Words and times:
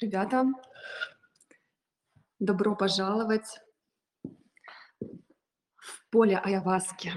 Ребята, 0.00 0.44
добро 2.38 2.76
пожаловать 2.76 3.60
в 4.20 6.10
поле 6.10 6.38
Айаваски, 6.38 7.10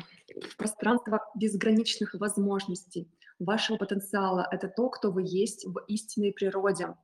в 0.50 0.57
пространство 0.57 1.21
безграничных 1.36 2.15
возможностей, 2.15 3.07
вашего 3.38 3.78
потенциала. 3.78 4.47
Это 4.49 4.67
то, 4.67 4.89
кто 4.89 5.12
вы 5.12 5.21
есть 5.23 5.63
в 5.63 5.77
истинной 5.89 6.34
природе. 6.34 6.95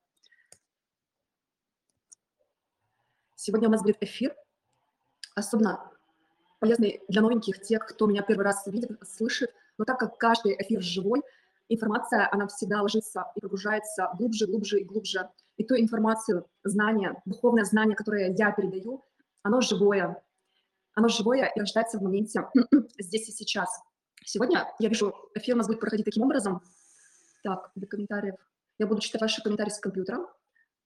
Сегодня 3.36 3.68
у 3.68 3.72
нас 3.72 3.84
будет 3.84 4.02
эфир, 4.02 4.36
особенно 5.36 5.92
полезный 6.58 7.04
для 7.08 7.22
новеньких, 7.22 7.62
тех, 7.62 7.86
кто 7.86 8.08
меня 8.08 8.24
первый 8.24 8.46
раз 8.46 8.66
видит, 8.66 8.98
слышит. 9.08 9.54
Но 9.78 9.86
так 9.86 10.00
как 10.00 10.18
каждый 10.18 10.60
эфир 10.60 10.82
живой, 10.82 11.22
информация, 11.70 12.28
она 12.32 12.48
всегда 12.48 12.82
ложится 12.82 13.32
и 13.36 13.42
погружается 13.42 14.10
глубже, 14.18 14.48
глубже 14.48 14.80
и 14.80 14.84
глубже. 14.84 15.30
И 15.58 15.64
ту 15.64 15.76
информацию, 15.76 16.46
знание, 16.64 17.22
духовное 17.26 17.66
знание, 17.66 17.96
которое 17.96 18.34
я 18.38 18.52
передаю, 18.52 19.04
оно 19.42 19.62
живое. 19.62 20.24
Оно 20.94 21.08
живое 21.08 21.52
и 21.56 21.60
рождается 21.60 22.00
в 22.00 22.04
моменте 22.04 22.48
здесь 23.00 23.30
и 23.30 23.32
сейчас. 23.32 23.70
Сегодня 24.24 24.68
я 24.80 24.90
вижу, 24.90 25.16
эфир 25.36 25.56
у 25.56 25.58
нас 25.58 25.68
будет 25.68 25.80
проходить 25.80 26.06
таким 26.06 26.24
образом. 26.24 26.62
Так, 27.44 27.72
для 27.76 27.88
комментариев. 27.88 28.36
Я 28.78 28.88
буду 28.88 29.02
читать 29.02 29.22
ваши 29.22 29.42
комментарии 29.42 29.72
с 29.72 29.80
компьютера. 29.80 30.28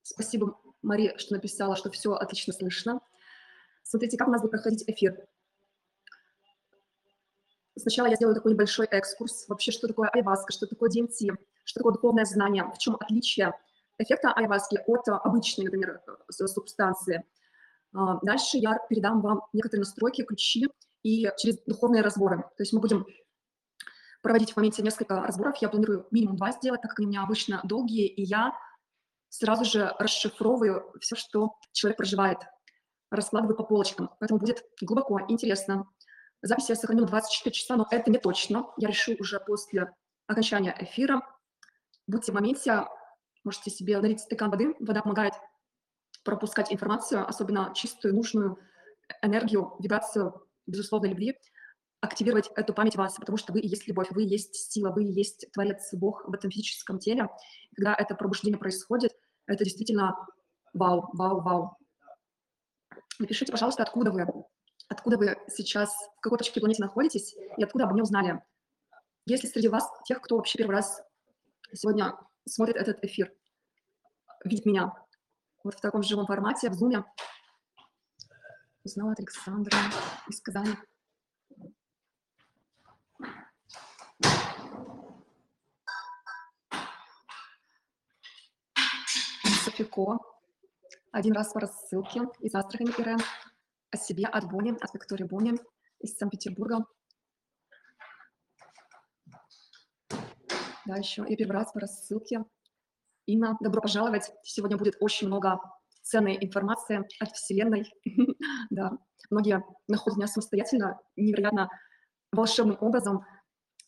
Спасибо, 0.03 0.59
Мари, 0.81 1.15
что 1.17 1.33
написала, 1.33 1.75
что 1.75 1.91
все 1.91 2.13
отлично 2.13 2.53
слышно. 2.53 3.01
Смотрите, 3.83 4.17
как 4.17 4.27
у 4.27 4.31
нас 4.31 4.41
будет 4.41 4.51
проходить 4.51 4.83
эфир. 4.87 5.27
Сначала 7.75 8.07
я 8.07 8.15
сделаю 8.15 8.35
такой 8.35 8.53
небольшой 8.53 8.85
экскурс, 8.85 9.47
вообще, 9.47 9.71
что 9.71 9.87
такое 9.87 10.09
айваска, 10.09 10.51
что 10.53 10.67
такое 10.67 10.89
DMT, 10.89 11.35
что 11.63 11.79
такое 11.79 11.93
духовное 11.93 12.25
знание, 12.25 12.65
в 12.73 12.77
чем 12.77 12.95
отличие 12.99 13.53
эффекта 14.03 14.31
айваски 14.33 14.79
от 14.85 15.07
обычной, 15.07 15.65
например, 15.65 16.01
э, 16.07 16.47
субстанции. 16.47 17.23
А, 17.93 18.19
дальше 18.21 18.57
я 18.57 18.77
передам 18.89 19.21
вам 19.21 19.41
некоторые 19.53 19.81
настройки, 19.81 20.23
ключи 20.23 20.67
и 21.03 21.29
через 21.37 21.59
духовные 21.65 22.01
разборы. 22.01 22.37
То 22.57 22.63
есть 22.63 22.73
мы 22.73 22.79
будем 22.79 23.05
проводить 24.21 24.53
в 24.53 24.57
моменте 24.57 24.83
несколько 24.83 25.21
разборов. 25.21 25.57
Я 25.57 25.69
планирую 25.69 26.07
минимум 26.11 26.37
два 26.37 26.51
сделать, 26.51 26.81
так 26.81 26.91
как 26.91 26.99
они 26.99 27.07
у 27.07 27.09
меня 27.09 27.23
обычно 27.23 27.61
долгие, 27.63 28.07
и 28.07 28.23
я 28.23 28.53
сразу 29.29 29.65
же 29.65 29.93
расшифровываю 29.97 30.93
все, 30.99 31.15
что 31.15 31.55
человек 31.71 31.97
проживает, 31.97 32.37
раскладываю 33.09 33.55
по 33.55 33.63
полочкам. 33.63 34.11
Поэтому 34.19 34.39
будет 34.39 34.63
глубоко, 34.81 35.21
интересно. 35.27 35.89
Запись 36.41 36.69
я 36.69 36.75
сохраню 36.75 37.05
24 37.05 37.53
часа, 37.53 37.75
но 37.75 37.87
это 37.89 38.09
не 38.11 38.17
точно. 38.17 38.67
Я 38.77 38.87
решу 38.87 39.15
уже 39.19 39.39
после 39.39 39.93
окончания 40.27 40.75
эфира. 40.79 41.21
Будьте 42.07 42.31
в 42.31 42.35
моменте, 42.35 42.85
можете 43.43 43.69
себе 43.69 43.99
налить 43.99 44.21
стакан 44.21 44.51
воды. 44.51 44.75
Вода 44.79 45.01
помогает 45.01 45.33
пропускать 46.23 46.71
информацию, 46.71 47.27
особенно 47.27 47.73
чистую, 47.75 48.15
нужную 48.15 48.57
энергию, 49.21 49.75
вибрацию, 49.79 50.47
безусловно, 50.67 51.07
любви, 51.07 51.37
активировать 51.99 52.49
эту 52.55 52.73
память 52.73 52.95
вас, 52.95 53.15
потому 53.15 53.37
что 53.37 53.53
вы 53.53 53.59
и 53.59 53.67
есть 53.67 53.87
любовь, 53.87 54.11
вы 54.11 54.23
и 54.23 54.27
есть 54.27 54.55
сила, 54.71 54.91
вы 54.91 55.03
и 55.03 55.11
есть 55.11 55.51
Творец, 55.51 55.89
Бог 55.93 56.27
в 56.27 56.33
этом 56.33 56.49
физическом 56.49 56.99
теле. 56.99 57.29
Когда 57.75 57.93
это 57.95 58.15
пробуждение 58.15 58.57
происходит, 58.57 59.11
это 59.45 59.63
действительно 59.63 60.15
вау, 60.73 61.09
вау, 61.13 61.41
вау. 61.41 61.77
Напишите, 63.19 63.51
пожалуйста, 63.51 63.83
откуда 63.83 64.11
вы 64.11 64.25
откуда 64.91 65.17
вы 65.17 65.37
сейчас, 65.47 65.89
в 66.17 66.21
какой 66.21 66.37
точке 66.37 66.59
планеты 66.59 66.81
находитесь 66.81 67.33
и 67.57 67.63
откуда 67.63 67.85
об 67.85 67.93
нем 67.93 68.03
узнали. 68.03 68.43
Есть 69.25 69.43
ли 69.43 69.49
среди 69.49 69.69
вас 69.69 69.89
тех, 70.05 70.21
кто 70.21 70.35
вообще 70.35 70.57
первый 70.57 70.73
раз 70.73 71.01
сегодня 71.73 72.17
смотрит 72.47 72.75
этот 72.75 73.03
эфир, 73.03 73.33
видит 74.43 74.65
меня 74.65 74.93
вот 75.63 75.75
в 75.75 75.81
таком 75.81 76.03
живом 76.03 76.25
формате, 76.25 76.69
в 76.69 76.73
зуме. 76.73 77.05
Узнала 78.83 79.11
от 79.11 79.19
Александра 79.19 79.77
из 80.27 80.41
Казани. 80.41 80.75
Софико. 89.63 90.17
Один 91.11 91.33
раз 91.33 91.53
по 91.53 91.59
рассылке 91.59 92.21
из 92.39 92.55
Астрахани, 92.55 92.91
Ирен 92.97 93.19
о 93.91 93.97
себе 93.97 94.25
от 94.25 94.49
Бони, 94.49 94.71
от 94.79 94.93
Виктории 94.93 95.25
Бони 95.25 95.53
из 95.99 96.17
Санкт-Петербурга. 96.17 96.85
Да, 100.85 100.95
еще 100.97 101.25
я 101.27 101.47
раз 101.47 101.71
по 101.71 101.79
рассылке. 101.79 102.43
Инна, 103.27 103.57
добро 103.61 103.81
пожаловать. 103.81 104.31
Сегодня 104.43 104.77
будет 104.77 104.97
очень 104.99 105.27
много 105.27 105.59
ценной 106.01 106.37
информации 106.41 107.07
от 107.19 107.31
Вселенной. 107.31 107.91
да, 108.69 108.91
многие 109.29 109.63
находят 109.87 110.17
меня 110.17 110.27
самостоятельно, 110.27 110.99
невероятно 111.15 111.69
волшебным 112.31 112.77
образом. 112.81 113.25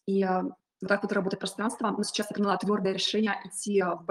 И 0.05 0.23
э, 0.23 0.43
вот 0.43 0.87
так 0.87 1.01
вот 1.01 1.11
работает 1.11 1.39
пространство. 1.39 1.89
Но 1.89 2.03
сейчас 2.03 2.29
я 2.29 2.35
приняла 2.35 2.57
твердое 2.57 2.93
решение 2.93 3.35
идти 3.45 3.81
в 3.81 4.05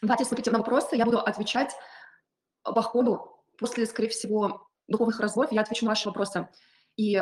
Давайте 0.00 0.24
смотрите 0.24 0.52
на 0.52 0.58
вопросы, 0.58 0.94
я 0.94 1.04
буду 1.04 1.18
отвечать 1.18 1.74
по 2.62 2.82
ходу, 2.82 3.42
после, 3.58 3.84
скорее 3.84 4.10
всего, 4.10 4.68
духовных 4.86 5.18
разборов, 5.18 5.50
я 5.50 5.62
отвечу 5.62 5.86
на 5.86 5.90
ваши 5.90 6.08
вопросы. 6.08 6.48
И 6.96 7.20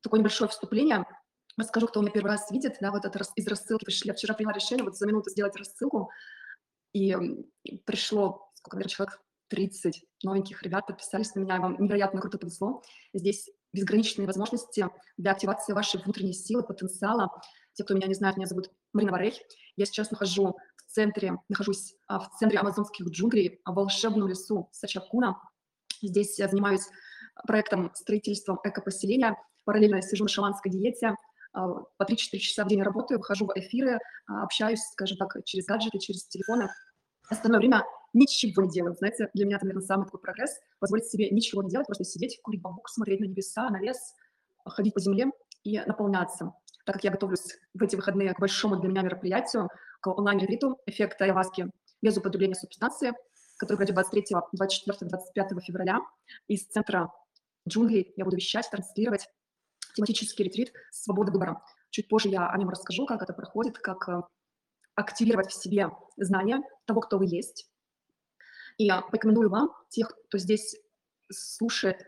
такое 0.00 0.20
небольшое 0.20 0.48
вступление. 0.48 1.04
Расскажу, 1.56 1.86
кто 1.86 2.00
меня 2.00 2.10
первый 2.10 2.30
раз 2.30 2.50
видит, 2.50 2.76
да, 2.80 2.90
вот 2.90 3.04
это 3.04 3.20
из 3.36 3.46
рассылки 3.46 3.84
пришли. 3.84 4.08
Я 4.08 4.14
вчера 4.14 4.34
приняла 4.34 4.54
решение 4.54 4.84
вот 4.84 4.96
за 4.96 5.06
минуту 5.06 5.30
сделать 5.30 5.56
рассылку, 5.56 6.10
и 6.92 7.16
пришло, 7.84 8.50
сколько, 8.54 8.76
наверное, 8.76 8.90
человек 8.90 9.20
30 9.48 10.04
новеньких 10.22 10.62
ребят 10.62 10.86
подписались 10.86 11.34
на 11.34 11.40
меня, 11.40 11.60
вам 11.60 11.76
невероятно 11.80 12.20
круто 12.20 12.38
повезло. 12.38 12.82
Здесь 13.12 13.50
безграничные 13.72 14.26
возможности 14.26 14.88
для 15.16 15.32
активации 15.32 15.72
вашей 15.72 16.00
внутренней 16.00 16.32
силы, 16.32 16.62
потенциала. 16.62 17.30
Те, 17.74 17.84
кто 17.84 17.94
меня 17.94 18.06
не 18.06 18.14
знает, 18.14 18.36
меня 18.36 18.46
зовут 18.46 18.70
Марина 18.92 19.12
Варей. 19.12 19.40
Я 19.76 19.86
сейчас 19.86 20.10
нахожу 20.10 20.56
центре, 20.94 21.36
нахожусь 21.48 21.96
а, 22.06 22.20
в 22.20 22.30
центре 22.38 22.58
амазонских 22.58 23.06
джунглей, 23.08 23.60
в 23.64 23.74
волшебном 23.74 24.28
лесу 24.28 24.68
Сачакуна. 24.72 25.40
Здесь 26.00 26.38
я 26.38 26.48
занимаюсь 26.48 26.86
проектом 27.46 27.90
строительством 27.94 28.60
экопоселения. 28.62 29.36
Параллельно 29.64 29.96
я 29.96 30.02
сижу 30.02 30.24
на 30.24 30.28
шаманской 30.28 30.70
диете, 30.70 31.16
по 31.54 32.04
3-4 32.04 32.38
часа 32.38 32.64
в 32.64 32.68
день 32.68 32.82
работаю, 32.82 33.18
выхожу 33.18 33.46
в 33.46 33.52
эфиры, 33.54 33.98
а, 34.26 34.42
общаюсь, 34.42 34.80
скажем 34.92 35.16
так, 35.16 35.36
через 35.44 35.66
гаджеты, 35.66 35.98
через 35.98 36.26
телефоны. 36.26 36.68
Остальное 37.30 37.60
время 37.60 37.84
ничего 38.12 38.62
не 38.62 38.70
делаю. 38.70 38.94
Знаете, 38.94 39.30
для 39.34 39.46
меня 39.46 39.56
это, 39.56 39.66
наверное, 39.66 39.86
самый 39.86 40.04
такой 40.04 40.20
прогресс. 40.20 40.50
Позволить 40.80 41.06
себе 41.06 41.30
ничего 41.30 41.62
не 41.62 41.70
делать, 41.70 41.86
просто 41.86 42.04
сидеть, 42.04 42.40
курить 42.42 42.60
бамбук, 42.60 42.88
смотреть 42.88 43.20
на 43.20 43.24
небеса, 43.24 43.70
на 43.70 43.80
лес, 43.80 43.98
ходить 44.66 44.94
по 44.94 45.00
земле 45.00 45.30
и 45.62 45.80
наполняться. 45.80 46.52
Так 46.84 46.96
как 46.96 47.04
я 47.04 47.10
готовлюсь 47.10 47.56
в 47.72 47.82
эти 47.82 47.96
выходные 47.96 48.34
к 48.34 48.40
большому 48.40 48.76
для 48.76 48.90
меня 48.90 49.02
мероприятию, 49.02 49.70
к 50.00 50.06
онлайн-ретриту 50.06 50.78
эффекта 50.86 51.24
Айваски 51.24 51.70
без 52.02 52.16
употребления 52.18 52.54
субстанции, 52.54 53.12
который 53.56 53.76
пройдет 53.76 53.94
23, 53.94 54.36
24, 54.52 55.08
25 55.08 55.64
февраля 55.64 56.00
из 56.48 56.66
центра 56.66 57.10
джунглей. 57.66 58.12
Я 58.16 58.24
буду 58.24 58.36
вещать, 58.36 58.68
транслировать 58.70 59.28
тематический 59.94 60.44
ретрит 60.44 60.72
«Свобода 60.90 61.32
выбора». 61.32 61.62
Чуть 61.90 62.08
позже 62.08 62.28
я 62.28 62.48
о 62.48 62.58
нем 62.58 62.68
расскажу, 62.68 63.06
как 63.06 63.22
это 63.22 63.32
проходит, 63.32 63.78
как 63.78 64.08
э, 64.08 64.22
активировать 64.94 65.50
в 65.50 65.62
себе 65.62 65.90
знания 66.16 66.60
того, 66.84 67.00
кто 67.00 67.18
вы 67.18 67.26
есть. 67.26 67.70
И 68.76 68.84
я 68.84 69.00
порекомендую 69.00 69.48
вам, 69.48 69.70
тех, 69.88 70.12
кто 70.26 70.38
здесь 70.38 70.76
слушает 71.30 72.04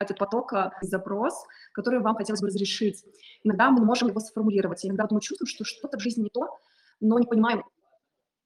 этот 0.00 0.18
поток, 0.18 0.52
э, 0.52 0.70
запрос, 0.82 1.34
который 1.72 2.00
вам 2.00 2.16
хотелось 2.16 2.40
бы 2.40 2.48
разрешить. 2.48 3.04
Иногда 3.44 3.70
мы 3.70 3.84
можем 3.84 4.08
его 4.08 4.20
сформулировать, 4.20 4.84
иногда 4.84 5.06
мы 5.10 5.20
чувствуем, 5.20 5.48
что 5.48 5.64
что-то 5.64 5.98
в 5.98 6.02
жизни 6.02 6.24
не 6.24 6.30
то, 6.30 6.58
но 7.00 7.18
не 7.18 7.26
понимаем, 7.26 7.64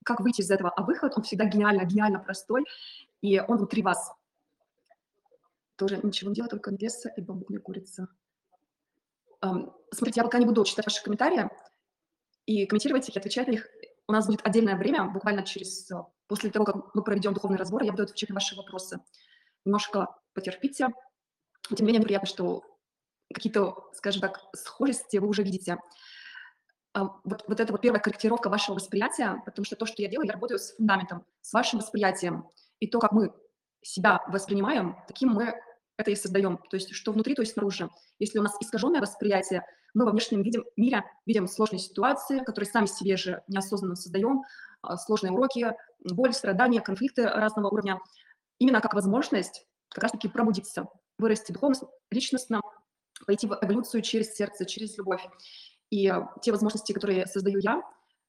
как 0.05 0.21
выйти 0.21 0.43
из 0.43 0.51
этого. 0.51 0.71
А 0.71 0.83
выход, 0.83 1.15
он 1.17 1.23
всегда 1.23 1.47
гениально, 1.47 1.85
гениально 1.85 2.21
простой, 2.21 2.65
и 3.23 3.41
он 3.41 3.57
внутри 3.57 3.83
вас. 3.83 4.13
Тоже 5.77 5.99
ничего 6.03 6.31
не 6.31 6.37
делать, 6.37 6.51
только 6.51 6.71
веса 6.75 7.13
и 7.17 7.21
бамбук 7.21 7.49
курица. 7.63 8.09
Смотрите, 9.93 10.21
я 10.21 10.25
пока 10.25 10.39
не 10.39 10.47
буду 10.47 10.65
читать 10.65 10.87
ваши 10.87 11.03
комментарии 11.03 11.49
и 12.47 12.67
комментировать 12.67 13.09
их, 13.09 13.17
и 13.17 13.19
отвечать 13.19 13.47
на 13.47 13.53
них. 13.53 13.69
У 14.09 14.13
нас 14.13 14.27
будет 14.27 14.47
отдельное 14.47 14.77
время, 14.77 15.05
буквально 15.05 15.43
через, 15.43 15.91
после 16.29 16.51
того, 16.51 16.65
как 16.65 16.95
мы 16.95 17.03
проведем 17.03 17.35
духовный 17.35 17.59
разбор, 17.59 17.83
я 17.83 17.91
буду 17.91 18.05
отвечать 18.05 18.29
на 18.31 18.35
ваши 18.35 18.57
вопросы. 18.57 19.01
Немножко 19.65 20.09
потерпите. 20.33 20.89
Тем 21.69 21.87
не 21.87 21.93
менее, 21.93 22.03
приятно, 22.03 22.29
что 22.29 22.63
какие-то, 23.35 23.91
скажем 23.95 24.21
так, 24.21 24.41
схожести 24.55 25.17
вы 25.17 25.29
уже 25.29 25.43
видите. 25.43 25.79
А, 26.93 27.05
вот, 27.25 27.45
вот 27.49 27.61
это 27.61 27.73
вот 27.73 27.81
первая 27.81 28.01
корректировка 28.01 28.49
вашего 28.49 28.77
восприятия, 28.77 29.43
потому 29.45 29.65
что 29.65 29.77
то, 29.77 29.87
что 29.87 30.01
я 30.03 30.09
делаю, 30.09 30.27
я 30.27 30.33
работаю 30.33 30.59
с 30.59 30.75
фундаментом, 30.77 31.27
с 31.41 31.53
вашим 31.53 31.81
восприятием. 31.81 32.49
И 32.79 32.87
то, 32.87 33.01
как 33.01 33.13
мы 33.13 33.35
себя 33.83 34.23
воспринимаем, 34.29 34.97
таким 35.09 35.31
мы 35.31 35.61
это 35.97 36.11
и 36.11 36.17
создаем. 36.17 36.59
То 36.71 36.77
есть 36.77 36.95
что 36.95 37.13
внутри, 37.13 37.35
то 37.35 37.43
есть 37.43 37.55
снаружи. 37.55 37.89
Если 38.19 38.39
у 38.39 38.43
нас 38.43 38.55
искаженное 38.61 39.01
восприятие, 39.01 39.65
мы 39.95 40.05
во 40.05 40.11
внешнем 40.11 40.43
видим, 40.43 40.65
мире 40.77 41.05
видим 41.25 41.49
сложные 41.49 41.81
ситуации, 41.81 42.41
которые 42.41 42.71
сами 42.71 42.87
себе 42.87 43.17
же 43.17 43.43
неосознанно 43.49 43.97
создаем, 43.97 44.43
а, 44.83 44.97
сложные 44.97 45.33
уроки, 45.33 45.73
боль, 46.01 46.35
страдания, 46.35 46.81
конфликты 46.81 47.25
разного 47.25 47.69
уровня, 47.69 48.01
именно 48.59 48.81
как 48.81 48.95
возможность 48.95 49.67
как 49.89 50.03
раз-таки 50.03 50.29
пробудиться, 50.29 50.87
вырасти 51.19 51.53
духовно, 51.53 51.77
личностно, 52.11 52.61
пойти 53.27 53.47
в 53.47 53.59
эволюцию 53.61 54.03
через 54.03 54.35
сердце, 54.35 54.67
через 54.67 54.99
любовь. 54.99 55.27
И 55.91 56.13
те 56.43 56.53
возможности, 56.53 56.93
которые 56.93 57.27
создаю 57.27 57.59
я, 57.61 57.83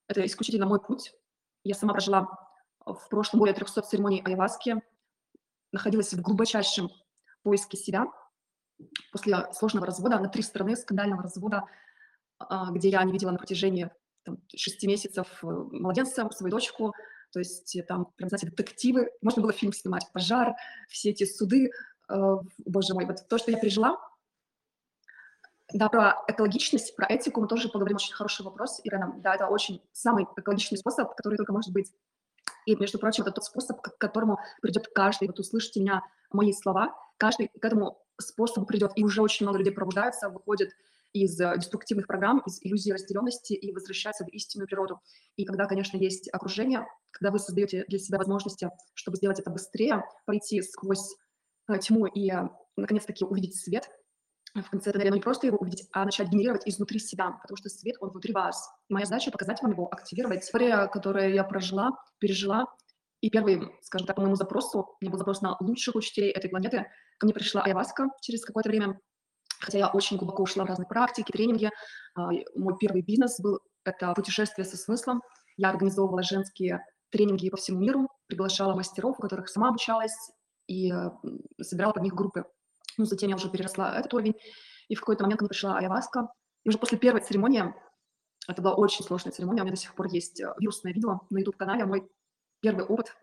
это 0.08 0.26
исключительно 0.26 0.68
мой 0.68 0.80
путь. 0.80 1.14
Я 1.64 1.76
сама 1.76 1.94
прожила 1.94 2.28
в 2.86 3.10
прошлом 3.10 3.40
более 3.40 3.54
300 3.54 3.82
церемоний 3.82 4.22
айваски, 4.24 4.82
находилась 5.74 6.14
в 6.14 6.22
глубочайшем 6.22 6.90
поиске 7.44 7.78
себя 7.78 8.06
после 9.12 9.48
сложного 9.54 9.86
развода 9.86 10.20
на 10.20 10.30
три 10.30 10.44
стороны, 10.44 10.76
скандального 10.76 11.24
развода, 11.24 11.64
а, 12.40 12.72
где 12.72 12.90
я 12.90 13.04
не 13.04 13.12
видела 13.12 13.32
на 13.32 13.38
протяжении 13.38 13.90
там, 14.24 14.38
6 14.56 14.84
месяцев 14.84 15.28
э, 15.42 15.48
младенца, 15.48 16.30
свою 16.32 16.52
дочку, 16.52 16.94
то 17.32 17.40
есть 17.40 17.76
э, 17.76 17.84
там, 17.84 18.06
прям, 18.18 18.30
знаете, 18.30 18.48
детективы, 18.48 19.10
можно 19.22 19.42
было 19.42 19.54
фильм 19.54 19.74
снимать, 19.74 20.06
пожар, 20.14 20.54
все 20.90 21.12
эти 21.12 21.24
суды, 21.24 21.72
э, 22.10 22.36
боже 22.58 22.94
мой, 22.94 23.06
вот 23.06 23.28
то, 23.28 23.38
что 23.38 23.52
я 23.52 23.58
пережила, 23.58 23.98
да, 25.74 25.90
про 25.90 26.24
экологичность, 26.28 26.96
про 26.96 27.08
этику 27.08 27.42
мы 27.42 27.48
тоже 27.48 27.68
поговорим. 27.68 27.98
Очень 27.98 28.14
хороший 28.14 28.46
вопрос, 28.46 28.80
Ирина. 28.86 29.14
Да, 29.18 29.36
это 29.36 29.48
очень 29.48 29.82
самый 29.92 30.26
экологичный 30.38 30.78
способ, 30.78 31.14
который 31.14 31.36
только 31.36 31.52
может 31.52 31.74
быть. 31.74 31.92
И, 32.66 32.76
между 32.76 33.00
прочим, 33.00 33.24
это 33.24 33.32
тот 33.32 33.46
способ, 33.46 33.82
к 33.82 33.98
которому 33.98 34.40
придет 34.62 34.88
каждый. 34.94 35.28
Вот 35.28 35.40
услышите 35.40 35.80
меня, 35.80 36.02
мои 36.32 36.54
слова. 36.54 36.96
Каждый 37.18 37.48
к 37.48 37.64
этому 37.64 38.00
способу 38.20 38.66
придет. 38.66 38.92
И 38.96 39.04
уже 39.04 39.22
очень 39.22 39.46
много 39.46 39.60
людей 39.60 39.74
пробуждаются, 39.74 40.30
выходят 40.30 40.70
из 41.14 41.40
э, 41.40 41.54
деструктивных 41.58 42.08
программ, 42.08 42.44
из 42.46 42.60
иллюзии 42.62 42.92
разделенности 42.92 43.54
и 43.54 43.72
возвращаются 43.72 44.26
в 44.26 44.30
истинную 44.30 44.68
природу. 44.68 45.00
И 45.36 45.46
когда, 45.46 45.66
конечно, 45.66 45.98
есть 45.98 46.30
окружение, 46.32 46.86
когда 47.12 47.32
вы 47.32 47.40
создаете 47.40 47.86
для 47.88 48.00
себя 48.00 48.18
возможности, 48.18 48.70
чтобы 48.94 49.18
сделать 49.18 49.40
это 49.40 49.50
быстрее, 49.50 50.04
пройти 50.26 50.62
сквозь 50.62 51.16
э, 51.70 51.80
тьму 51.80 52.06
и, 52.06 52.32
э, 52.32 52.50
наконец-таки, 52.76 53.26
увидеть 53.26 53.56
свет, 53.56 53.90
в 54.56 54.70
конце 54.70 54.92
но 54.94 55.04
не 55.04 55.20
просто 55.20 55.48
его 55.48 55.58
увидеть, 55.58 55.88
а 55.92 56.06
начать 56.06 56.30
генерировать 56.30 56.68
изнутри 56.68 57.00
себя, 57.00 57.32
потому 57.42 57.58
что 57.58 57.70
свет, 57.70 57.96
он 58.00 58.10
внутри 58.10 58.34
вас. 58.34 58.70
Моя 58.90 59.06
задача— 59.06 59.32
показать 59.32 59.62
вам 59.62 59.72
его, 59.72 59.88
активировать. 59.92 60.44
История, 60.44 60.88
которую 60.88 61.34
я 61.34 61.44
прожила, 61.44 61.92
пережила, 62.20 62.66
и 63.22 63.30
первый, 63.30 63.72
скажем 63.82 64.08
так, 64.08 64.16
по 64.16 64.22
моему 64.22 64.36
запросу, 64.36 64.80
у 64.80 64.98
меня 65.02 65.12
был 65.12 65.18
запрос 65.18 65.42
на 65.42 65.58
лучших 65.60 65.96
учителей 65.96 66.32
этой 66.32 66.50
планеты, 66.50 66.86
ко 67.18 67.26
мне 67.26 67.34
пришла 67.34 67.62
Айваска 67.62 68.10
через 68.22 68.46
какое-то 68.46 68.70
время, 68.70 69.00
хотя 69.60 69.80
я 69.80 69.90
очень 69.90 70.18
глубоко 70.18 70.44
ушла 70.44 70.66
в 70.66 70.68
разные 70.68 70.88
практики, 70.88 71.32
тренинги. 71.32 71.70
А, 72.16 72.30
мой 72.56 72.78
первый 72.80 73.02
бизнес 73.02 73.40
был— 73.40 73.60
это 73.86 74.14
путешествие 74.14 74.66
со 74.66 74.78
смыслом. 74.78 75.22
Я 75.56 75.70
организовывала 75.70 76.22
женские 76.22 76.84
тренинги 77.10 77.50
по 77.50 77.58
всему 77.58 77.80
миру, 77.80 78.08
приглашала 78.28 78.76
мастеров, 78.76 79.18
у 79.18 79.22
которых 79.22 79.50
сама 79.50 79.70
обучалась, 79.70 80.16
и 80.68 80.94
собирала 81.62 81.94
под 81.94 82.04
них 82.04 82.14
группы. 82.14 82.46
Ну, 82.98 83.06
затем 83.06 83.30
я 83.30 83.36
уже 83.36 83.50
переросла 83.50 83.98
этот 83.98 84.14
уровень, 84.14 84.36
и 84.88 84.96
в 84.96 85.00
какой-то 85.00 85.24
момент 85.24 85.40
ко 85.40 85.44
мне 85.44 85.50
пришла 85.50 85.78
Айаваска. 85.78 86.30
И 86.64 86.70
уже 86.70 86.78
после 86.78 86.98
первой 86.98 87.22
церемонии, 87.22 87.74
это 88.48 88.62
была 88.62 88.76
очень 88.76 89.04
сложная 89.04 89.32
церемония, 89.32 89.62
у 89.62 89.66
меня 89.66 89.76
до 89.76 89.82
сих 89.82 89.94
пор 89.94 90.08
есть 90.08 90.40
э, 90.40 90.54
вирусное 90.60 90.94
видео 90.94 91.22
на 91.30 91.38
YouTube-канале, 91.38 91.86
мой 91.86 92.10
первый 92.62 92.86
опыт 92.86 93.16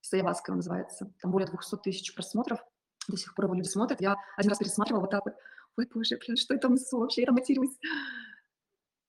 с 0.00 0.12
Айаваской 0.12 0.54
называется. 0.54 1.12
Там 1.20 1.30
более 1.30 1.48
200 1.48 1.76
тысяч 1.76 2.14
просмотров, 2.14 2.60
до 3.08 3.16
сих 3.16 3.34
пор 3.34 3.46
его 3.46 3.54
люди 3.54 3.68
смотрят. 3.68 4.00
Я 4.00 4.16
один 4.36 4.50
раз 4.50 4.58
пересматривала 4.58 5.02
вот 5.02 5.10
так 5.10 5.24
вот, 5.24 5.34
ой, 5.76 5.88
боже, 5.92 6.18
блин, 6.24 6.36
что 6.36 6.54
это 6.54 6.68
несу 6.68 6.98
вообще, 6.98 7.22
я 7.22 7.26
там 7.26 7.34
матерюсь. 7.34 7.76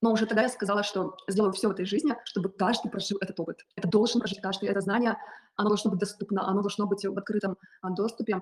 Но 0.02 0.12
уже 0.12 0.26
тогда 0.26 0.42
я 0.42 0.50
сказала, 0.50 0.82
что 0.84 1.16
сделаю 1.28 1.54
все 1.54 1.68
в 1.68 1.72
этой 1.72 1.86
жизни, 1.86 2.16
чтобы 2.26 2.50
каждый 2.50 2.90
прожил 2.90 3.20
этот 3.22 3.40
опыт. 3.40 3.60
Это 3.76 3.88
должен 3.88 4.20
прожить 4.20 4.42
каждый. 4.42 4.68
Это 4.68 4.82
знание, 4.82 5.16
оно 5.56 5.70
должно 5.70 5.92
быть 5.92 6.00
доступно, 6.00 6.48
оно 6.48 6.62
должно 6.62 6.88
быть 6.88 7.06
в 7.06 7.18
открытом 7.18 7.56
а, 7.82 7.92
доступе. 7.92 8.42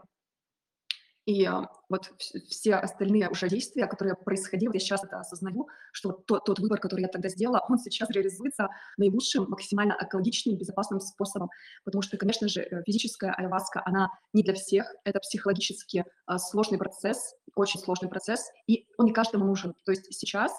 И 1.30 1.46
а, 1.46 1.70
вот 1.90 2.12
все 2.48 2.74
остальные 2.74 3.30
уже 3.30 3.50
действия, 3.50 3.86
которые 3.86 4.16
происходили, 4.16 4.72
я 4.74 4.80
сейчас 4.80 5.04
это 5.04 5.20
осознаю, 5.20 5.68
что 5.92 6.12
тот, 6.12 6.46
тот 6.46 6.58
выбор, 6.58 6.80
который 6.80 7.02
я 7.02 7.08
тогда 7.08 7.30
сделала, 7.30 7.64
он 7.70 7.78
сейчас 7.78 8.10
реализуется 8.10 8.70
наилучшим, 8.98 9.48
максимально 9.48 9.96
экологичным, 10.02 10.58
безопасным 10.58 11.00
способом. 11.00 11.52
Потому 11.86 12.02
что, 12.02 12.18
конечно 12.18 12.48
же, 12.48 12.62
э, 12.62 12.82
физическая 12.84 13.32
айваска, 13.34 13.84
она 13.86 14.10
не 14.34 14.42
для 14.42 14.56
всех, 14.56 14.92
это 15.04 15.20
психологически 15.20 16.04
а, 16.26 16.40
сложный 16.40 16.80
процесс, 16.80 17.36
очень 17.54 17.80
сложный 17.80 18.10
процесс, 18.10 18.50
и 18.66 18.88
он 18.98 19.06
не 19.06 19.14
каждому 19.14 19.46
нужен. 19.46 19.76
То 19.86 19.92
есть 19.92 20.12
сейчас, 20.12 20.52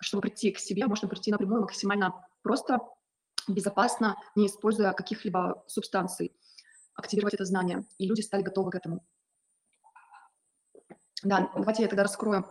чтобы 0.00 0.20
прийти 0.20 0.50
к 0.50 0.58
себе, 0.58 0.86
можно 0.86 1.08
прийти 1.08 1.30
напрямую 1.30 1.62
максимально 1.62 2.12
просто, 2.42 2.78
безопасно, 3.48 4.16
не 4.36 4.48
используя 4.48 4.92
каких-либо 4.92 5.64
субстанций, 5.66 6.36
активировать 6.94 7.32
это 7.32 7.46
знание. 7.46 7.86
И 7.96 8.06
люди 8.06 8.20
стали 8.20 8.42
готовы 8.42 8.70
к 8.70 8.74
этому. 8.74 9.02
Да, 11.24 11.50
давайте 11.54 11.82
я 11.82 11.88
тогда 11.88 12.02
раскрою. 12.02 12.46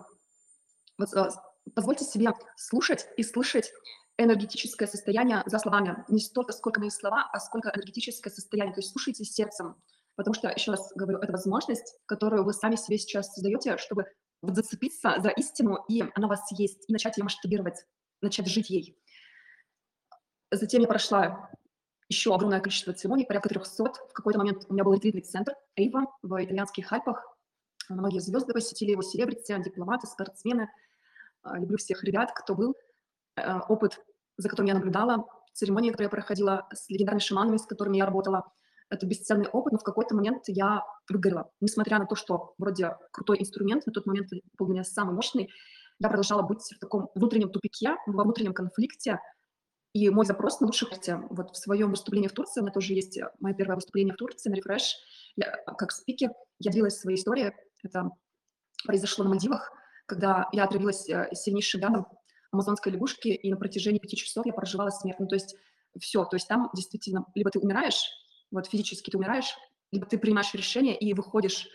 Вот, 0.97 1.13
э, 1.13 1.29
позвольте 1.75 2.05
себе 2.05 2.33
слушать 2.57 3.07
и 3.17 3.23
слышать 3.23 3.71
энергетическое 4.17 4.87
состояние 4.87 5.43
за 5.45 5.59
словами. 5.59 6.03
Не 6.07 6.19
столько, 6.19 6.53
сколько 6.53 6.79
мои 6.79 6.89
слова, 6.89 7.29
а 7.31 7.39
сколько 7.39 7.69
энергетическое 7.69 8.33
состояние. 8.33 8.73
То 8.73 8.81
есть 8.81 8.91
слушайте 8.91 9.23
сердцем. 9.23 9.75
Потому 10.15 10.33
что, 10.35 10.49
еще 10.49 10.71
раз 10.71 10.91
говорю, 10.95 11.19
это 11.19 11.31
возможность, 11.31 11.97
которую 12.05 12.43
вы 12.43 12.53
сами 12.53 12.75
себе 12.75 12.97
сейчас 12.97 13.33
создаете, 13.33 13.77
чтобы 13.77 14.05
вот 14.41 14.55
зацепиться 14.55 15.15
за 15.19 15.29
истину, 15.29 15.83
и 15.87 16.03
она 16.13 16.27
у 16.27 16.29
вас 16.29 16.41
есть, 16.51 16.87
и 16.87 16.93
начать 16.93 17.17
ее 17.17 17.23
масштабировать, 17.23 17.85
начать 18.21 18.47
жить 18.47 18.69
ей. 18.69 18.97
Затем 20.51 20.81
я 20.81 20.87
прошла 20.87 21.49
еще 22.09 22.35
огромное 22.35 22.59
количество 22.59 22.93
церемоний, 22.93 23.25
порядка 23.25 23.49
300. 23.49 23.83
В 24.09 24.13
какой-то 24.13 24.37
момент 24.37 24.65
у 24.69 24.73
меня 24.73 24.83
был 24.83 24.93
ретритный 24.93 25.21
центр 25.21 25.55
Эйва 25.75 26.05
в 26.21 26.43
итальянских 26.43 26.91
Альпах. 26.91 27.32
Многие 27.89 28.19
звезды 28.19 28.53
посетили 28.53 28.91
его, 28.91 29.01
селебрити, 29.01 29.61
дипломаты, 29.63 30.07
спортсмены. 30.07 30.69
А, 31.41 31.57
люблю 31.59 31.77
всех 31.77 32.03
ребят, 32.03 32.31
кто 32.33 32.55
был. 32.55 32.75
Э, 33.35 33.59
опыт, 33.67 33.99
за 34.37 34.49
которым 34.49 34.67
я 34.67 34.75
наблюдала, 34.75 35.25
церемонии, 35.53 35.91
которые 35.91 36.07
я 36.07 36.11
проходила 36.11 36.67
с 36.73 36.89
легендарными 36.89 37.21
шаманами, 37.21 37.57
с 37.57 37.65
которыми 37.65 37.97
я 37.97 38.05
работала, 38.05 38.43
это 38.89 39.05
бесценный 39.07 39.47
опыт, 39.47 39.73
но 39.73 39.79
в 39.79 39.83
какой-то 39.83 40.15
момент 40.15 40.43
я 40.47 40.83
выгорела. 41.09 41.49
Несмотря 41.61 41.99
на 41.99 42.05
то, 42.05 42.15
что 42.15 42.53
вроде 42.57 42.95
крутой 43.11 43.39
инструмент, 43.39 43.85
на 43.85 43.91
тот 43.91 44.05
момент 44.05 44.29
был 44.57 44.67
у 44.67 44.71
меня 44.71 44.83
самый 44.83 45.15
мощный, 45.15 45.49
я 45.99 46.09
продолжала 46.09 46.41
быть 46.41 46.61
в 46.61 46.79
таком 46.79 47.09
внутреннем 47.15 47.49
тупике, 47.49 47.95
во 48.05 48.23
внутреннем 48.23 48.53
конфликте, 48.53 49.19
и 49.93 50.09
мой 50.09 50.25
запрос 50.25 50.59
на 50.59 50.67
лучших 50.67 50.89
вот 51.29 51.51
в 51.51 51.57
своем 51.57 51.91
выступлении 51.91 52.27
в 52.27 52.33
Турции, 52.33 52.61
у 52.61 52.63
меня 52.63 52.73
тоже 52.73 52.93
есть 52.93 53.19
мое 53.39 53.53
первое 53.53 53.75
выступление 53.75 54.13
в 54.13 54.17
Турции 54.17 54.49
на 54.49 54.55
рефреш, 54.55 54.95
я, 55.35 55.55
как 55.77 55.91
спикер, 55.91 56.31
я 56.59 56.71
делилась 56.71 56.97
своей 56.97 57.17
историей, 57.17 57.53
это 57.83 58.09
произошло 58.85 59.23
на 59.23 59.31
Мальдивах, 59.31 59.71
когда 60.05 60.47
я 60.51 60.65
отравилась 60.65 61.09
э, 61.09 61.29
сильнейшим 61.33 61.81
ядом 61.81 62.07
амазонской 62.51 62.91
лягушки, 62.91 63.29
и 63.29 63.49
на 63.49 63.57
протяжении 63.57 63.99
пяти 63.99 64.15
часов 64.15 64.45
я 64.45 64.53
проживала 64.53 64.89
смерть. 64.89 65.19
Ну, 65.19 65.27
то 65.27 65.35
есть 65.35 65.55
все, 65.99 66.25
то 66.25 66.35
есть 66.35 66.47
там 66.47 66.69
действительно 66.73 67.25
либо 67.35 67.49
ты 67.49 67.59
умираешь, 67.59 68.09
вот 68.51 68.67
физически 68.67 69.09
ты 69.09 69.17
умираешь, 69.17 69.55
либо 69.91 70.05
ты 70.05 70.17
принимаешь 70.17 70.53
решение 70.53 70.97
и 70.97 71.13
выходишь 71.13 71.67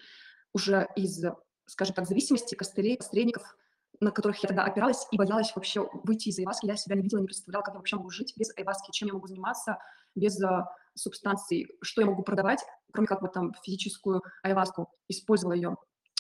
уже 0.53 0.89
из, 0.97 1.25
скажем 1.67 1.95
так, 1.95 2.07
зависимости, 2.07 2.55
костылей, 2.55 2.97
посредников, 2.97 3.57
на 4.01 4.11
которых 4.11 4.43
я 4.43 4.49
тогда 4.49 4.65
опиралась 4.65 5.07
и 5.11 5.17
боялась 5.17 5.55
вообще 5.55 5.89
выйти 6.05 6.29
из 6.29 6.39
айваски. 6.39 6.67
Я 6.67 6.77
себя 6.77 6.97
не 6.97 7.03
видела, 7.03 7.21
не 7.21 7.27
представляла, 7.27 7.63
как 7.63 7.75
я 7.75 7.79
вообще 7.79 7.97
могу 7.97 8.11
жить 8.11 8.35
без 8.37 8.57
айваски, 8.57 8.91
чем 8.93 9.09
я 9.09 9.15
могу 9.15 9.27
заниматься 9.27 9.79
без 10.15 10.41
uh, 10.43 10.65
субстанций, 10.95 11.69
что 11.83 12.01
я 12.01 12.07
могу 12.07 12.23
продавать, 12.23 12.65
кроме 12.93 13.09
как 13.09 13.23
вот 13.23 13.33
там 13.33 13.53
физическую 13.63 14.23
айваску, 14.43 14.89
использовала 15.09 15.55
ее. 15.55 15.77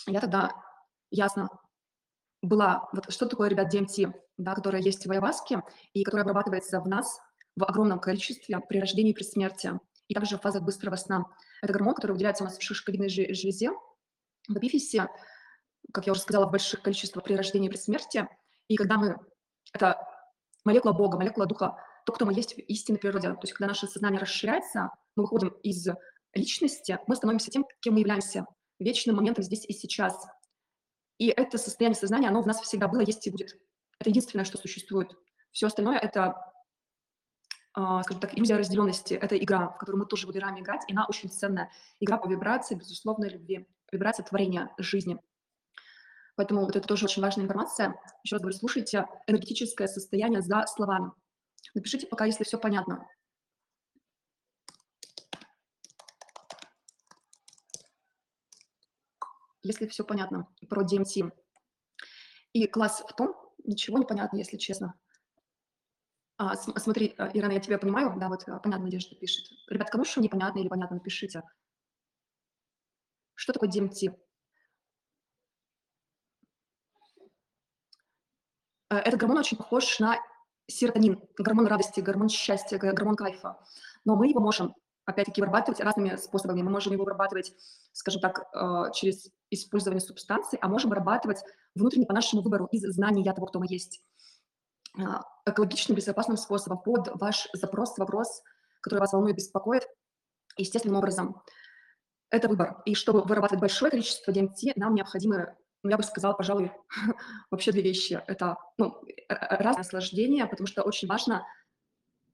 Я 0.08 0.20
тогда 0.20 0.52
ясно 1.10 1.48
была, 2.42 2.88
вот 2.92 3.12
что 3.12 3.26
такое, 3.26 3.48
ребят, 3.48 3.72
DMT, 3.72 4.12
да, 4.38 4.54
которая 4.54 4.80
есть 4.80 5.06
в 5.06 5.10
айваске 5.10 5.62
и 5.92 6.02
которая 6.04 6.24
обрабатывается 6.24 6.80
в 6.80 6.88
нас 6.88 7.20
в 7.56 7.64
огромном 7.64 7.98
количестве 8.00 8.58
при 8.60 8.80
рождении 8.80 9.12
и 9.12 9.14
при 9.14 9.24
смерти, 9.24 9.72
и 10.06 10.14
также 10.14 10.38
в 10.38 10.40
фазах 10.40 10.62
быстрого 10.62 10.96
сна. 10.96 11.24
Это 11.60 11.72
гормон, 11.72 11.94
который 11.94 12.12
выделяется 12.12 12.44
у 12.44 12.46
нас 12.46 12.56
в 12.56 12.62
шишковидной 12.62 13.08
железе, 13.08 13.70
в 14.48 14.56
эпифизе, 14.56 15.08
как 15.92 16.06
я 16.06 16.12
уже 16.12 16.22
сказала, 16.22 16.46
в 16.46 16.50
больших 16.50 16.82
количествах 16.82 17.24
при 17.24 17.34
рождении 17.34 17.68
и 17.68 17.70
при 17.70 17.78
смерти. 17.78 18.26
И 18.68 18.76
когда 18.76 18.96
мы, 18.96 19.18
это 19.72 19.98
молекула 20.64 20.92
Бога, 20.92 21.18
молекула 21.18 21.46
Духа, 21.46 21.76
то, 22.06 22.12
кто 22.12 22.24
мы 22.24 22.32
есть 22.32 22.54
в 22.54 22.58
истинной 22.58 22.98
природе. 22.98 23.32
То 23.32 23.40
есть 23.42 23.52
когда 23.52 23.68
наше 23.68 23.86
сознание 23.86 24.20
расширяется, 24.20 24.90
мы 25.16 25.24
выходим 25.24 25.48
из 25.62 25.86
личности, 26.32 26.98
мы 27.06 27.16
становимся 27.16 27.50
тем, 27.50 27.66
кем 27.80 27.94
мы 27.94 28.00
являемся, 28.00 28.46
вечным 28.78 29.16
моментом 29.16 29.44
здесь 29.44 29.64
и 29.66 29.72
сейчас. 29.72 30.26
И 31.18 31.28
это 31.28 31.58
состояние 31.58 31.98
сознания, 31.98 32.28
оно 32.28 32.42
в 32.42 32.46
нас 32.46 32.60
всегда 32.60 32.88
было, 32.88 33.00
есть 33.00 33.26
и 33.26 33.30
будет. 33.30 33.58
Это 33.98 34.10
единственное, 34.10 34.44
что 34.44 34.58
существует. 34.58 35.10
Все 35.50 35.66
остальное— 35.66 35.98
это, 35.98 36.36
э, 37.76 38.02
скажем 38.04 38.20
так, 38.20 38.36
иллюзия 38.36 38.56
разделенности. 38.56 39.14
Это 39.14 39.36
игра, 39.36 39.70
в 39.70 39.78
которую 39.78 40.02
мы 40.02 40.06
тоже 40.06 40.26
будем 40.26 40.58
играть, 40.60 40.82
и 40.86 40.92
она 40.92 41.06
очень 41.06 41.30
ценная. 41.30 41.70
Игра 41.98 42.18
по 42.18 42.28
вибрации, 42.28 42.76
безусловной 42.76 43.30
любви. 43.30 43.66
вибрация 43.90 44.22
творения 44.22 44.70
жизни. 44.78 45.18
Поэтому 46.36 46.60
вот 46.66 46.76
это 46.76 46.86
тоже 46.86 47.06
очень 47.06 47.22
важная 47.22 47.46
информация. 47.46 47.98
Еще 48.22 48.36
раз 48.36 48.42
говорю, 48.42 48.56
слушайте 48.56 49.06
энергетическое 49.26 49.88
состояние 49.88 50.40
за 50.40 50.66
словами. 50.66 51.10
Напишите 51.74 52.06
пока, 52.06 52.26
если 52.26 52.44
все 52.44 52.58
понятно. 52.58 53.04
Если 59.68 59.86
все 59.86 60.02
понятно 60.02 60.48
про 60.66 60.82
DMT. 60.82 61.30
И 62.54 62.66
класс 62.68 63.04
в 63.06 63.14
том, 63.14 63.36
ничего 63.64 63.98
не 63.98 64.06
понятно, 64.06 64.38
если 64.38 64.56
честно. 64.56 64.94
А, 66.38 66.56
смотри, 66.56 67.14
а, 67.18 67.28
Ирина, 67.34 67.52
я 67.52 67.60
тебя 67.60 67.76
понимаю, 67.78 68.14
да, 68.18 68.28
вот 68.28 68.44
а, 68.48 68.58
понятно, 68.60 68.86
Надежда 68.86 69.14
пишет. 69.16 69.44
Ребят, 69.68 69.90
кому 69.90 70.04
еще 70.04 70.22
непонятно 70.22 70.60
или 70.60 70.68
понятно, 70.68 70.96
напишите. 70.96 71.42
Что 73.34 73.52
такое 73.52 73.68
DMT? 73.68 74.16
Э, 78.88 78.96
этот 78.96 79.20
гормон 79.20 79.36
очень 79.36 79.58
похож 79.58 79.98
на 79.98 80.16
серотонин, 80.66 81.20
гормон 81.36 81.66
радости, 81.66 82.00
гормон 82.00 82.30
счастья, 82.30 82.78
гормон 82.78 83.16
кайфа. 83.16 83.58
Но 84.06 84.16
мы 84.16 84.28
его 84.28 84.40
можем, 84.40 84.74
опять-таки, 85.08 85.40
вырабатывать 85.40 85.80
разными 85.80 86.16
способами. 86.16 86.62
Мы 86.62 86.70
можем 86.70 86.92
его 86.92 87.04
вырабатывать, 87.04 87.52
скажем 87.92 88.20
так, 88.20 88.46
э, 88.52 88.92
через 88.92 89.30
использование 89.50 90.00
субстанций, 90.00 90.58
а 90.60 90.68
можем 90.68 90.90
вырабатывать 90.90 91.42
внутренне 91.74 92.04
по 92.04 92.12
нашему 92.12 92.42
выбору 92.42 92.66
из 92.66 92.82
знания 92.82 93.32
того, 93.32 93.46
кто 93.46 93.58
мы 93.58 93.66
есть. 93.68 94.02
Э, 94.98 95.20
экологичным, 95.46 95.96
безопасным 95.96 96.36
способом 96.36 96.82
под 96.82 97.08
ваш 97.14 97.48
запрос, 97.54 97.96
вопрос, 97.96 98.42
который 98.82 99.00
вас 99.00 99.14
волнует, 99.14 99.36
беспокоит, 99.36 99.88
естественным 100.58 100.98
образом. 100.98 101.40
Это 102.30 102.48
выбор. 102.48 102.82
И 102.84 102.94
чтобы 102.94 103.22
вырабатывать 103.22 103.62
большое 103.62 103.90
количество 103.90 104.30
DMT, 104.30 104.74
нам 104.76 104.94
необходимы 104.94 105.56
ну, 105.84 105.90
я 105.90 105.96
бы 105.96 106.02
сказала, 106.02 106.34
пожалуй, 106.34 106.72
вообще 107.50 107.72
две 107.72 107.82
вещи. 107.82 108.20
Это 108.26 108.56
ну, 108.78 109.00
разное 109.28 109.78
наслаждение, 109.78 110.44
потому 110.46 110.66
что 110.66 110.82
очень 110.82 111.08
важно 111.08 111.46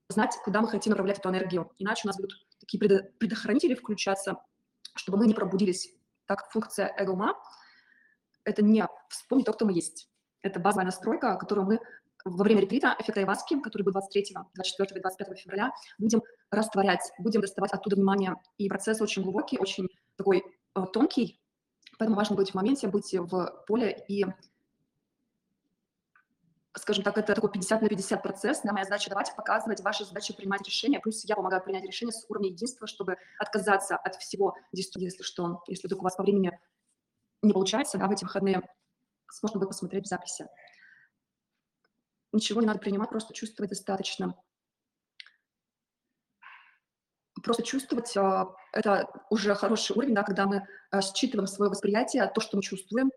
знать, 0.09 0.37
куда 0.45 0.61
мы 0.61 0.69
хотим 0.69 0.91
направлять 0.91 1.19
эту 1.19 1.31
энергию. 1.31 1.71
Иначе 1.79 2.03
у 2.05 2.09
нас 2.09 2.17
будут 2.17 2.47
такие 2.61 2.79
предохранители 3.19 3.75
включаться, 3.75 4.39
чтобы 4.95 5.19
мы 5.19 5.27
не 5.27 5.35
пробудились. 5.35 5.95
Так 6.27 6.51
функция 6.51 6.95
эго-ума– 6.97 7.35
это 8.45 8.63
не 8.63 8.87
вспомнить 9.09 9.47
то, 9.47 9.53
кто 9.53 9.67
мы 9.67 9.73
есть. 9.73 10.09
Это 10.43 10.61
базовая 10.61 10.87
настройка, 10.87 11.37
которую 11.37 11.67
мы 11.67 11.81
во 12.25 12.45
время 12.45 12.63
ретрита 12.63 12.97
эффекта 12.99 13.21
Айваски, 13.21 13.61
который 13.61 13.83
будет 13.83 13.95
23, 13.95 14.35
24 14.55 14.99
и 14.99 15.03
25 15.03 15.39
февраля, 15.39 15.73
будем 15.99 16.23
растворять, 16.51 17.13
будем 17.19 17.41
доставать 17.41 17.73
оттуда 17.73 17.97
внимание. 17.97 18.37
И 18.57 18.69
процесс 18.69 19.01
очень 19.01 19.23
глубокий, 19.23 19.59
очень 19.59 19.89
такой 20.17 20.43
э, 20.75 20.85
тонкий, 20.93 21.41
Поэтому 21.99 22.17
важно 22.17 22.37
быть 22.37 22.51
в 22.51 22.55
моменте, 22.55 22.89
быть 22.89 23.13
в 23.13 23.65
поле 23.67 24.05
и 24.09 24.25
скажем 26.77 27.05
так, 27.05 27.17
это 27.19 27.35
такой 27.35 27.51
50 27.51 27.83
на 27.83 27.89
50 27.89 28.23
процесс. 28.23 28.65
На 28.65 28.73
моя 28.73 28.85
задача 28.85 29.11
давать, 29.11 29.35
показывать, 29.37 29.81
ваша 29.81 30.05
задача 30.05 30.35
принимать 30.35 30.67
решения. 30.67 31.01
Плюс 31.01 31.25
я 31.25 31.37
помогаю 31.37 31.63
принять 31.63 31.85
решение 31.85 32.13
с 32.13 32.25
уровня 32.29 32.51
единства, 32.51 32.87
чтобы 32.87 33.17
отказаться 33.39 33.97
от 33.97 34.17
всего 34.17 34.57
если 34.73 35.23
что. 35.23 35.63
Если 35.67 35.87
вдруг 35.87 36.01
у 36.01 36.05
вас 36.05 36.17
по 36.17 36.23
времени 36.23 36.59
не 37.43 37.53
получается, 37.53 37.99
да, 37.99 38.07
в 38.09 38.11
эти 38.11 38.25
выходные, 38.25 38.63
сможете 39.31 39.59
вы 39.59 39.67
посмотреть 39.67 40.07
в 40.07 40.09
записи. 40.09 40.49
Ничего 42.33 42.61
не 42.61 42.67
надо 42.67 42.81
принимать, 42.81 43.11
просто 43.11 43.33
чувствовать 43.35 43.71
достаточно 43.71 44.37
просто 47.45 47.63
чувствовать, 47.63 48.17
а, 48.17 48.55
это 48.73 49.09
уже 49.31 49.55
хороший 49.55 49.95
уровень, 49.97 50.15
да, 50.15 50.25
когда 50.25 50.47
мы 50.47 50.67
а, 50.91 51.03
считываем 51.03 51.47
свое 51.47 51.71
восприятие, 51.71 52.27
то, 52.35 52.41
что 52.41 52.57
мы 52.57 52.63
чувствуем, 52.63 53.11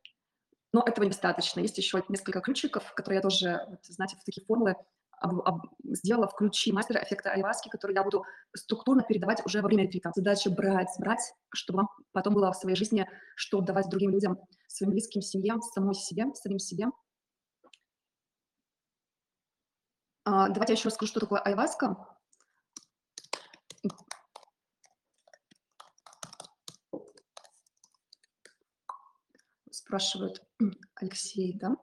но 0.77 0.83
этого 0.85 1.05
недостаточно. 1.05 1.59
Есть 1.59 1.77
еще 1.79 2.03
несколько 2.07 2.39
ключиков, 2.39 2.93
которые 2.93 3.17
я 3.17 3.21
тоже, 3.23 3.65
вот, 3.67 3.79
знаете, 3.83 4.15
в 4.15 4.23
такие 4.23 4.45
формулы 4.45 4.75
об, 5.19 5.41
об, 5.41 5.65
сделала 5.83 6.27
в 6.27 6.35
ключи 6.35 6.71
мастера 6.71 7.03
эффекта 7.03 7.31
Айваски, 7.31 7.69
который 7.69 7.95
я 7.95 8.03
буду 8.03 8.23
структурно 8.55 9.01
передавать 9.01 9.43
уже 9.43 9.63
во 9.63 9.69
время 9.69 9.85
ретрита. 9.85 10.11
Задача 10.15 10.51
брать, 10.51 10.89
брать, 10.99 11.33
чтобы 11.49 11.77
вам 11.77 11.89
потом 12.11 12.35
было 12.35 12.51
в 12.51 12.57
своей 12.57 12.75
жизни 12.75 13.09
что 13.35 13.59
давать 13.61 13.89
другим 13.89 14.11
людям, 14.11 14.37
своим 14.67 14.91
близким, 14.91 15.21
семьям, 15.21 15.63
самой 15.63 15.95
себе, 15.95 16.25
самим 16.35 16.59
себе. 16.59 16.85
А, 20.25 20.49
давайте 20.49 20.73
я 20.73 20.77
еще 20.77 20.89
расскажу, 20.89 21.09
что 21.09 21.21
такое 21.21 21.39
айваска. 21.39 22.16
Спрашивают, 29.87 30.43
Алексей, 30.95 31.57
да? 31.57 31.75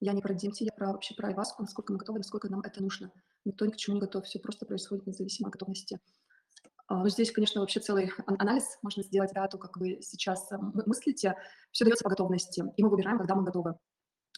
Я 0.00 0.14
не 0.14 0.22
про 0.22 0.34
DMT, 0.34 0.56
я 0.60 0.72
про, 0.72 0.92
вообще 0.92 1.14
про 1.14 1.28
айваску, 1.28 1.62
насколько 1.62 1.92
мы 1.92 1.98
готовы, 1.98 2.18
насколько 2.18 2.48
нам 2.48 2.60
это 2.62 2.82
нужно. 2.82 3.12
Никто 3.44 3.66
ни 3.66 3.70
к 3.70 3.76
чему 3.76 3.96
не 3.96 4.00
готов, 4.00 4.24
все 4.24 4.40
просто 4.40 4.66
происходит 4.66 5.06
независимо 5.06 5.48
от 5.48 5.52
готовности. 5.52 6.00
А, 6.88 6.96
но 6.96 7.08
здесь, 7.08 7.30
конечно, 7.30 7.60
вообще 7.60 7.78
целый 7.80 8.10
анализ 8.26 8.64
можно 8.82 9.02
сделать, 9.02 9.30
да, 9.34 9.46
то, 9.46 9.58
как 9.58 9.76
вы 9.76 10.00
сейчас 10.02 10.50
э, 10.50 10.56
мыслите, 10.86 11.36
все 11.70 11.84
дается 11.84 12.04
по 12.04 12.10
готовности, 12.10 12.64
и 12.76 12.82
мы 12.82 12.88
выбираем, 12.88 13.18
когда 13.18 13.34
мы 13.34 13.44
готовы. 13.44 13.76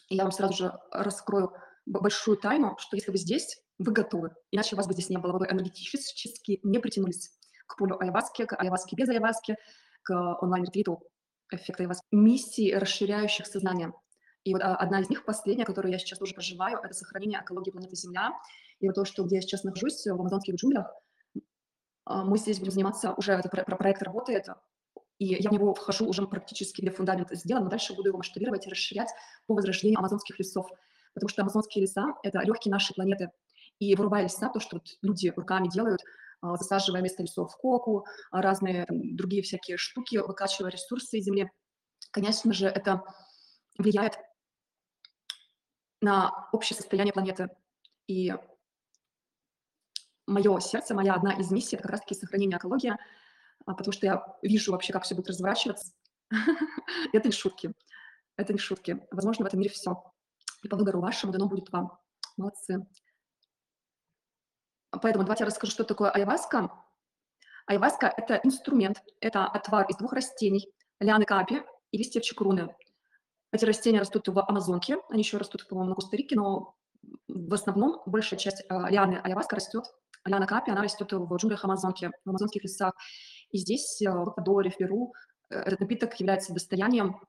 И 0.09 0.15
я 0.15 0.23
вам 0.23 0.31
сразу 0.31 0.53
же 0.53 0.79
раскрою 0.91 1.51
большую 1.85 2.37
тайну, 2.37 2.75
что 2.77 2.95
если 2.95 3.11
вы 3.11 3.17
здесь, 3.17 3.59
вы 3.79 3.91
готовы, 3.91 4.35
иначе 4.51 4.75
вас 4.75 4.87
бы 4.87 4.93
здесь 4.93 5.09
не 5.09 5.17
было, 5.17 5.39
вы 5.39 5.47
энергетически 5.47 6.59
не 6.63 6.79
притянулись 6.79 7.31
к 7.65 7.77
полю 7.77 7.99
айваски, 7.99 8.45
к 8.45 8.55
айваске 8.55 8.95
без 8.95 9.09
айваски, 9.09 9.57
к 10.03 10.37
онлайн-ретриту 10.41 11.01
эффекта 11.51 11.89
миссий, 12.11 12.75
расширяющих 12.75 13.45
сознание. 13.45 13.93
И 14.43 14.53
вот 14.53 14.61
а, 14.61 14.75
одна 14.75 15.01
из 15.01 15.09
них, 15.09 15.25
последняя, 15.25 15.65
которую 15.65 15.91
я 15.91 15.99
сейчас 15.99 16.19
тоже 16.19 16.33
проживаю, 16.33 16.79
это 16.79 16.93
сохранение 16.93 17.41
экологии 17.41 17.71
планеты 17.71 17.95
Земля. 17.95 18.31
И 18.79 18.87
вот 18.87 18.95
то, 18.95 19.05
что 19.05 19.23
где 19.23 19.37
я 19.37 19.41
сейчас 19.41 19.63
нахожусь, 19.63 20.05
в 20.05 20.13
амазонских 20.13 20.55
джунглях, 20.55 20.87
а, 22.05 22.23
мы 22.23 22.37
здесь 22.37 22.59
будем 22.59 22.71
заниматься, 22.71 23.13
уже 23.13 23.33
это 23.33 23.49
про 23.49 23.75
проект 23.75 24.03
работает, 24.03 24.47
и 25.17 25.25
я 25.25 25.49
в 25.49 25.53
него 25.53 25.73
вхожу 25.73 26.07
уже 26.07 26.27
практически, 26.27 26.81
где 26.81 26.91
фундамент 26.91 27.29
сделан, 27.31 27.63
но 27.63 27.69
дальше 27.69 27.93
буду 27.93 28.09
его 28.09 28.17
масштабировать 28.17 28.67
и 28.67 28.69
расширять 28.69 29.09
по 29.47 29.55
возрождению 29.55 29.99
амазонских 29.99 30.37
лесов. 30.37 30.69
Потому 31.13 31.29
что 31.29 31.41
амазонские 31.41 31.83
леса— 31.83 32.15
это 32.23 32.39
легкие 32.39 32.71
нашей 32.71 32.93
планеты. 32.93 33.31
И 33.79 33.95
вырубая 33.95 34.23
леса, 34.23 34.49
то, 34.49 34.59
что 34.59 34.77
вот 34.77 34.87
люди 35.01 35.31
руками 35.35 35.69
делают— 35.69 36.01
а, 36.45 36.57
засаживая 36.57 37.01
вместо 37.01 37.23
лесов 37.23 37.55
коку, 37.57 38.05
а, 38.31 38.41
разные 38.41 38.85
там, 38.85 39.15
другие 39.15 39.41
всякие 39.41 39.77
штуки, 39.77 40.17
выкачивая 40.17 40.69
ресурсы 40.69 41.17
из 41.17 41.25
земли. 41.25 41.49
Конечно 42.11 42.53
же, 42.53 42.67
это 42.67 43.03
влияет 43.77 44.19
на 46.01 46.47
общее 46.51 46.77
состояние 46.77 47.13
планеты. 47.13 47.49
И 48.07 48.33
мое 50.27 50.59
сердце, 50.59 50.93
моя 50.93 51.15
одна 51.15 51.33
из 51.33 51.51
миссий— 51.51 51.75
это 51.77 51.83
как 51.83 51.91
раз-таки 51.93 52.15
сохранение 52.15 52.57
экологии, 52.57 52.95
а, 53.65 53.73
потому 53.73 53.91
что 53.91 54.05
я 54.05 54.23
вижу 54.43 54.71
вообще, 54.71 54.93
как 54.93 55.03
все 55.03 55.15
будет 55.15 55.29
разворачиваться. 55.29 55.93
Это 57.13 57.27
не 57.27 57.33
шутки. 57.33 57.73
Это 58.37 58.53
не 58.53 58.59
шутки. 58.59 59.05
Возможно, 59.11 59.45
в 59.45 59.47
этом 59.47 59.59
мире 59.59 59.71
все. 59.71 60.03
И 60.63 60.67
по 60.67 60.77
выбору 60.77 61.01
вашему 61.01 61.31
дано 61.31 61.47
будет 61.47 61.71
вам. 61.71 61.97
Молодцы. 62.37 62.85
Поэтому 65.01 65.23
давайте 65.23 65.43
я 65.43 65.47
расскажу, 65.47 65.71
что 65.71 65.83
такое 65.83 66.09
айваска. 66.09 66.71
Айваска– 67.67 68.13
это 68.17 68.39
инструмент, 68.43 69.01
это 69.19 69.45
отвар 69.45 69.87
из 69.89 69.97
двух 69.97 70.13
растений– 70.13 70.71
лианы 70.99 71.25
капи 71.25 71.63
и 71.91 71.97
листьев 71.97 72.23
чекруны. 72.23 72.75
Эти 73.51 73.65
растения 73.65 73.99
растут 73.99 74.27
в 74.27 74.39
Амазонке, 74.39 74.97
они 75.09 75.21
еще 75.21 75.37
растут, 75.37 75.67
по-моему, 75.67 75.89
на 75.89 75.95
Коста-Рике, 75.95 76.35
но 76.35 76.75
в 77.27 77.53
основном 77.53 78.01
большая 78.05 78.39
часть 78.39 78.63
э, 78.69 78.89
лианы 78.89 79.15
айваска 79.23 79.55
растет, 79.55 79.83
лиана 80.25 80.47
капи, 80.47 80.71
она 80.71 80.81
растет 80.81 81.11
в 81.11 81.35
джунглях 81.35 81.63
Амазонки, 81.63 82.11
в 82.25 82.29
амазонских 82.29 82.63
лесах. 82.63 82.93
И 83.51 83.57
здесь, 83.57 84.01
э, 84.01 84.11
в 84.11 84.31
Эквадоре, 84.31 84.71
в 84.71 84.77
Перу, 84.77 85.13
э, 85.49 85.55
этот 85.55 85.81
напиток 85.81 86.19
является 86.19 86.53
достоянием, 86.53 87.21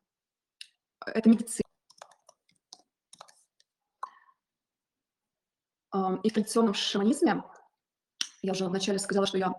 это 1.05 1.29
медицина. 1.29 1.63
И 6.23 6.29
в 6.29 6.33
традиционном 6.35 6.75
шаманизме 6.75 7.43
я 8.43 8.53
уже 8.53 8.67
вначале 8.67 8.99
сказала, 8.99 9.27
что 9.27 9.39
я 9.39 9.55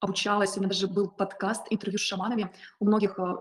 обучалась, 0.00 0.56
у 0.56 0.60
меня 0.60 0.68
даже 0.68 0.88
был 0.88 1.10
подкаст, 1.10 1.66
интервью 1.70 1.98
с 1.98 2.02
шаманами. 2.02 2.52
У 2.78 2.86
многих 2.86 3.18
э, 3.18 3.36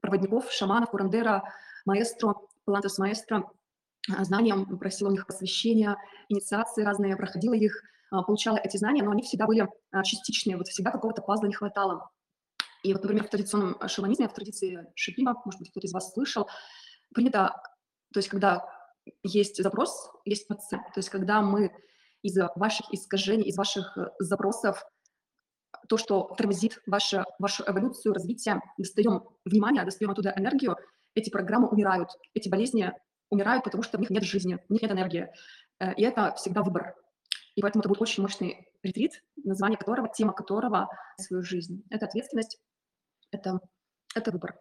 проводников, 0.00 0.50
шаманов, 0.52 0.90
курандера, 0.90 1.42
маэстро, 1.86 2.36
палантос 2.64 2.98
маэстро, 2.98 3.50
э, 4.08 4.24
знаниям, 4.24 4.78
просила 4.78 5.08
у 5.08 5.12
них 5.12 5.26
посвящения, 5.26 5.96
инициации 6.28 6.84
разные, 6.84 7.16
проходила 7.16 7.54
их, 7.54 7.82
э, 8.12 8.16
получала 8.26 8.58
эти 8.58 8.76
знания, 8.76 9.02
но 9.02 9.10
они 9.10 9.22
всегда 9.22 9.46
были 9.46 9.68
частичные, 10.04 10.56
вот 10.56 10.68
всегда 10.68 10.90
какого-то 10.90 11.22
пазла 11.22 11.46
не 11.46 11.54
хватало. 11.54 12.10
И 12.82 12.92
вот, 12.92 13.02
например, 13.02 13.24
в 13.24 13.30
традиционном 13.30 13.76
шаманизме, 13.88 14.28
в 14.28 14.34
традиции 14.34 14.86
шипима, 14.94 15.40
может 15.44 15.60
быть, 15.60 15.70
кто-то 15.70 15.86
из 15.86 15.92
вас 15.92 16.12
слышал, 16.12 16.48
принято, 17.14 17.60
то 18.12 18.18
есть 18.18 18.28
когда 18.28 18.66
есть 19.22 19.62
запрос, 19.62 20.10
есть 20.24 20.46
пациент, 20.46 20.84
то 20.94 20.98
есть 20.98 21.10
когда 21.10 21.42
мы 21.42 21.72
из 22.22 22.36
ваших 22.56 22.92
искажений, 22.92 23.44
из 23.44 23.56
ваших 23.56 23.96
э, 23.96 24.10
запросов 24.18 24.84
то, 25.88 25.96
что 25.96 26.34
тормозит 26.36 26.80
ваше, 26.86 27.24
вашу 27.38 27.64
эволюцию, 27.66 28.14
развитие. 28.14 28.60
Достаем 28.78 29.24
внимание, 29.44 29.84
достаем 29.84 30.10
оттуда 30.10 30.32
энергию, 30.36 30.76
эти 31.14 31.30
программы 31.30 31.68
умирают, 31.68 32.10
эти 32.34 32.48
болезни 32.48 32.92
умирают, 33.30 33.64
потому 33.64 33.82
что 33.82 33.98
в 33.98 34.00
них 34.00 34.10
нет 34.10 34.24
жизни, 34.24 34.58
в 34.68 34.72
них 34.72 34.82
нет 34.82 34.92
энергии. 34.92 35.32
Э, 35.78 35.94
и 35.94 36.02
это 36.02 36.34
всегда 36.36 36.62
выбор. 36.62 36.94
И 37.56 37.62
поэтому 37.62 37.80
это 37.80 37.88
будет 37.88 38.02
очень 38.02 38.22
мощный 38.22 38.68
ретрит, 38.82 39.22
название 39.36 39.76
которого, 39.76 40.08
тема 40.08 40.32
которого— 40.32 40.88
свою 41.18 41.42
жизнь. 41.42 41.84
Это 41.90 42.06
ответственность, 42.06 42.58
это, 43.30 43.60
это 44.14 44.30
выбор. 44.30 44.58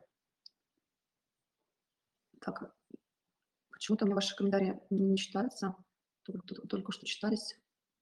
Так, 2.41 2.73
почему-то 3.71 4.05
мне 4.05 4.15
ваши 4.15 4.35
комментарии 4.35 4.79
не 4.89 5.17
читаются, 5.17 5.75
только, 6.31 6.67
только 6.67 6.91
что 6.91 7.05
читались. 7.05 7.57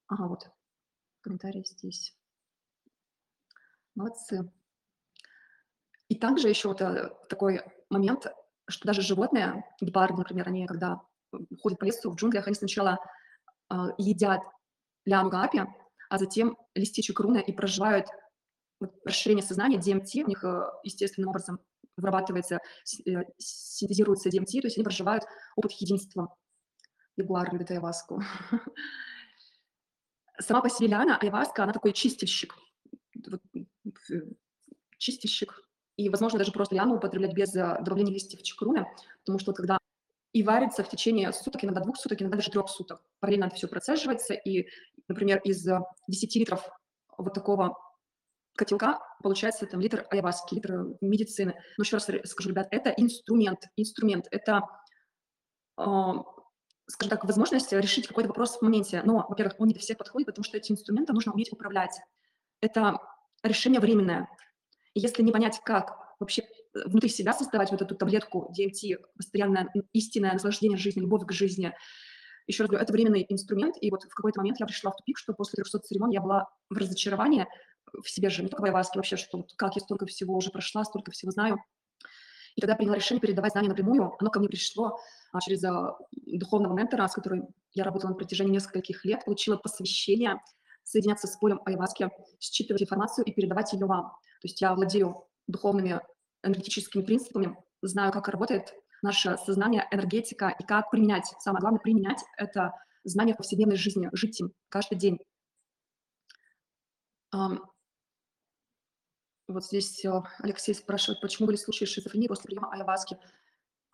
Ага, 0.07 0.27
вот, 0.27 0.49
комментарии 1.21 1.63
здесь. 1.65 2.15
Молодцы. 3.95 4.51
И 6.07 6.15
также 6.15 6.49
еще 6.49 6.69
вот 6.69 6.81
э, 6.81 7.11
такой 7.29 7.61
момент, 7.89 8.27
что 8.69 8.87
даже 8.87 9.01
животные, 9.01 9.63
гепарды, 9.81 10.17
например, 10.17 10.47
они 10.47 10.65
когда 10.65 11.01
ходят 11.61 11.79
по 11.79 11.85
лесу 11.85 12.11
в 12.11 12.15
джунглях, 12.15 12.47
они 12.47 12.55
сначала 12.55 12.99
э, 13.69 13.75
едят 13.97 14.41
ляну 15.05 15.29
гапи, 15.29 15.61
а 16.09 16.17
затем 16.17 16.57
листичек 16.75 17.19
руны 17.19 17.41
и 17.45 17.51
проживают 17.51 18.07
расширение 19.03 19.43
сознания, 19.43 19.79
DMT, 19.79 20.23
у 20.23 20.27
них 20.27 20.43
э, 20.43 20.71
естественным 20.83 21.29
образом 21.29 21.59
вырабатывается, 21.95 22.59
э, 23.05 23.23
синтезируется 23.37 24.29
DMT, 24.29 24.61
то 24.61 24.67
есть 24.67 24.77
они 24.77 24.83
проживают 24.83 25.23
опыт 25.55 25.71
единства. 25.73 26.35
Ягуар 27.17 27.51
любит 27.51 27.71
айваску. 27.71 28.21
Сама 30.39 30.61
по 30.61 30.69
себе 30.69 30.87
ляна, 30.87 31.17
айваска, 31.17 31.63
она 31.63 31.73
такой 31.73 31.93
чистильщик. 31.93 32.55
Чистильщик. 34.97 35.67
И, 35.97 36.09
возможно, 36.09 36.37
даже 36.37 36.51
просто 36.51 36.75
ляну 36.75 36.95
употреблять 36.95 37.33
без 37.33 37.55
э, 37.55 37.77
добавления 37.81 38.13
листьев 38.13 38.43
чакруны, 38.43 38.85
потому 39.21 39.39
что 39.39 39.51
когда 39.51 39.79
и 40.31 40.43
варится 40.43 40.83
в 40.83 40.89
течение 40.89 41.33
суток, 41.33 41.63
иногда 41.63 41.81
двух 41.81 41.97
суток, 41.97 42.21
иногда 42.21 42.37
даже 42.37 42.51
трех 42.51 42.69
суток. 42.69 43.01
Параллельно 43.19 43.45
это 43.45 43.55
все 43.55 43.67
процеживается, 43.67 44.35
и, 44.35 44.67
например, 45.07 45.39
из 45.43 45.67
10 46.07 46.35
э, 46.35 46.39
литров 46.39 46.69
вот 47.17 47.33
такого 47.33 47.75
котелка 48.55 48.99
получается 49.23 49.65
там 49.65 49.79
литр 49.79 50.05
айваски, 50.11 50.53
литр 50.53 50.95
медицины. 51.01 51.55
Но 51.77 51.83
еще 51.83 51.95
раз 51.95 52.07
скажу, 52.25 52.49
ребят, 52.49 52.67
это 52.69 52.91
инструмент, 52.91 53.61
инструмент, 53.75 54.27
это, 54.29 54.61
э, 55.79 55.83
скажем 56.87 57.09
так, 57.11 57.25
возможность 57.25 57.71
решить 57.73 58.07
какой-то 58.07 58.29
вопрос 58.29 58.57
в 58.57 58.61
моменте. 58.61 59.01
Но, 59.03 59.25
во-первых, 59.27 59.55
он 59.59 59.67
не 59.67 59.73
для 59.73 59.81
всех 59.81 59.97
подходит, 59.97 60.27
потому 60.27 60.43
что 60.43 60.57
эти 60.57 60.71
инструменты 60.71 61.13
нужно 61.13 61.33
уметь 61.33 61.51
управлять. 61.51 61.99
Это 62.61 62.99
решение 63.43 63.79
временное. 63.79 64.29
И 64.93 64.99
если 64.99 65.21
не 65.21 65.31
понять, 65.31 65.59
как 65.63 65.97
вообще 66.19 66.43
внутри 66.85 67.09
себя 67.09 67.33
создавать 67.33 67.71
вот 67.71 67.81
эту 67.81 67.95
таблетку 67.95 68.51
DMT, 68.57 68.97
постоянное 69.15 69.71
истинное 69.93 70.33
наслаждение 70.33 70.77
жизни, 70.77 71.01
любовь 71.01 71.25
к 71.25 71.31
жизни. 71.31 71.73
Еще 72.45 72.63
раз 72.63 72.69
говорю, 72.69 72.83
это 72.83 72.93
временный 72.93 73.25
инструмент, 73.27 73.75
и 73.81 73.91
вот 73.91 74.03
в 74.03 74.13
какой-то 74.13 74.39
момент 74.39 74.59
я 74.59 74.65
пришла 74.65 74.91
в 74.91 74.95
тупик, 74.95 75.17
что 75.17 75.33
после 75.33 75.57
300 75.57 75.79
церемоний 75.79 76.15
я 76.15 76.21
была 76.21 76.49
в 76.69 76.77
разочаровании 76.77 77.47
в 77.93 78.09
себе 78.09 78.29
же, 78.29 78.43
не 78.43 78.49
только 78.49 78.61
в 78.61 78.65
Айваске, 78.65 78.99
вообще, 78.99 79.17
что 79.17 79.37
вот 79.37 79.53
как 79.55 79.75
я 79.75 79.81
столько 79.81 80.05
всего 80.05 80.35
уже 80.35 80.49
прошла, 80.49 80.83
столько 80.83 81.11
всего 81.11 81.31
знаю. 81.31 81.57
И 82.57 82.61
тогда 82.61 82.75
приняла 82.75 82.95
решение 82.95 83.21
передавать 83.21 83.51
знания 83.51 83.69
напрямую. 83.69 84.15
Оно 84.19 84.31
ко 84.31 84.39
мне 84.39 84.49
пришло 84.49 84.99
а, 85.31 85.39
через 85.39 85.63
а, 85.63 85.95
духовного 86.11 86.75
ментора, 86.75 87.07
с 87.07 87.13
которым 87.13 87.49
я 87.73 87.83
работала 87.83 88.09
на 88.09 88.15
протяжении 88.15 88.51
нескольких 88.51 89.05
лет, 89.05 89.23
получила 89.25 89.57
посвящение 89.57 90.41
соединяться 90.83 91.27
с 91.27 91.37
полем 91.37 91.61
Айваски, 91.65 92.09
считывать 92.39 92.81
информацию 92.81 93.25
и 93.25 93.31
передавать 93.31 93.73
ее 93.73 93.85
вам. 93.85 94.05
То 94.05 94.47
есть 94.47 94.59
я 94.59 94.73
владею 94.73 95.27
духовными 95.45 96.01
энергетическими 96.43 97.03
принципами, 97.03 97.55
знаю, 97.83 98.11
как 98.11 98.27
работает 98.27 98.73
наше 99.03 99.37
сознание, 99.45 99.87
энергетика 99.91 100.55
и 100.57 100.63
как 100.63 100.89
применять. 100.89 101.31
Самое 101.39 101.61
главное— 101.61 101.79
применять 101.83 102.23
это 102.37 102.71
знание 103.03 103.35
в 103.35 103.37
повседневной 103.37 103.75
жизни, 103.75 104.09
жить 104.13 104.39
им 104.39 104.51
каждый 104.69 104.97
день. 104.97 105.19
Вот 109.47 109.65
здесь 109.65 110.03
э, 110.03 110.11
Алексей 110.39 110.75
спрашивает, 110.75 111.21
почему 111.21 111.47
были 111.47 111.55
случаи 111.55 111.85
шизофрении 111.85 112.27
после 112.27 112.45
приема 112.45 112.71
айваски. 112.71 113.17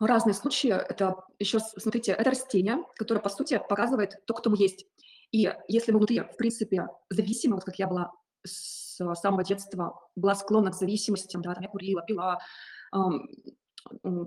Разные 0.00 0.34
случаи. 0.34 0.70
Это 0.70 1.24
еще, 1.38 1.60
смотрите, 1.60 2.12
это 2.12 2.30
растение, 2.30 2.78
которое, 2.96 3.20
по 3.20 3.28
сути, 3.28 3.60
показывает 3.68 4.20
то, 4.26 4.34
кто 4.34 4.50
мы 4.50 4.56
есть. 4.58 4.86
И 5.30 5.52
если 5.68 5.92
мы 5.92 5.98
внутри, 5.98 6.20
в 6.20 6.36
принципе, 6.36 6.88
зависимы, 7.10 7.54
вот 7.54 7.64
как 7.64 7.78
я 7.78 7.86
была 7.86 8.12
с 8.44 8.96
самого 9.14 9.44
детства, 9.44 9.98
была 10.16 10.34
склонна 10.34 10.70
к 10.70 10.74
зависимостям, 10.74 11.42
да, 11.42 11.54
там 11.54 11.62
я 11.62 11.68
курила, 11.68 12.02
пила, 12.02 12.38
эм, 12.92 13.28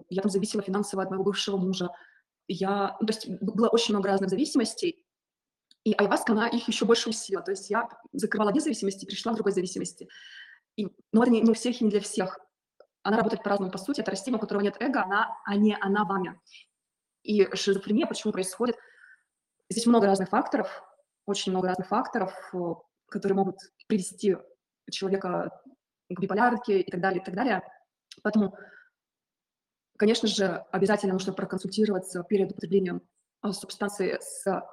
я 0.10 0.22
там 0.22 0.32
зависела 0.32 0.64
финансово 0.64 1.04
от 1.04 1.10
моего 1.10 1.24
бывшего 1.24 1.58
мужа. 1.58 1.90
Я, 2.48 2.98
ну, 3.00 3.08
то 3.08 3.14
есть 3.14 3.30
было 3.42 3.68
очень 3.68 3.94
много 3.94 4.10
разных 4.10 4.30
зависимостей, 4.30 5.06
и 5.84 5.94
айваска, 5.94 6.34
она 6.34 6.48
их 6.48 6.68
еще 6.68 6.86
больше 6.86 7.10
усилила. 7.10 7.44
То 7.44 7.52
есть 7.52 7.70
я 7.70 7.88
закрывала 8.12 8.50
одни 8.50 8.60
зависимости, 8.60 9.06
перешла 9.06 9.32
в 9.32 9.36
другой 9.36 9.54
зависимости. 9.54 10.10
И, 10.78 10.86
но 10.86 10.92
ну, 11.12 11.22
это 11.24 11.32
не, 11.32 11.42
не 11.42 11.52
у 11.52 11.54
всех 11.54 11.82
и 11.82 11.84
не 11.84 11.90
для 11.90 12.00
всех. 12.00 12.40
Она 13.04 13.18
работает 13.18 13.44
по-разному. 13.44 13.72
По 13.72 13.78
сути, 13.78 14.02
это 14.02 14.12
растение, 14.12 14.38
у 14.38 14.42
которого 14.42 14.62
нет 14.62 14.78
эго, 14.80 15.04
она, 15.04 15.36
а 15.44 15.56
не 15.56 15.76
она 15.76 16.06
вами. 16.06 16.40
И 17.24 17.54
шизофрения 17.56 18.06
почему 18.06 18.32
происходит? 18.32 18.78
Здесь 19.70 19.86
много 19.86 20.06
разных 20.06 20.30
факторов, 20.30 20.84
очень 21.26 21.52
много 21.52 21.68
разных 21.68 21.88
факторов, 21.88 22.34
э, 22.54 22.58
которые 23.10 23.36
могут 23.36 23.58
привести 23.88 24.38
человека 24.90 25.62
к 26.10 26.20
биполярке 26.20 26.80
и 26.82 26.90
так 26.90 27.02
далее, 27.02 27.22
и 27.22 27.26
так 27.26 27.36
далее. 27.36 27.64
Поэтому, 28.24 28.58
конечно 29.98 30.28
же, 30.28 30.66
обязательно 30.72 31.14
нужно 31.14 31.34
проконсультироваться 31.34 32.24
перед 32.24 32.52
употреблением 32.52 33.02
э, 33.44 33.52
субстанции 33.52 34.20
с 34.22 34.64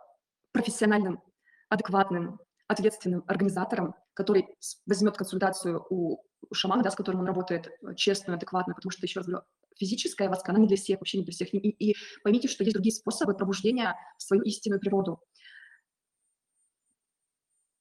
профессиональным, 0.52 1.22
адекватным, 1.70 2.38
ответственным 2.68 3.24
организатором, 3.26 3.96
который 4.14 4.46
возьмет 4.86 5.16
консультацию 5.16 5.84
у 5.90 6.22
шамана, 6.52 6.82
да, 6.82 6.90
с 6.90 6.96
которым 6.96 7.20
он 7.20 7.26
работает, 7.26 7.66
э, 7.66 7.94
честную, 7.94 8.36
адекватно, 8.36 8.74
потому 8.74 8.90
что, 8.90 9.02
еще 9.02 9.20
раз 9.20 9.26
говорю, 9.26 9.44
физическая 9.76 10.28
васка, 10.28 10.52
она 10.52 10.60
не 10.60 10.68
для 10.68 10.76
всех, 10.76 11.00
вообще 11.00 11.18
не 11.18 11.24
для 11.24 11.32
всех. 11.32 11.52
И, 11.52 11.58
и 11.58 11.96
поймите, 12.22 12.48
что 12.48 12.64
есть 12.64 12.74
другие 12.74 12.94
способы 12.94 13.34
пробуждения 13.34 13.96
в 14.18 14.22
свою 14.22 14.42
истинную 14.42 14.80
природу. 14.80 15.20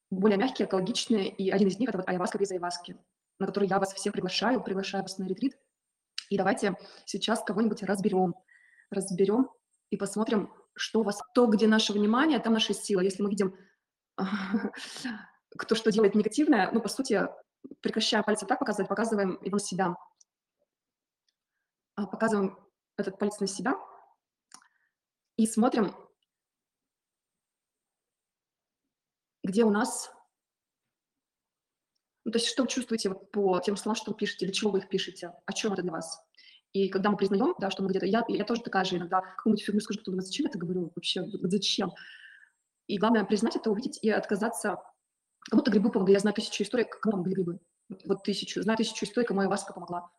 Более 0.10 0.38
мягкие, 0.38 0.67
экологичные, 0.67 1.30
и 1.30 1.50
один 1.50 1.67
из 1.67 1.80
них– 1.80 1.89
это 1.89 1.98
вот 2.00 2.08
айваска 2.08 2.38
без 2.38 2.52
айваски, 2.52 2.98
на 3.39 3.48
который 3.48 3.67
я 3.67 3.80
вас 3.80 3.93
всех 3.93 4.13
приглашаю, 4.13 4.63
приглашаю 4.63 5.04
вас 5.04 5.17
на 5.17 5.26
ретрит. 5.26 5.58
И 6.30 6.38
давайте 6.38 6.76
сейчас 7.06 7.43
кого-нибудь 7.43 7.84
разберем, 7.84 8.36
разберем 8.89 9.50
и 9.89 9.98
посмотрим, 9.98 10.52
что 10.76 11.02
у 11.02 11.04
вас, 11.04 11.19
то, 11.34 11.48
где 11.48 11.67
наше 11.67 11.93
внимание, 11.93 12.39
там 12.39 12.54
наша 12.54 12.74
сила. 12.74 13.02
Если 13.02 13.22
мы 13.22 13.30
видим 13.30 13.56
кто 15.58 15.76
что 15.76 15.92
делает 15.92 16.16
негативное, 16.16 16.72
ну, 16.72 16.82
по 16.82 16.89
сути, 16.89 17.28
прекращая 17.82 18.24
пальцем 18.24 18.48
так 18.48 18.60
показывать, 18.60 18.89
показываем 18.89 19.39
его 19.42 19.58
на 19.58 19.63
себя. 19.63 19.96
А, 21.96 22.08
показываем 22.08 22.58
этот 22.98 23.18
палец 23.18 23.39
на 23.39 23.48
себя 23.48 23.76
и 25.38 25.46
смотрим, 25.46 25.96
где 29.44 29.63
у 29.63 29.70
нас... 29.70 30.12
Ну, 32.26 32.32
то 32.32 32.38
есть 32.38 32.48
что 32.48 32.63
вы 32.63 32.70
чувствуете 32.70 33.10
вот 33.10 33.32
по 33.32 33.60
тем 33.60 33.76
словам, 33.76 33.96
что 33.96 34.12
вы 34.12 34.18
пишете, 34.18 34.46
для 34.46 34.54
чего 34.54 34.72
вы 34.72 34.80
их 34.80 34.88
пишете, 34.88 35.34
о 35.46 35.54
чем 35.54 35.74
это 35.74 35.82
для 35.82 35.92
вас. 35.92 36.24
И 36.72 36.89
когда 36.89 37.12
мы 37.12 37.18
признаем, 37.18 37.54
да, 37.60 37.70
что 37.70 37.84
мы 37.84 37.89
где-то... 37.89 38.06
Я, 38.06 38.24
я 38.30 38.46
тоже 38.46 38.62
такая 38.62 38.86
же 38.86 38.96
иногда 38.96 39.22
какую-нибудь 39.22 39.63
фигню 39.63 39.82
скажу, 39.82 40.00
кто 40.00 40.12
зачем 40.22 40.48
это 40.48 40.58
говорю 40.58 40.92
вообще, 40.96 41.26
зачем? 41.44 41.92
И 42.88 42.98
главное 42.98 43.26
признать 43.26 43.56
это, 43.56 43.70
увидеть 43.70 44.00
и 44.02 44.10
отказаться 44.10 44.82
Кому-то 45.50 45.72
грибы 45.72 45.92
помогли. 45.92 46.14
Я 46.14 46.20
знаю 46.20 46.34
тысячу 46.34 46.64
историй, 46.64 46.86
кому 46.86 47.14
помогли 47.14 47.34
грибы. 47.34 47.60
Вот 48.06 48.24
тысячу. 48.24 48.62
Знаю 48.62 48.78
тысячу 48.78 49.06
историй, 49.06 49.28
кому 49.28 49.42
Айваска 49.42 49.74
помогла. 49.74 50.10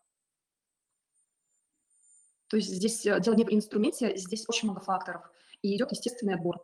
То 2.49 2.59
есть 2.59 2.69
здесь 2.69 3.05
э, 3.07 3.21
дело 3.21 3.35
не 3.35 3.45
в 3.45 3.53
инструменте, 3.53 4.17
здесь 4.17 4.45
очень 4.49 4.69
много 4.69 4.81
факторов. 4.81 5.23
И 5.63 5.75
идет 5.75 5.91
естественный 5.93 6.35
отбор. 6.35 6.63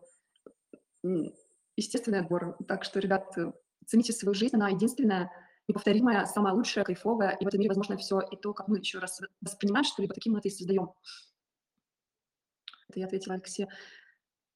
Естественный 1.76 2.20
отбор. 2.20 2.56
Так 2.68 2.84
что, 2.84 3.00
ребят, 3.00 3.36
э, 3.38 3.52
цените 3.86 4.12
свою 4.12 4.34
жизнь, 4.34 4.54
она 4.54 4.68
единственная, 4.68 5.32
неповторимая, 5.68 6.26
самая 6.26 6.54
лучшая, 6.54 6.84
кайфовая. 6.84 7.36
И 7.36 7.44
в 7.44 7.48
этом 7.48 7.60
мире 7.60 7.70
возможно 7.70 7.96
все. 7.96 8.20
И 8.20 8.36
то, 8.36 8.52
как 8.52 8.68
мы 8.68 8.78
еще 8.78 8.98
раз 8.98 9.20
воспринимаем 9.40 9.84
что-либо, 9.84 10.14
таким 10.14 10.34
мы 10.34 10.40
это 10.40 10.48
и 10.48 10.50
создаем. 10.50 10.92
Это 12.88 13.00
я 13.00 13.06
ответила 13.06 13.34
Алексею. 13.34 13.68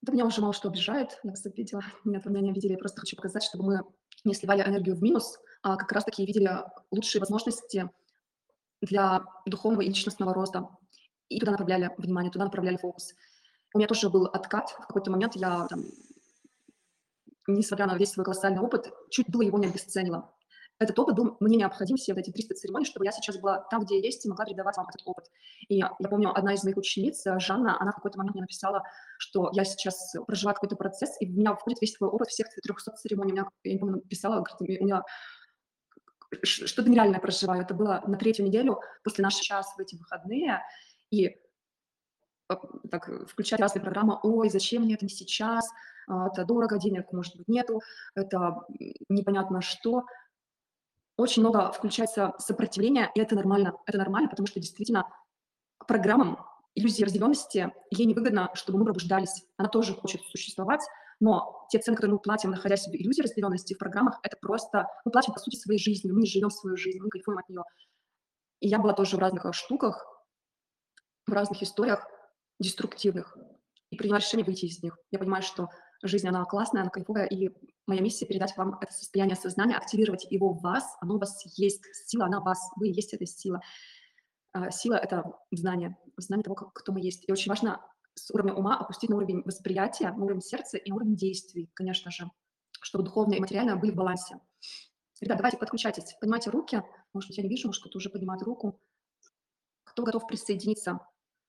Да 0.05 0.12
меня 0.12 0.27
уже 0.27 0.43
мало 0.43 0.53
что 0.53 0.69
обижает, 0.69 1.19
я 1.23 1.31
вас 1.31 1.43
видела, 1.47 1.83
нет, 2.05 2.27
меня 2.27 2.43
не 2.43 2.53
видели, 2.53 2.73
я 2.73 2.79
просто 2.79 3.01
хочу 3.01 3.17
показать, 3.17 3.43
чтобы 3.43 3.64
мы 3.64 3.81
не 4.25 4.35
сливали 4.35 4.61
энергию 4.61 4.97
в 4.97 5.03
минус, 5.03 5.38
а 5.62 5.77
как 5.77 5.90
раз-таки 5.93 6.27
видели 6.27 6.51
лучшие 6.90 7.21
возможности 7.21 7.88
для 8.83 9.25
духовного 9.47 9.81
и 9.81 9.88
личностного 9.88 10.35
роста. 10.35 10.69
И 11.31 11.40
туда 11.40 11.53
направляли 11.53 11.90
внимание, 11.97 12.31
туда 12.31 12.45
направляли 12.45 12.77
фокус. 12.77 13.14
У 13.73 13.79
меня 13.79 13.88
тоже 13.88 14.11
был 14.11 14.27
откат. 14.27 14.69
В 14.73 14.87
какой-то 14.88 15.11
момент 15.11 15.37
я, 15.37 15.67
там, 15.69 15.87
несмотря 17.47 17.87
на 17.87 17.97
весь 17.97 18.11
свой 18.11 18.25
колоссальный 18.25 18.61
опыт, 18.61 18.93
чуть 19.09 19.31
было 19.31 19.40
его 19.40 19.59
не 19.59 19.69
обесценила. 19.69 20.31
Этот 20.78 20.98
опыт 20.98 21.14
был 21.14 21.37
мне 21.40 21.56
необходим, 21.56 21.96
все 21.96 22.14
вот 22.14 22.20
эти 22.20 22.30
300 22.30 22.54
церемоний, 22.56 22.84
чтобы 22.84 23.04
я 23.04 23.12
сейчас 23.12 23.38
была 23.38 23.60
там, 23.70 23.84
где 23.84 23.98
я 23.98 24.04
есть, 24.04 24.26
и 24.26 24.28
могла 24.28 24.44
передавать 24.44 24.76
вам 24.76 24.88
этот 24.88 25.02
опыт. 25.04 25.30
И 25.68 25.76
я 25.76 25.90
помню, 26.10 26.37
одна 26.37 26.54
из 26.54 26.64
моих 26.64 26.76
учениц, 26.76 27.24
э, 27.26 27.38
Жанна, 27.38 27.80
она 27.80 27.92
в 27.92 27.96
какой-то 27.96 28.18
момент 28.18 28.34
мне 28.34 28.42
написала, 28.42 28.82
что 29.18 29.50
я 29.52 29.64
сейчас 29.64 30.14
проживаю 30.26 30.54
какой-то 30.54 30.76
процесс, 30.76 31.16
и 31.20 31.26
в 31.26 31.37
меня 31.37 31.54
входит 31.54 31.80
весь 31.80 31.94
твой 31.94 32.10
опыт 32.10 32.28
всех 32.28 32.48
300 32.48 32.92
церемоний. 32.92 33.32
Меня, 33.32 33.48
я 33.62 33.72
не 33.72 33.78
помню, 33.78 34.00
писала, 34.00 34.42
говорит, 34.42 34.80
у 34.80 34.84
меня 34.84 35.02
что-то 36.42 36.90
нереальное 36.90 37.20
проживаю. 37.20 37.62
Это 37.62 37.74
было 37.74 38.02
на 38.06 38.18
третью 38.18 38.44
неделю 38.44 38.80
после 39.04 39.22
нашего 39.22 39.44
часа 39.44 39.70
в 39.76 39.80
эти 39.80 39.94
выходные, 39.94 40.60
и 41.10 41.26
э, 41.28 42.54
так, 42.90 43.28
включать 43.28 43.60
разные 43.60 43.82
программы, 43.82 44.18
ой, 44.24 44.50
зачем 44.50 44.82
мне 44.82 44.94
это 44.94 45.04
не 45.04 45.10
сейчас, 45.10 45.68
а, 46.06 46.28
это 46.28 46.44
дорого, 46.44 46.78
денег, 46.78 47.12
может 47.12 47.37
быть, 47.37 47.48
нету, 47.48 47.80
это 48.14 48.62
непонятно 49.08 49.62
что 49.62 50.04
очень 51.16 51.42
много 51.42 51.70
включается 51.72 52.35
сопротивления, 52.38 53.11
и 53.14 53.20
это 53.20 53.35
нормально. 53.35 53.74
Это 53.87 53.98
нормально, 53.98 54.29
потому 54.29 54.46
что 54.46 54.61
действительно 54.61 55.09
программам 55.87 56.44
иллюзии 56.74 57.05
разделенности, 57.05 57.72
ей 57.90 58.07
невыгодно, 58.07 58.50
чтобы 58.55 58.79
мы 58.79 58.85
пробуждались. 58.85 59.44
Она 59.57 59.68
тоже 59.68 59.94
хочет 59.94 60.22
существовать, 60.22 60.81
но 61.20 61.66
те 61.70 61.79
цены, 61.79 61.96
которые 61.96 62.14
мы 62.14 62.20
платим, 62.20 62.50
находясь 62.50 62.87
в 62.87 62.94
иллюзии 62.94 63.22
разделенности 63.22 63.74
в 63.74 63.79
программах, 63.79 64.18
это 64.22 64.37
просто... 64.40 64.88
Мы 65.05 65.12
платим, 65.12 65.33
по 65.33 65.38
сути, 65.38 65.57
своей 65.57 65.79
жизнью, 65.79 66.14
мы 66.14 66.22
не 66.22 66.27
живем 66.27 66.50
свою 66.50 66.77
жизнь, 66.77 66.98
мы 67.00 67.09
кайфуем 67.11 67.38
от 67.38 67.48
нее. 67.48 67.62
И 68.61 68.68
я 68.68 68.79
была 68.79 68.92
тоже 68.92 69.16
в 69.16 69.20
разных 69.20 69.55
штуках, 69.55 70.05
в 71.27 71.33
разных 71.33 71.62
историях 71.62 72.07
деструктивных, 72.59 73.37
и 73.90 73.96
приняла 73.96 74.18
решение 74.18 74.44
выйти 74.44 74.66
из 74.66 74.83
них. 74.83 74.98
Я 75.11 75.18
понимаю, 75.18 75.42
что 75.42 75.68
жизнь, 76.09 76.29
она 76.29 76.45
классная, 76.45 76.83
она 76.83 76.90
кайфовая, 76.90 77.27
и 77.27 77.51
моя 77.87 78.01
миссия 78.01 78.27
передать 78.27 78.57
вам 78.57 78.79
это 78.81 78.93
состояние 78.93 79.37
сознания, 79.37 79.77
активировать 79.77 80.27
его 80.31 80.53
в 80.53 80.62
вас, 80.62 80.97
оно 81.01 81.17
у 81.17 81.19
вас 81.19 81.45
есть, 81.57 81.85
сила, 82.07 82.27
она 82.27 82.40
в 82.40 82.45
вас, 82.45 82.59
вы 82.77 82.88
есть 82.88 83.14
эта 83.14 83.27
сила. 83.27 83.61
А, 84.53 84.71
сила— 84.71 84.95
это 85.03 85.25
знание, 85.51 85.97
знание 86.17 86.45
того, 86.45 86.55
кто 86.55 86.93
мы 86.93 87.01
есть. 87.01 87.29
И 87.29 87.33
очень 87.33 87.51
важно 87.51 87.81
с 88.14 88.31
уровня 88.31 88.55
ума 88.55 88.77
опустить 88.77 89.11
на 89.11 89.17
уровень 89.17 89.43
восприятия, 89.45 90.12
на 90.12 90.25
уровень 90.25 90.43
сердца 90.43 90.77
и 90.77 90.90
на 90.90 90.97
уровень 90.97 91.17
действий, 91.17 91.71
конечно 91.75 92.11
же, 92.11 92.31
чтобы 92.81 93.05
духовное 93.05 93.38
и 93.38 93.40
материальное 93.40 93.77
были 93.77 93.90
в 93.90 93.97
балансе. 93.97 94.38
Ребята, 95.21 95.38
давайте 95.38 95.59
подключайтесь, 95.59 96.17
поднимайте 96.21 96.51
руки. 96.51 96.83
Может 97.12 97.31
быть, 97.31 97.38
я 97.38 97.43
не 97.43 97.49
вижу, 97.49 97.71
кто-то 97.71 97.99
уже 97.99 98.11
поднимает 98.11 98.43
руку. 98.43 98.81
Кто 99.85 100.03
готов 100.03 100.27
присоединиться? 100.27 101.01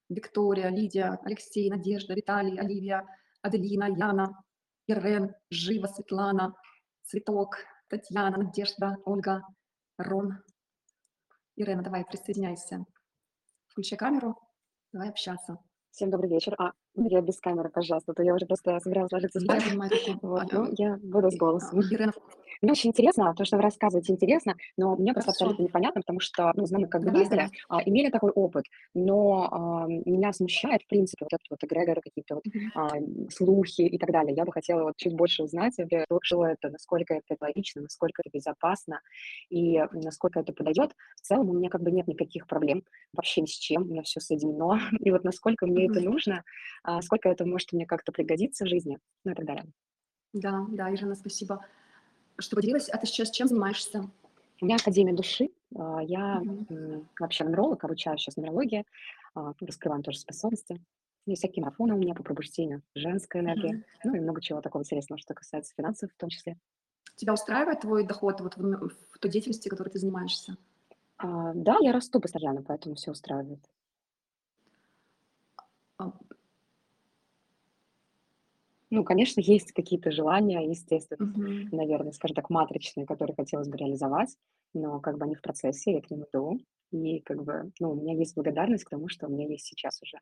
Виктория, 0.09 0.69
Лидия, 0.69 1.19
Алексей, 1.23 1.69
Надежда, 1.69 2.13
Виталий, 2.13 2.59
Оливия, 2.59 3.07
Аделина, 3.41 3.85
Яна, 3.85 4.43
Ирен, 4.87 5.33
Жива, 5.49 5.87
Светлана, 5.87 6.53
Цветок, 7.03 7.57
Татьяна, 7.89 8.37
Надежда, 8.37 8.97
Ольга, 9.05 9.41
Рон. 9.97 10.43
Ирена, 11.55 11.81
давай, 11.83 12.05
присоединяйся. 12.05 12.85
Включи 13.67 13.95
камеру, 13.95 14.37
давай 14.93 15.09
общаться. 15.09 15.57
Всем 15.91 16.11
добрый 16.11 16.29
вечер. 16.29 16.55
А, 16.59 16.73
я 16.95 17.21
без 17.21 17.39
камеры, 17.39 17.69
пожалуйста, 17.69 18.11
а 18.11 18.15
то 18.15 18.23
я 18.23 18.35
уже 18.35 18.45
просто 18.45 18.79
собиралась 18.79 19.11
ложиться 19.11 19.39
Я 19.39 19.45
спать. 19.45 19.69
понимаю, 19.69 19.89
такое. 19.91 20.17
Вот, 20.21 20.51
ну, 20.51 20.67
я 20.77 20.97
буду 20.97 21.31
с 21.31 21.37
голосом. 21.37 21.79
Ирена, 21.81 22.13
Мне 22.61 22.71
очень 22.71 22.89
интересно, 22.89 23.33
то, 23.35 23.45
что 23.45 23.57
вы 23.57 23.63
рассказываете, 23.63 24.13
интересно, 24.13 24.55
но 24.77 24.95
мне 24.95 25.13
просто 25.13 25.31
Хорошо. 25.31 25.45
абсолютно 25.45 25.63
непонятно, 25.63 26.01
потому 26.01 26.19
что, 26.19 26.51
ну, 26.55 26.65
мы 26.71 26.87
как 26.87 27.01
бы 27.01 27.07
давай, 27.07 27.21
ездили, 27.21 27.39
давай. 27.39 27.51
а, 27.69 27.89
имели 27.89 28.09
такой 28.09 28.31
опыт, 28.31 28.65
но 28.93 29.49
а, 29.51 29.87
меня 29.87 30.33
смущает, 30.33 30.83
в 30.83 30.87
принципе, 30.87 31.25
вот 31.25 31.33
этот 31.33 31.45
вот 31.49 31.63
эгрегоры, 31.63 32.01
какие-то 32.01 32.35
вот 32.35 32.43
а, 32.73 32.89
слухи 33.29 33.81
и 33.81 33.97
так 33.97 34.11
далее. 34.11 34.35
Я 34.35 34.45
бы 34.45 34.51
хотела 34.51 34.83
вот 34.83 34.93
чуть 34.97 35.13
больше 35.13 35.43
узнать, 35.43 35.73
что 36.21 36.45
это, 36.45 36.69
насколько 36.69 37.13
это 37.13 37.35
логично, 37.39 37.81
насколько 37.81 38.21
это 38.23 38.29
безопасно 38.35 39.01
и 39.49 39.79
насколько 39.93 40.39
это 40.39 40.53
подойдет. 40.53 40.91
В 41.17 41.21
целом 41.21 41.49
у 41.49 41.53
меня 41.53 41.69
как 41.69 41.81
бы 41.81 41.91
нет 41.91 42.07
никаких 42.07 42.47
проблем 42.47 42.83
вообще 43.13 43.41
ни 43.41 43.45
с 43.45 43.57
чем, 43.57 43.83
у 43.83 43.85
меня 43.85 44.03
все 44.03 44.19
соединено. 44.19 44.79
И 44.99 45.11
вот 45.11 45.23
насколько 45.23 45.65
мне 45.67 45.87
это 45.87 45.99
нужно, 46.01 46.43
а, 46.83 47.01
сколько 47.01 47.29
это 47.29 47.45
может 47.45 47.73
мне 47.73 47.85
как-то 47.85 48.11
пригодиться 48.11 48.65
в 48.65 48.67
жизни, 48.67 48.97
ну 49.23 49.31
и 49.31 49.35
так 49.35 49.45
далее. 49.45 49.65
Да, 50.33 50.65
да, 50.69 50.93
Ирина, 50.93 51.15
спасибо, 51.15 51.65
что 52.39 52.55
поделилась. 52.55 52.89
А 52.89 52.97
ты 52.97 53.05
сейчас 53.07 53.31
чем 53.31 53.47
занимаешься? 53.47 54.09
У 54.61 54.65
меня 54.65 54.75
Академия 54.77 55.13
души. 55.13 55.49
а, 55.75 56.01
Я 56.01 56.41
м, 56.69 57.09
вообще 57.19 57.43
нумеролог, 57.43 57.83
обучаю 57.83 58.17
сейчас 58.17 58.35
нумерологии, 58.37 58.85
а, 59.33 59.53
раскрываем 59.59 60.03
тоже 60.03 60.19
способности. 60.19 60.81
И 61.27 61.35
всякие 61.35 61.63
марафоны 61.63 61.95
у 61.95 61.97
меня 61.97 62.13
по 62.13 62.21
пробуждению, 62.23 62.83
женская 62.93 63.41
энергия, 63.41 63.71
Мгм. 63.71 63.83
ну 64.03 64.15
и 64.15 64.19
много 64.19 64.41
чего 64.41 64.61
такого 64.61 64.83
интересного, 64.83 65.19
что 65.19 65.33
касается 65.33 65.73
финансов 65.75 66.11
в 66.11 66.17
том 66.17 66.29
числе. 66.29 66.57
Тебя 67.15 67.33
устраивает 67.33 67.81
твой 67.81 68.05
доход 68.05 68.41
вот 68.41 68.55
в, 68.57 68.89
в 68.89 69.19
той 69.19 69.31
деятельности, 69.31 69.67
которой 69.69 69.89
ты 69.89 69.97
занимаешься? 69.99 70.57
А, 71.17 71.53
Да, 71.53 71.77
я 71.81 71.91
расту 71.93 72.19
постоянно, 72.19 72.61
поэтому 72.61 72.95
все 72.95 73.11
устраивает. 73.11 73.59
Ну, 78.95 79.03
конечно, 79.03 79.41
есть 79.41 79.73
какие-то 79.73 80.11
желания, 80.11 80.67
естественно, 80.69 81.19
мгм. 81.19 81.71
наверное, 81.71 82.13
скажем 82.13 82.35
так, 82.35 82.49
матричные, 82.49 83.05
которые 83.05 83.35
хотелось 83.35 83.67
бы 83.67 83.77
реализовать, 83.77 84.37
но 84.73 84.99
как 85.01 85.17
бы 85.17 85.25
они 85.25 85.35
в 85.35 85.41
процессе, 85.41 85.93
я 85.93 86.01
к 86.01 86.09
ним 86.09 86.23
иду. 86.23 86.59
И 86.91 87.19
как 87.19 87.43
бы, 87.43 87.71
ну, 87.79 87.91
у 87.91 87.95
меня 87.95 88.13
есть 88.13 88.35
благодарность 88.35 88.85
к 88.85 88.89
тому, 88.89 89.09
что 89.09 89.27
у 89.27 89.29
меня 89.29 89.47
есть 89.47 89.65
сейчас 89.65 90.01
уже. 90.01 90.19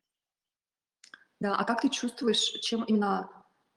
Да, 1.40 1.56
а 1.56 1.64
как 1.64 1.82
ты 1.82 1.88
чувствуешь, 1.88 2.42
чем 2.62 2.84
именно 2.84 3.30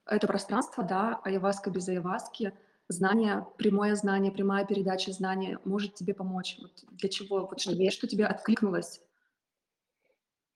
это 0.05 0.27
пространство, 0.27 0.83
да, 0.83 1.19
айваска 1.23 1.69
без 1.69 1.87
айваски, 1.89 2.53
знание, 2.87 3.45
прямое 3.57 3.95
знание, 3.95 4.31
прямая 4.31 4.65
передача 4.65 5.11
знания 5.11 5.59
может 5.65 5.93
тебе 5.95 6.13
помочь? 6.13 6.57
Вот 6.61 6.85
для 6.91 7.09
чего? 7.09 7.45
Вот 7.45 7.59
что, 7.59 7.73
Е- 7.73 7.91
что 7.91 8.07
тебе 8.07 8.25
откликнулось? 8.25 9.01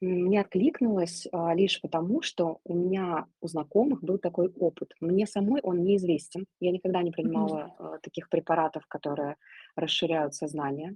Мне 0.01 0.41
откликнулось 0.41 1.27
а, 1.31 1.53
лишь 1.53 1.79
потому, 1.79 2.23
что 2.23 2.59
у 2.65 2.73
меня 2.73 3.27
у 3.39 3.47
знакомых 3.47 4.03
был 4.03 4.17
такой 4.17 4.49
опыт. 4.49 4.93
Мне 4.99 5.27
самой 5.27 5.61
он 5.61 5.83
неизвестен. 5.83 6.47
Я 6.59 6.71
никогда 6.71 7.03
не 7.03 7.11
принимала 7.11 7.71
а, 7.77 7.97
таких 7.99 8.27
препаратов, 8.29 8.87
которые 8.87 9.35
расширяют 9.75 10.33
сознание. 10.33 10.95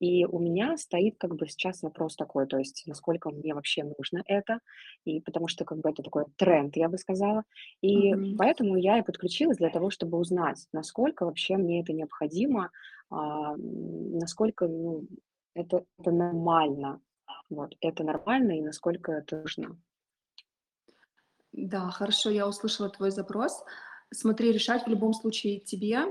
И 0.00 0.24
у 0.24 0.38
меня 0.40 0.76
стоит 0.78 1.16
как 1.18 1.36
бы 1.36 1.46
сейчас 1.46 1.82
вопрос 1.82 2.16
такой, 2.16 2.46
то 2.46 2.58
есть 2.58 2.82
насколько 2.86 3.30
мне 3.30 3.54
вообще 3.54 3.84
нужно 3.84 4.22
это, 4.26 4.58
и 5.04 5.20
потому 5.20 5.46
что 5.46 5.64
как 5.64 5.78
бы 5.78 5.90
это 5.90 6.02
такой 6.02 6.24
тренд, 6.36 6.74
я 6.76 6.88
бы 6.88 6.98
сказала. 6.98 7.44
И 7.82 8.14
Мгм. 8.14 8.36
поэтому 8.36 8.76
я 8.76 8.98
и 8.98 9.02
подключилась 9.02 9.58
для 9.58 9.70
того, 9.70 9.90
чтобы 9.90 10.18
узнать, 10.18 10.66
насколько 10.72 11.24
вообще 11.24 11.56
мне 11.56 11.82
это 11.82 11.92
необходимо, 11.92 12.70
а, 13.10 13.54
насколько 13.56 14.66
ну, 14.66 15.06
это, 15.54 15.84
это 15.98 16.10
нормально. 16.10 17.00
Вот, 17.50 17.74
это 17.80 18.04
нормально 18.04 18.58
и 18.58 18.62
насколько 18.62 19.12
это 19.12 19.38
нужно. 19.38 19.76
Да, 21.52 21.90
хорошо, 21.90 22.30
я 22.30 22.46
услышала 22.46 22.88
твой 22.88 23.10
запрос. 23.10 23.64
Смотри, 24.12 24.52
решать 24.52 24.84
в 24.84 24.88
любом 24.88 25.12
случае 25.12 25.58
тебе, 25.60 26.04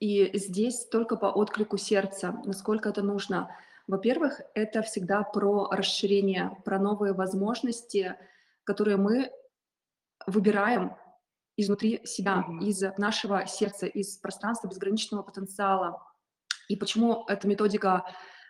и 0.00 0.36
здесь 0.36 0.86
только 0.86 1.16
по 1.16 1.26
отклику 1.26 1.78
сердца, 1.78 2.40
насколько 2.44 2.88
это 2.88 3.02
нужно. 3.02 3.56
Во-первых, 3.86 4.40
это 4.54 4.82
всегда 4.82 5.22
про 5.22 5.68
расширение, 5.70 6.56
про 6.64 6.78
новые 6.78 7.12
возможности, 7.12 8.16
которые 8.64 8.96
мы 8.96 9.30
выбираем 10.26 10.96
изнутри 11.56 12.04
себя, 12.04 12.38
Мгм. 12.38 12.60
из 12.60 12.82
нашего 12.98 13.46
сердца, 13.46 13.86
из 13.86 14.16
пространства 14.16 14.66
безграничного 14.66 15.22
потенциала. 15.22 16.02
И 16.68 16.76
почему 16.76 17.24
эта 17.28 17.46
методика 17.46 18.04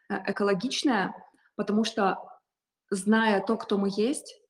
э, 0.09 0.33
экологичная? 0.33 1.15
Потому 1.57 1.85
что, 1.85 2.19
зная 2.91 3.41
то, 3.41 3.57
кто 3.57 3.79
мы 3.79 3.91
есть, 3.95 4.41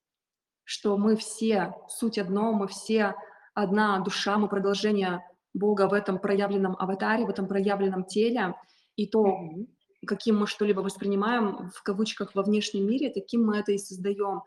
что 0.64 0.96
мы 0.96 1.16
все 1.16 1.74
суть 1.88 2.18
одно, 2.18 2.52
мы 2.52 2.68
все 2.68 3.14
одна 3.54 3.98
душа, 4.00 4.38
мы 4.38 4.48
продолжение 4.48 5.24
Бога 5.52 5.88
в 5.88 5.92
этом 5.92 6.18
проявленном 6.18 6.76
аватаре, 6.78 7.24
в 7.24 7.30
этом 7.30 7.46
проявленном 7.46 8.04
теле, 8.04 8.54
и 8.96 9.06
то, 9.06 9.38
каким 10.06 10.38
мы 10.38 10.46
что-либо 10.46 10.80
воспринимаем, 10.80 11.70
в 11.70 11.82
кавычках, 11.82 12.34
во 12.34 12.42
внешнем 12.42 12.88
мире, 12.88 13.10
таким 13.10 13.46
мы 13.46 13.58
это 13.58 13.72
и 13.72 13.78
создаем. 13.78 14.42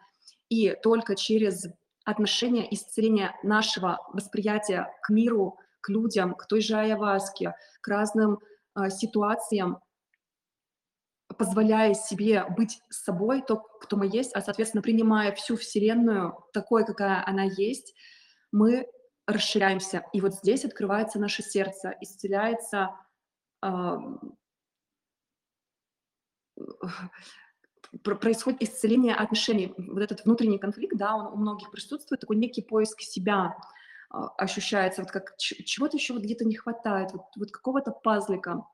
И 0.50 0.76
только 0.82 1.15
через 1.15 1.67
отношение 2.06 2.74
исцеления 2.74 3.36
нашего 3.43 4.00
восприятия 4.13 4.88
к 5.02 5.10
миру, 5.10 5.58
к 5.82 5.89
людям, 5.89 6.36
к 6.36 6.48
той 6.48 6.62
же 6.62 6.76
айаваске, 6.76 7.56
к 7.82 7.88
разным 7.88 8.39
а, 8.74 8.89
ситуациям, 8.89 9.80
позволяя 11.38 11.93
себе 11.93 12.45
быть 12.58 12.82
собой, 12.89 13.41
то, 13.41 13.58
кто 13.58 13.97
мы 13.97 14.10
есть, 14.12 14.36
а, 14.36 14.41
соответственно, 14.41 14.82
принимая 14.82 15.32
всю 15.34 15.56
Вселенную 15.56 16.43
такой, 16.54 16.86
какая 16.86 17.23
она 17.26 17.43
есть, 17.43 17.93
мы 18.52 18.88
расширяемся. 19.26 20.04
И 20.13 20.21
вот 20.21 20.36
здесь 20.36 20.65
открывается 20.65 21.19
наше 21.19 21.43
сердце, 21.43 21.95
исцеляется 22.02 22.91
про- 23.62 24.19
происходит 28.15 28.63
исцеление 28.63 29.15
отношений. 29.15 29.73
Вот 29.78 30.02
этот 30.02 30.26
внутренний 30.26 30.60
конфликт, 30.60 30.97
да, 30.97 31.15
он 31.15 31.28
у 31.28 31.36
многих 31.38 31.71
присутствует, 31.71 32.21
такой 32.21 32.38
некий 32.38 32.62
поиск 32.62 33.02
себя 33.02 33.58
а, 34.10 34.28
ощущается, 34.38 35.02
вот 35.02 35.12
как 35.12 35.36
чего-то 35.38 35.97
еще 35.97 36.13
вот 36.13 36.23
где-то 36.23 36.45
не 36.45 36.56
хватает, 36.56 37.12
вот, 37.12 37.23
вот 37.36 37.52
какого-то 37.52 37.91
пазлика. 37.91 38.65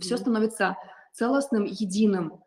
Все 0.00 0.14
Мгм. 0.14 0.22
становится 0.22 0.76
целостным, 1.16 1.64
единым. 1.64 2.42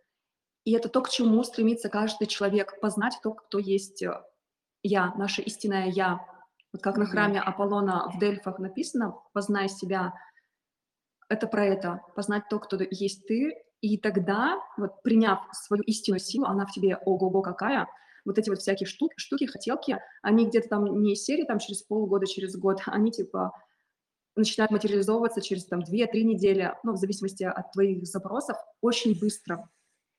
И 0.63 0.73
это 0.73 0.89
то, 0.89 1.01
к 1.01 1.09
чему 1.09 1.43
стремится 1.43 1.89
каждый 1.89 2.27
человек, 2.27 2.79
познать 2.79 3.17
то, 3.23 3.33
кто 3.33 3.57
есть 3.57 4.03
э, 4.03 4.21
я, 4.83 5.13
наше 5.15 5.41
истинное 5.41 5.87
я. 5.87 6.25
Вот 6.71 6.83
как 6.83 6.97
на 6.97 7.05
храме 7.05 7.39
Аполлона 7.41 8.11
в 8.13 8.19
Дельфах 8.19 8.59
написано: 8.59 9.15
"Познай 9.33 9.69
себя". 9.69 10.13
Это 11.27 11.47
про 11.47 11.65
это. 11.65 12.01
Познать 12.15 12.43
то, 12.49 12.59
кто 12.59 12.77
есть 12.79 13.25
ты. 13.27 13.53
И 13.81 13.97
тогда, 13.97 14.59
вот 14.77 15.01
приняв 15.03 15.39
свою 15.53 15.81
истинную 15.83 16.19
силу, 16.19 16.45
она 16.45 16.65
в 16.65 16.71
тебе 16.71 16.97
ого-го 16.97 17.41
какая, 17.41 17.87
вот 18.25 18.37
эти 18.37 18.49
вот 18.49 18.59
всякие 18.59 18.87
штуки 18.87 19.13
штуки, 19.17 19.45
хотелки, 19.45 19.97
они 20.21 20.45
где-то 20.45 20.67
там 20.67 21.01
не 21.01 21.15
серии 21.15 21.45
там 21.45 21.59
через 21.59 21.81
полгода, 21.81 22.27
через 22.27 22.55
год, 22.57 22.81
они 22.85 23.11
типа 23.11 23.51
начинают 24.39 24.71
материализовываться 24.71 25.41
через 25.41 25.65
там 25.65 25.81
две-три 25.81 26.23
недели, 26.23 26.73
ну, 26.83 26.93
в 26.93 26.97
зависимости 26.97 27.43
от 27.43 27.71
твоих 27.71 28.05
запросов, 28.05 28.57
очень 28.81 29.17
быстро, 29.19 29.69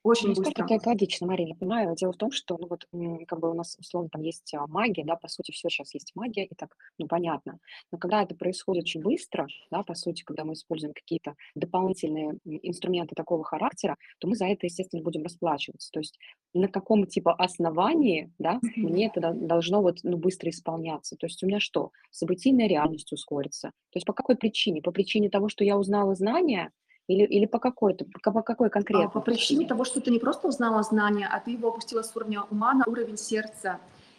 очень 0.02 0.28
насколько 0.28 0.62
быстро. 0.62 0.64
это 0.64 0.76
экологично, 0.78 1.26
Мария? 1.26 1.48
Я 1.48 1.54
понимаю. 1.54 1.94
Дело 1.94 2.12
в 2.12 2.16
том, 2.16 2.30
что, 2.30 2.56
ну 2.58 2.66
вот, 2.68 2.86
м, 2.92 3.24
как 3.26 3.40
бы 3.40 3.50
у 3.50 3.54
нас 3.54 3.76
условно 3.78 4.08
там 4.10 4.22
есть 4.22 4.52
а, 4.54 4.66
магия, 4.66 5.04
да, 5.04 5.16
по 5.16 5.28
сути, 5.28 5.50
все 5.52 5.68
сейчас 5.68 5.92
есть 5.94 6.12
магия, 6.14 6.44
и 6.46 6.54
так, 6.54 6.74
ну, 6.98 7.06
понятно. 7.06 7.58
Но 7.92 7.98
когда 7.98 8.22
это 8.22 8.34
происходит 8.34 8.84
очень 8.84 9.02
быстро, 9.02 9.46
да, 9.70 9.82
по 9.82 9.94
сути, 9.94 10.22
когда 10.22 10.44
мы 10.44 10.54
используем 10.54 10.94
какие-то 10.94 11.34
дополнительные 11.54 12.30
м, 12.30 12.40
инструменты 12.44 13.14
такого 13.14 13.44
характера, 13.44 13.96
то 14.18 14.28
мы 14.28 14.36
за 14.36 14.46
это, 14.46 14.66
естественно, 14.66 15.02
будем 15.02 15.22
расплачиваться. 15.22 15.90
То 15.92 16.00
есть 16.00 16.18
на 16.54 16.68
каком 16.68 17.06
типа 17.06 17.34
основании, 17.34 18.32
да, 18.38 18.62
мне 18.76 19.06
это 19.08 19.20
дол- 19.20 19.46
должно 19.46 19.82
вот, 19.82 19.98
ну, 20.02 20.16
быстро 20.16 20.50
исполняться. 20.50 21.16
То 21.16 21.26
есть 21.26 21.42
у 21.42 21.46
меня 21.46 21.60
что? 21.60 21.90
Событийная 22.10 22.68
реальность 22.68 23.12
ускорится. 23.12 23.68
То 23.90 23.96
есть 23.96 24.06
по 24.06 24.12
какой 24.12 24.36
причине? 24.36 24.82
По 24.82 24.92
причине 24.92 25.30
того, 25.30 25.48
что 25.48 25.64
я 25.64 25.76
узнала 25.78 26.14
знания, 26.14 26.70
или, 27.11 27.25
или 27.25 27.46
по 27.46 27.59
какой-то, 27.59 28.05
по 28.23 28.31
по 28.33 28.42
какой 28.42 28.68
А, 28.68 28.70
по 28.70 28.75
конкретной 28.75 29.23
причине 29.23 29.66
того, 29.66 29.85
что 29.85 30.01
ты 30.01 30.11
не 30.11 30.18
просто 30.18 30.49
узнала 30.49 30.83
знания, 30.83 31.29
а 31.31 31.40
ты 31.40 31.51
его 31.53 31.68
опустила 31.68 32.03
с 32.03 32.14
уровня 32.14 32.42
ума 32.51 32.73
на 32.75 32.85
уровень 32.87 33.16
сердца. 33.16 33.79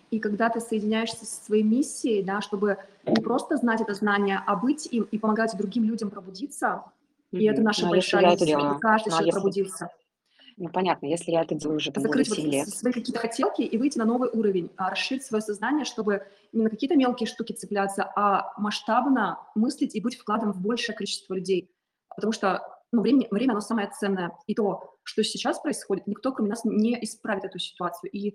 И 0.10 0.20
когда 0.20 0.50
ты 0.50 0.60
соединяешься 0.60 1.26
со 1.26 1.44
своей 1.46 1.64
миссией, 1.64 2.22
да, 2.22 2.42
чтобы 2.42 2.78
не 3.06 3.22
просто 3.24 3.56
знать 3.56 3.80
это 3.80 3.94
знание, 3.94 4.42
а 4.46 4.58
быть 4.58 4.88
им 4.92 5.04
и 5.04 5.18
помогать 5.18 5.56
другим 5.58 5.86
людям 5.86 6.10
пробудиться, 6.10 6.84
и 7.32 7.46
это 7.46 7.62
наша 7.62 7.84
Ну, 7.84 7.88
а 7.88 7.92
большая 7.92 8.32
миссия, 8.32 8.46
делаю? 8.46 8.80
каждый 8.80 9.10
Ну, 9.10 9.16
а 9.16 9.20
человек 9.20 9.26
если 9.28 9.40
пробудился. 9.40 9.90
ну, 10.58 10.70
понятно, 10.70 11.06
если 11.06 11.32
я 11.32 11.44
это 11.44 11.56
делаю 11.56 11.78
уже 11.78 11.92
там 11.94 12.04
более 12.04 12.26
Закрыть 12.26 12.30
вот 12.30 12.44
7 12.44 12.52
с 12.52 12.54
лет. 12.54 12.70
свои 12.76 12.92
какие-то 12.92 13.22
хотелки 13.22 13.62
и 13.62 13.78
выйти 13.78 13.98
на 13.98 14.04
новый 14.04 14.30
уровень, 14.34 14.70
расширить 14.76 15.24
свое 15.24 15.42
сознание, 15.42 15.86
чтобы 15.86 16.28
не 16.52 16.64
на 16.64 16.70
какие-то 16.70 16.98
мелкие 16.98 17.26
штуки 17.28 17.54
цепляться, 17.54 18.04
а 18.04 18.52
масштабно 18.58 19.40
мыслить 19.56 19.96
и 19.96 20.02
быть 20.02 20.18
вкладом 20.18 20.52
в 20.52 20.60
большее 20.62 20.94
количество 20.94 21.36
людей. 21.36 21.72
Потому 22.18 22.34
что, 22.34 22.62
ну, 22.92 23.02
время 23.02 23.28
время, 23.32 23.52
оно 23.52 23.62
самое 23.62 23.90
ценное. 23.90 24.38
И 24.48 24.56
то, 24.56 24.98
что 25.04 25.24
сейчас 25.24 25.60
происходит, 25.60 26.08
никто, 26.08 26.34
кроме 26.34 26.50
нас, 26.50 26.66
не 26.66 27.02
исправит 27.04 27.46
эту 27.46 27.60
ситуацию. 27.60 28.12
И, 28.12 28.32
э, 28.32 28.34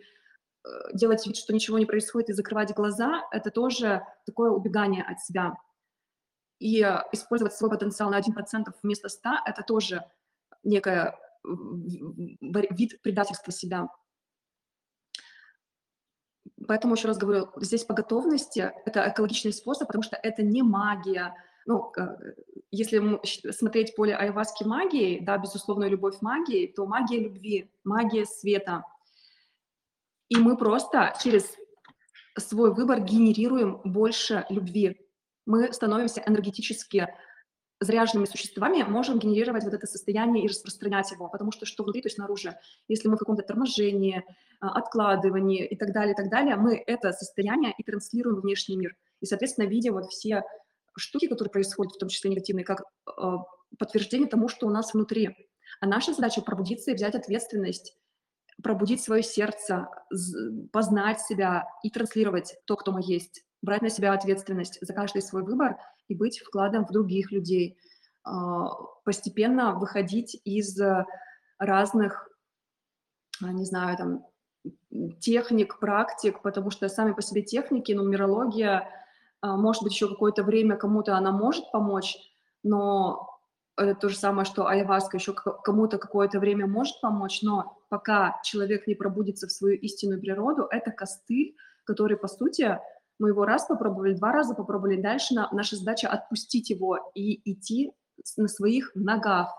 делать 0.95 1.27
вид, 1.27 1.37
что 1.37 1.53
ничего 1.53 1.79
не 1.79 1.87
происходит, 1.87 2.31
и 2.31 2.33
закрывать 2.33 2.75
глаза- 2.75 3.23
это 3.31 3.51
тоже 3.51 4.03
такое 4.25 4.51
убегание 4.51 5.05
от 5.05 5.21
себя. 5.21 5.57
И, 6.59 6.83
э, 6.83 7.03
использовать 7.13 7.55
свой 7.55 7.71
потенциал 7.71 8.11
на 8.11 8.17
1 8.17 8.35
вместо 8.83 9.09
ста- 9.09 9.43
это 9.45 9.63
тоже 9.63 10.05
в 11.43 12.67
вид 12.71 13.01
предательства 13.03 13.53
себя. 13.53 13.89
Поэтому 16.67 16.95
еще 16.95 17.09
раз 17.09 17.19
говорю, 17.19 17.51
здесь 17.57 17.85
по 17.85 17.95
готовности 17.95 18.73
это 18.85 19.09
экологичный 19.09 19.53
способ, 19.53 19.87
потому 19.87 20.03
что 20.03 20.17
это 20.17 20.43
не 20.43 20.63
магия. 20.63 21.35
Ну, 21.67 21.93
э, 21.97 22.35
если 22.71 23.21
смотреть 23.53 23.97
поле 23.97 24.15
аяhuаски 24.15 24.65
магией, 24.65 25.21
да, 25.21 25.37
безусловную 25.37 25.91
любовь 25.91 26.21
магии, 26.21 26.67
то 26.69 26.87
магия 26.87 27.19
любви, 27.21 27.71
магия 27.85 28.25
света. 28.25 28.85
И 30.29 30.37
мы 30.37 30.57
просто 30.57 31.15
через 31.23 31.57
свой 32.39 32.73
выбор 32.73 33.01
генерируем 33.01 33.81
больше 33.85 34.47
любви. 34.49 35.01
Мы 35.45 35.73
становимся 35.73 36.23
энергетически 36.27 37.09
заряженными 37.81 38.27
существами, 38.27 38.83
можем 38.85 39.19
генерировать 39.19 39.65
вот 39.65 39.75
это 39.75 39.87
состояние 39.87 40.45
и 40.45 40.49
распространять 40.49 41.11
его, 41.13 41.29
потому 41.29 41.53
что 41.53 41.67
что 41.67 41.83
внутри, 41.83 42.01
то 42.01 42.09
снаружи. 42.09 42.57
Если 42.89 43.09
мы 43.09 43.17
в 43.17 43.19
каком-то 43.19 43.43
торможении, 43.43 44.25
а, 44.61 44.71
откладывании 44.79 45.67
и 45.67 45.77
так 45.77 45.93
далее, 45.93 46.15
и 46.15 46.17
так 46.17 46.31
далее, 46.31 46.57
мы 46.57 46.83
это 46.87 47.13
состояние 47.13 47.75
и 47.77 47.83
транслируем 47.83 48.39
в 48.39 48.43
внешний 48.43 48.77
мир. 48.77 48.97
И, 49.21 49.27
соответственно, 49.27 49.67
видим 49.67 49.93
вот 49.93 50.07
все 50.07 50.43
штуки, 50.97 51.29
которые 51.29 51.51
происходят, 51.51 51.95
в 51.95 51.99
том 51.99 52.09
числе 52.09 52.31
негативные, 52.31 52.65
как, 52.65 52.83
а, 53.07 53.45
подтверждение 53.79 54.29
тому, 54.29 54.49
что 54.49 54.67
у 54.67 54.71
нас 54.71 54.95
внутри. 54.95 55.49
А 55.81 55.87
наша 55.87 56.13
задача 56.13 56.41
пробудиться 56.43 56.91
и 56.91 56.95
взять 56.95 57.15
ответственность, 57.15 57.97
пробудить 58.63 59.03
свое 59.03 59.23
сердце, 59.23 59.89
познать 60.73 61.21
себя 61.21 61.67
и 61.83 61.91
транслировать 61.91 62.57
то, 62.65 62.77
кто 62.77 62.93
мы 62.93 63.01
есть, 63.03 63.45
брать 63.63 63.83
на 63.83 63.91
себя 63.91 64.13
ответственность 64.13 64.79
за 64.81 64.95
каждый 64.95 65.23
свой 65.23 65.43
выбор 65.43 65.77
и 66.09 66.15
быть 66.15 66.39
вкладом 66.39 66.87
в 66.87 66.93
других 66.93 67.33
людей. 67.33 67.79
А, 68.23 68.69
постепенно 69.05 69.75
выходить 69.75 70.41
из, 70.45 70.79
разных, 71.59 72.29
а, 73.43 73.53
не 73.53 73.65
знаю, 73.65 73.97
там, 73.97 74.27
техник, 75.21 75.79
практик, 75.79 76.43
потому 76.43 76.71
что 76.71 76.89
сами 76.89 77.13
по 77.13 77.23
себе 77.23 77.43
техники, 77.43 77.93
нумерология, 77.93 78.81
а, 78.81 78.91
может 79.57 79.83
быть, 79.83 79.93
еще 79.93 80.09
какое-то 80.09 80.43
время 80.43 80.77
кому-то 80.77 81.17
она 81.17 81.31
может 81.31 81.71
помочь, 81.71 82.17
но 82.63 83.29
это 83.77 83.95
то 83.95 84.09
же 84.09 84.17
самое, 84.17 84.47
что 84.47 84.67
аяhuаска 84.67 85.19
еще 85.19 85.35
кому-то 85.35 85.99
какое-то 85.99 86.41
время 86.41 86.67
может 86.67 87.01
помочь, 87.01 87.43
но 87.43 87.79
пока 87.91 88.41
человек 88.43 88.87
не 88.87 88.95
пробудится 88.95 89.47
в 89.47 89.53
свою 89.53 89.77
истинную 89.77 90.21
природу, 90.21 90.67
это 90.71 90.91
костыль, 90.91 91.55
который, 91.85 92.17
по 92.17 92.27
сути, 92.27 92.81
мы 93.19 93.29
его 93.29 93.45
раз 93.45 93.67
попробовали, 93.67 94.15
2 94.15 94.33
раза 94.33 94.55
попробовали, 94.55 95.01
дальше 95.01 95.35
на 95.35 95.49
наша 95.53 95.77
задача 95.77 96.09
отпустить 96.09 96.71
его 96.71 96.99
и 97.15 97.41
идти 97.51 97.93
на 98.37 98.49
своих 98.49 98.93
ногах, 98.95 99.55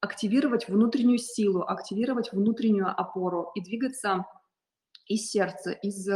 активировать 0.00 0.68
внутреннюю 0.68 1.18
силу, 1.18 1.62
активировать 1.62 2.32
внутреннюю 2.32 2.88
опору 2.88 3.52
и 3.54 3.62
двигаться 3.62 4.26
из 5.06 5.30
сердца, 5.30 5.70
из, 5.70 6.08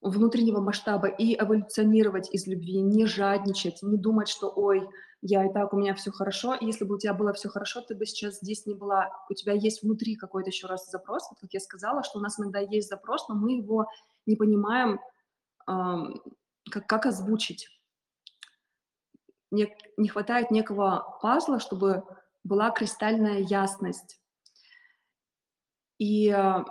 внутреннего 0.00 0.60
масштаба 0.60 1.08
и 1.08 1.34
эволюционировать 1.40 2.30
из 2.32 2.46
любви, 2.46 2.80
не 2.80 3.06
жадничать, 3.06 3.82
не 3.82 3.96
думать, 3.98 4.28
что: 4.28 4.52
"Ой, 4.54 4.88
я 5.22 5.44
и 5.46 5.52
так, 5.52 5.72
у 5.72 5.78
меня 5.78 5.94
все 5.94 6.10
хорошо". 6.12 6.54
И 6.54 6.66
Если 6.66 6.84
бы 6.84 6.94
у 6.96 6.98
тебя 6.98 7.14
было 7.14 7.32
все 7.32 7.48
хорошо, 7.48 7.80
ты 7.82 7.94
бы 7.96 8.06
сейчас 8.06 8.36
здесь 8.40 8.66
не 8.66 8.74
была. 8.74 9.10
У 9.30 9.34
тебя 9.34 9.52
есть 9.54 9.82
внутри 9.82 10.16
какой-то 10.16 10.50
еще 10.50 10.66
раз 10.68 10.90
запрос. 10.90 11.28
Вот 11.30 11.40
как 11.40 11.52
я 11.52 11.60
сказала, 11.60 12.02
что 12.04 12.18
у 12.18 12.22
нас 12.22 12.38
иногда 12.38 12.60
есть 12.60 12.88
запрос, 12.88 13.28
но 13.28 13.34
мы 13.34 13.52
его 13.54 13.86
не 14.26 14.36
понимаем, 14.36 15.00
ам, 15.66 16.20
как 16.70 16.86
как 16.86 17.06
озвучить. 17.06 17.68
Не 19.50 19.76
не 19.98 20.08
хватает 20.08 20.50
некого 20.50 21.18
пазла, 21.22 21.58
чтобы 21.60 22.04
была 22.44 22.70
кристальная 22.70 23.40
ясность. 23.40 24.18
И, 25.98 26.28
а, 26.30 26.64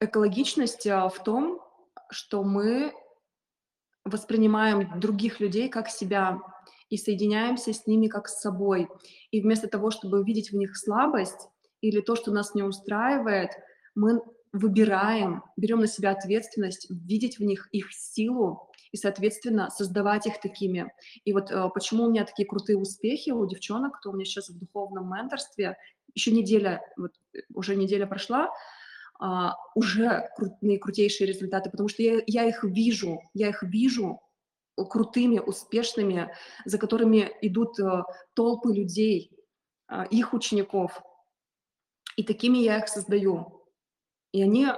экологичность, 0.00 0.86
а, 0.86 1.08
в 1.08 1.22
том, 1.22 1.60
что 2.10 2.42
мы 2.42 2.92
Воспринимаем 4.06 5.00
других 5.00 5.40
людей 5.40 5.68
как 5.68 5.88
себя 5.88 6.38
и 6.90 6.96
соединяемся 6.96 7.72
с 7.72 7.88
ними 7.88 8.06
как 8.06 8.28
с 8.28 8.40
собой. 8.40 8.88
И 9.32 9.40
вместо 9.40 9.66
того, 9.66 9.90
чтобы 9.90 10.22
видеть 10.22 10.52
в 10.52 10.56
них 10.56 10.76
слабость 10.76 11.48
или 11.80 12.00
то, 12.00 12.14
что 12.14 12.30
нас 12.30 12.54
не 12.54 12.62
устраивает, 12.62 13.50
мы 13.96 14.20
выбираем, 14.52 15.42
берем 15.56 15.80
на 15.80 15.88
себя 15.88 16.12
ответственность, 16.12 16.86
видеть 16.88 17.40
в 17.40 17.42
них 17.42 17.68
их 17.72 17.92
силу 17.92 18.70
и, 18.92 18.96
соответственно, 18.96 19.70
создавать 19.70 20.28
их 20.28 20.40
такими. 20.40 20.92
И 21.24 21.32
вот 21.32 21.50
э, 21.50 21.68
почему 21.74 22.04
у 22.04 22.10
меня 22.10 22.24
такие 22.24 22.46
крутые 22.46 22.78
успехи 22.78 23.30
у 23.30 23.44
девчонок, 23.44 23.98
кто 23.98 24.10
у 24.10 24.12
меня 24.12 24.24
сейчас 24.24 24.50
в 24.50 24.56
духовном 24.56 25.12
менторстве, 25.12 25.76
еще 26.14 26.30
неделя, 26.30 26.80
вот 26.96 27.10
уже 27.52 27.74
неделя 27.74 28.06
прошла, 28.06 28.52
а, 29.18 29.54
уже 29.74 30.28
крутые, 30.36 30.78
крутейшие 30.78 31.26
результаты, 31.26 31.70
потому 31.70 31.88
что 31.88 32.02
я, 32.02 32.22
я 32.26 32.44
их 32.44 32.64
вижу, 32.64 33.20
я 33.34 33.48
их 33.48 33.62
вижу 33.62 34.20
крутыми, 34.76 35.38
успешными, 35.38 36.30
за 36.64 36.78
которыми 36.78 37.32
идут 37.40 37.80
э, 37.80 38.02
толпы 38.34 38.74
людей, 38.74 39.30
а, 39.88 40.04
их 40.04 40.34
учеников, 40.34 41.00
и 42.16 42.24
такими 42.24 42.58
я 42.58 42.78
их 42.78 42.88
создаю. 42.88 43.64
И 44.32 44.42
они 44.42 44.68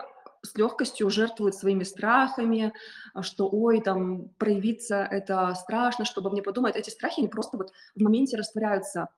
с 0.43 0.57
легкостью 0.57 1.11
жертвуют 1.11 1.55
своими 1.55 1.85
страхами, 1.85 2.73
а, 3.15 3.23
что, 3.23 3.49
ой, 3.51 3.81
там, 3.81 4.29
проявиться 4.39 4.97
это 5.03 5.55
страшно, 5.55 6.05
чтобы 6.05 6.31
мне 6.31 6.43
подумать. 6.43 6.77
Эти 6.77 6.91
страхи, 6.91 7.21
они 7.21 7.29
просто 7.29 7.57
вот 7.57 7.73
в 7.95 8.01
моменте 8.01 8.37
растворяются. 8.37 9.09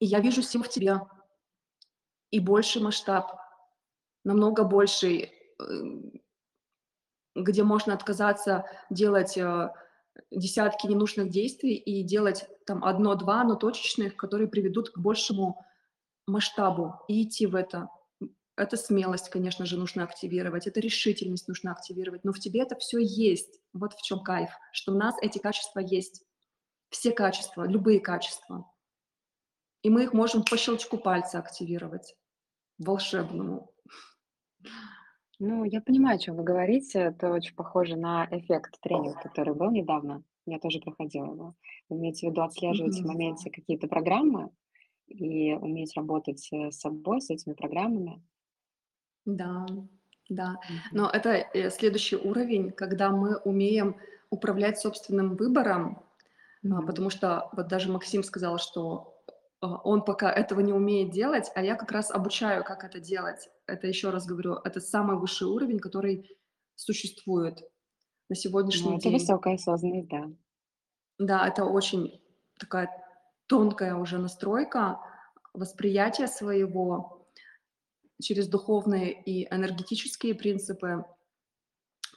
И 0.00 0.06
я 0.06 0.18
вижу 0.18 0.42
силу 0.42 0.64
в 0.64 0.68
тебе, 0.68 1.00
и 2.32 2.40
больший 2.40 2.82
масштаб, 2.82 3.38
намного 4.24 4.64
больший, 4.64 5.32
э, 5.60 5.64
где 7.36 7.62
можно 7.62 7.94
отказаться 7.94 8.64
делать 8.90 9.36
э, 9.36 9.72
десятки 10.30 10.86
ненужных 10.86 11.30
действий 11.30 11.74
и 11.74 12.02
делать 12.02 12.48
там 12.66 12.84
одно-два, 12.84 13.44
но 13.44 13.54
точечных, 13.54 14.16
которые 14.16 14.48
приведут 14.48 14.90
к 14.90 14.98
большему 14.98 15.64
масштабу 16.26 16.94
и 17.06 17.22
идти 17.22 17.46
в 17.46 17.54
это. 17.54 17.88
Это 18.56 18.76
смелость, 18.76 19.30
конечно 19.30 19.64
же, 19.64 19.78
нужно 19.78 20.04
активировать, 20.04 20.66
это 20.66 20.80
решительность 20.80 21.48
нужно 21.48 21.72
активировать, 21.72 22.24
но 22.24 22.32
в 22.32 22.38
тебе 22.38 22.62
это 22.62 22.76
все 22.76 22.98
есть. 22.98 23.60
Вот 23.72 23.94
в 23.94 24.02
чем 24.02 24.22
кайф, 24.22 24.50
что 24.72 24.92
у 24.92 24.96
нас 24.96 25.14
эти 25.22 25.38
качества 25.38 25.80
есть. 25.80 26.22
Все 26.90 27.12
качества, 27.12 27.66
любые 27.66 28.00
качества. 28.00 28.70
И 29.82 29.90
мы 29.90 30.04
их 30.04 30.12
можем 30.12 30.44
по 30.44 30.56
щелчку 30.56 30.98
пальца 30.98 31.38
активировать, 31.38 32.14
волшебному. 32.84 33.72
Ну, 35.38 35.64
я 35.64 35.80
понимаю, 35.80 36.16
о 36.16 36.18
чем 36.18 36.36
вы 36.36 36.44
говорите. 36.44 36.98
Это 37.00 37.32
очень 37.32 37.54
похоже 37.54 37.96
на 37.96 38.28
эффект 38.30 38.80
тренинга, 38.80 39.18
который 39.20 39.54
был 39.54 39.70
недавно. 39.70 40.22
Я 40.46 40.58
тоже 40.58 40.80
проходила 40.80 41.26
его. 41.32 41.54
Вы 41.88 41.96
имеете 41.96 42.26
в 42.26 42.30
виду 42.30 42.42
отслеживать 42.42 42.94
в 42.94 43.00
Мгм. 43.00 43.08
моменте 43.08 43.50
какие-то 43.50 43.88
программы 43.88 44.50
и 45.06 45.52
уметь 45.54 45.96
работать 45.96 46.48
э, 46.52 46.70
с 46.70 46.78
собой, 46.80 47.20
с 47.20 47.30
этими 47.30 47.54
программами. 47.54 48.22
Да, 49.24 49.66
да. 50.28 50.50
Мгм. 50.68 50.80
Но 50.92 51.10
это 51.10 51.30
э, 51.30 51.70
следующий 51.70 52.16
уровень, 52.16 52.70
когда 52.70 53.10
мы 53.10 53.36
умеем 53.38 53.96
управлять 54.30 54.78
собственным 54.78 55.36
выбором, 55.36 56.02
Мгм. 56.62 56.86
потому 56.86 57.10
что 57.10 57.50
вот 57.52 57.68
даже 57.68 57.90
Максим 57.90 58.22
сказал, 58.22 58.58
что 58.58 59.11
он 59.62 60.04
пока 60.04 60.32
этого 60.32 60.60
не 60.60 60.72
умеет 60.72 61.10
делать, 61.10 61.50
а 61.54 61.62
я 61.62 61.76
как 61.76 61.92
раз 61.92 62.10
обучаю, 62.10 62.64
как 62.64 62.84
это 62.84 63.00
делать. 63.00 63.48
Это 63.66 63.86
еще 63.86 64.10
раз 64.10 64.26
говорю, 64.26 64.54
это 64.64 64.80
самый 64.80 65.16
высший 65.18 65.48
уровень, 65.48 65.78
который 65.78 66.28
существует 66.74 67.60
на 68.28 68.34
Ну, 68.34 68.34
сегодняшний 68.36 68.94
это 68.96 69.04
день. 69.04 69.12
высокая 69.12 69.54
осознанность, 69.54 70.08
да. 70.08 70.30
Да, 71.18 71.46
это 71.48 71.64
очень 71.64 72.20
такая 72.58 72.88
тонкая 73.46 73.94
уже 73.94 74.18
настройка 74.18 75.00
восприятия 75.54 76.26
своего 76.26 77.28
через 78.22 78.48
духовные 78.48 79.12
и 79.12 79.46
энергетические 79.52 80.34
принципы. 80.34 81.04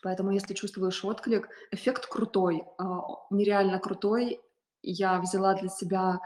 Поэтому, 0.01 0.31
если 0.31 0.53
чувствуешь 0.53 1.03
отклик, 1.03 1.49
эффект 1.71 2.05
крутой, 2.07 2.63
а, 2.77 3.01
нереально 3.31 3.79
крутой. 3.79 4.41
Я 4.83 5.19
взяла 5.19 5.55
для 5.55 5.69
себя 5.69 6.19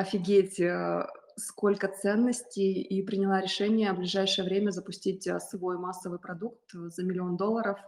офигеть, 0.00 0.60
э, 0.60 1.06
сколько 1.36 1.88
ценностей 1.88 2.82
и 2.82 3.02
приняла 3.02 3.40
решение 3.40 3.92
в 3.92 3.98
ближайшее 3.98 4.44
время 4.44 4.70
запустить 4.70 5.26
э, 5.26 5.38
свой 5.40 5.78
массовый 5.78 6.18
продукт 6.18 6.70
за 6.72 7.02
миллион 7.04 7.36
долларов. 7.36 7.78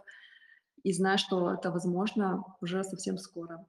И 0.83 0.91
знаю, 0.93 1.17
что 1.17 1.53
это 1.53 1.71
возможно 1.71 2.43
уже 2.61 2.83
совсем 2.83 3.17
скоро. 3.17 3.65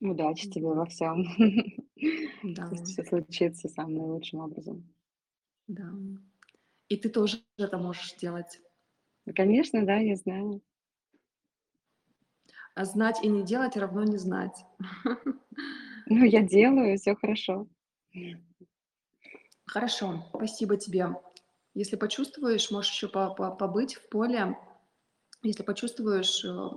Удачи 0.00 0.50
тебе 0.50 0.66
во 0.66 0.86
всем. 0.86 1.24
Да, 2.42 2.66
Пусть 2.68 2.86
все 2.88 3.04
случится 3.04 3.68
самым 3.68 3.94
наилучшим 3.94 4.40
образом. 4.40 4.92
да. 5.68 5.92
И 6.88 6.96
ты 6.96 7.08
тоже 7.08 7.38
это 7.56 7.78
можешь 7.78 8.14
делать. 8.16 8.60
Конечно, 9.36 9.86
да, 9.86 9.98
я 9.98 10.16
знаю. 10.16 10.60
А 12.74 12.84
знать 12.84 13.22
и 13.22 13.28
не 13.28 13.42
делать 13.42 13.76
равно 13.76 14.02
не 14.04 14.16
знать. 14.18 14.64
Ну, 16.06 16.24
я 16.24 16.42
делаю, 16.42 16.98
все 16.98 17.14
хорошо. 17.14 17.68
Хорошо, 19.64 20.26
спасибо 20.34 20.76
тебе. 20.76 21.06
Если 21.74 21.96
почувствуешь, 21.96 22.70
можешь 22.70 22.92
еще 22.92 23.08
по- 23.08 23.32
по- 23.32 23.52
побыть 23.52 23.94
в 23.94 24.08
поле. 24.10 24.58
Если 25.42 25.62
почувствуешь, 25.62 26.44
э, 26.44 26.68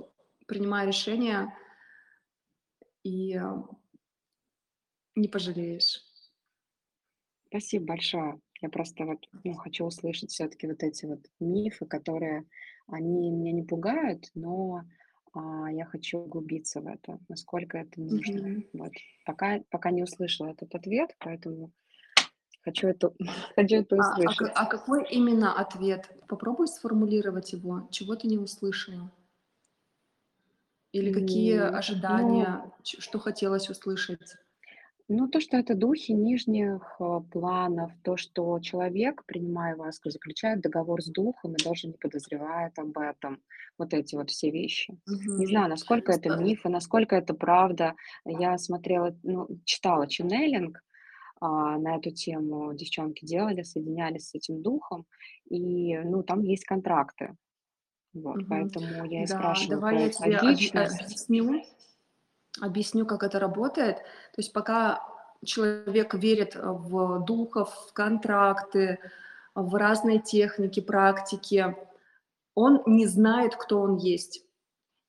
принимай 0.47 0.88
решение 0.88 1.53
и 3.03 3.36
э, 3.36 3.41
не 5.15 5.27
пожалеешь. 5.27 6.01
Спасибо 7.47 7.86
большое. 7.88 8.39
Я 8.62 8.69
просто 8.69 9.05
вот, 9.05 9.27
ну, 9.43 9.53
хочу 9.55 9.86
услышать 9.86 10.31
все-таки 10.31 10.67
вот 10.67 10.81
эти 10.81 11.05
вот 11.05 11.19
мифы, 11.39 11.86
которые, 11.86 12.45
они 12.88 13.31
меня 13.31 13.51
не 13.51 13.63
пугают, 13.63 14.31
но 14.34 14.84
а, 15.36 15.67
я 15.71 15.86
хочу 15.86 16.19
углубиться 16.19 16.82
в 16.82 16.88
это, 16.88 17.19
насколько 17.30 17.78
это 17.78 18.00
нужно. 18.02 18.41
Мгм. 18.48 18.65
Вот. 18.74 18.91
Пока, 19.26 19.60
пока 19.69 19.91
не 19.91 20.04
услышала 20.04 20.48
этот 20.50 20.74
ответ, 20.76 21.15
поэтому 21.19 21.71
хочу 22.62 22.88
это, 22.88 23.13
хочу 23.56 23.76
это 23.78 23.95
А, 23.98 24.00
а 24.00 24.12
услышать. 24.12 24.52
а 24.56 24.65
какой 24.65 25.06
именно 25.10 25.54
ответ? 25.60 26.10
Попробуй 26.28 26.67
сформулировать 26.67 27.54
его. 27.54 27.88
Чего 27.91 28.15
ты 28.15 28.28
не 28.28 28.38
услышала? 28.38 29.12
Или 30.91 31.12
какие 31.12 31.58
Ну, 31.60 31.76
ожидания, 31.78 32.71
ч- 32.84 33.02
что 33.02 33.19
хотелось 33.19 33.69
услышать? 33.69 34.38
Ну, 35.07 35.27
то, 35.27 35.39
что 35.39 35.57
это 35.57 35.75
духи 35.75 36.13
нижних 36.13 36.95
э, 36.99 37.19
планов, 37.31 37.91
то, 38.03 38.17
что 38.17 38.59
человек, 38.59 39.23
принимая 39.27 39.75
васку, 39.75 40.09
заключает 40.09 40.61
договор 40.61 41.01
с 41.03 41.05
духом 41.11 41.53
и 41.53 41.63
даже 41.63 41.87
не 41.87 41.93
подозревает 41.93 42.77
об 42.79 42.97
этом. 42.97 43.39
Вот 43.77 43.93
эти 43.93 44.15
вот 44.15 44.31
все 44.31 44.49
вещи. 44.49 44.97
Не 45.05 45.45
Мгм. 45.45 45.45
знаю, 45.45 45.69
насколько 45.69 46.11
это 46.11 46.29
Ста- 46.29 46.41
мифы, 46.41 46.69
насколько 46.69 47.15
это 47.15 47.35
правда. 47.35 47.93
Я 48.25 48.57
смотрела, 48.57 49.15
ну, 49.21 49.47
читала 49.63 50.07
ченнелинг 50.07 50.79
а, 51.39 51.77
на 51.77 51.97
эту 51.97 52.09
тему. 52.09 52.73
Девчонки 52.73 53.25
делали, 53.25 53.61
соединялись 53.61 54.29
с 54.29 54.33
этим 54.35 54.63
духом, 54.63 55.05
и, 55.49 55.97
ну, 55.99 56.23
там 56.23 56.41
есть 56.41 56.65
контракты. 56.65 57.35
Вот, 58.13 58.37
Мгм. 58.37 58.49
поэтому 58.49 59.05
я 59.05 59.23
и 59.23 59.27
Да, 59.27 59.37
спрашиваю 59.37 59.77
давай 59.81 59.93
про 59.93 59.99
я 59.99 60.09
тебе 60.09 60.31
объ- 60.31 60.31
экологичность. 60.31 61.01
объясню. 61.03 61.63
Объясню, 62.61 63.05
как 63.05 63.23
это 63.23 63.39
работает. 63.39 63.97
То 63.97 64.37
есть 64.37 64.53
пока 64.53 65.01
человек 65.43 66.13
верит 66.13 66.55
в 66.55 67.23
духов, 67.25 67.73
в 67.89 67.93
контракты, 67.93 68.99
в 69.53 69.75
разные 69.75 70.19
техники, 70.19 70.79
практики, 70.79 71.75
он 72.53 72.81
не 72.85 73.05
знает, 73.07 73.55
кто 73.55 73.81
он 73.81 73.97
есть. 73.97 74.43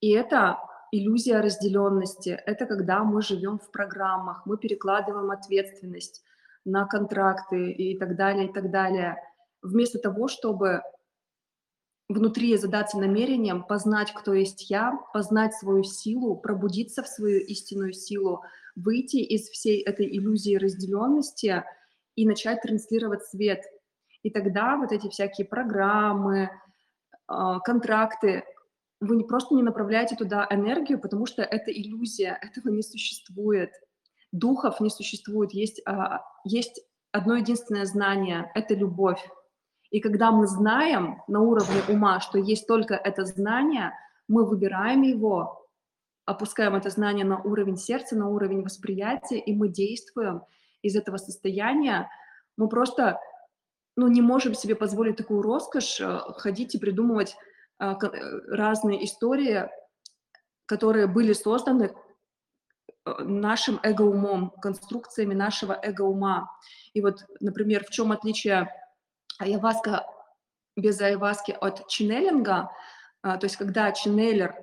И 0.00 0.10
это 0.10 0.58
иллюзия 0.92 1.40
разделенности. 1.40 2.40
Это 2.46 2.66
когда 2.66 3.04
мы 3.04 3.22
живем 3.22 3.58
в 3.58 3.70
программах, 3.70 4.44
мы 4.46 4.56
перекладываем 4.56 5.30
ответственность 5.30 6.24
на 6.64 6.86
контракты 6.86 7.70
и 7.70 7.98
так 7.98 8.16
далее, 8.16 8.48
и 8.48 8.52
так 8.52 8.70
далее. 8.70 9.16
Вместо 9.62 9.98
того, 9.98 10.28
чтобы 10.28 10.82
внутри 12.08 12.56
задаться 12.56 12.98
намерением 12.98 13.64
познать, 13.64 14.12
кто 14.14 14.32
есть 14.32 14.70
я, 14.70 14.98
познать 15.12 15.54
свою 15.54 15.82
силу, 15.82 16.36
пробудиться 16.36 17.02
в 17.02 17.08
свою 17.08 17.40
истинную 17.40 17.92
силу, 17.92 18.42
выйти 18.76 19.16
из 19.16 19.48
всей 19.48 19.82
этой 19.82 20.06
иллюзии 20.06 20.56
разделенности 20.56 21.64
и 22.14 22.26
начать 22.26 22.62
транслировать 22.62 23.24
свет. 23.24 23.64
И 24.22 24.30
тогда 24.30 24.76
вот 24.76 24.92
эти 24.92 25.08
всякие 25.08 25.46
программы, 25.46 26.50
а, 27.26 27.60
контракты, 27.60 28.44
вы 29.00 29.26
просто 29.26 29.54
не 29.54 29.62
направляете 29.62 30.16
туда 30.16 30.46
энергию, 30.50 31.00
потому 31.00 31.26
что 31.26 31.42
это 31.42 31.70
иллюзия, 31.70 32.38
этого 32.40 32.72
не 32.72 32.82
существует. 32.82 33.70
Духов 34.32 34.80
не 34.80 34.90
существует, 34.90 35.52
есть, 35.52 35.82
а, 35.86 36.22
есть 36.44 36.82
одно 37.12 37.36
единственное 37.36 37.84
знание– 37.86 38.50
это 38.54 38.74
любовь. 38.74 39.22
И 39.90 40.00
когда 40.00 40.30
мы 40.30 40.46
знаем 40.46 41.22
на 41.28 41.40
уровне 41.40 41.80
ума, 41.88 42.20
что 42.20 42.38
есть 42.38 42.66
только 42.66 42.94
это 42.94 43.24
знание, 43.24 43.92
мы 44.28 44.44
выбираем 44.44 45.02
его, 45.02 45.68
опускаем 46.24 46.74
это 46.74 46.90
знание 46.90 47.24
на 47.24 47.40
уровень 47.40 47.76
сердца, 47.76 48.16
на 48.16 48.28
уровень 48.28 48.62
восприятия, 48.62 49.38
и 49.38 49.54
мы 49.54 49.68
действуем 49.68 50.42
из 50.82 50.96
этого 50.96 51.16
состояния. 51.16 52.10
Мы 52.56 52.68
просто 52.68 53.18
ну, 53.96 54.08
не 54.08 54.20
можем 54.20 54.54
себе 54.54 54.74
позволить 54.74 55.16
такую 55.16 55.42
роскошь 55.42 56.00
э, 56.00 56.18
ходить 56.36 56.74
и 56.74 56.78
придумывать 56.78 57.36
ко- 57.78 58.08
э, 58.08 58.40
разные 58.48 59.04
истории, 59.04 59.68
которые 60.66 61.06
были 61.06 61.32
созданы 61.32 61.94
э, 63.04 63.22
нашим 63.22 63.80
эго-умом, 63.82 64.50
конструкциями 64.60 65.34
нашего 65.34 65.78
эго-ума. 65.82 66.50
И 66.92 67.00
вот, 67.00 67.24
например, 67.40 67.84
в 67.84 67.90
чем 67.90 68.12
отличие 68.12 68.68
Айаваска 69.38 70.06
без 70.76 71.00
айаваски 71.00 71.52
от 71.52 71.88
ченнелинга, 71.88 72.70
а, 73.22 73.38
то 73.38 73.46
есть 73.46 73.56
когда 73.56 73.92
ченнелер 73.92 74.54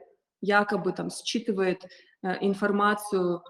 якобы 0.41 0.91
там 0.91 1.09
считывает 1.09 1.83
э, 2.21 2.37
информацию 2.41 3.43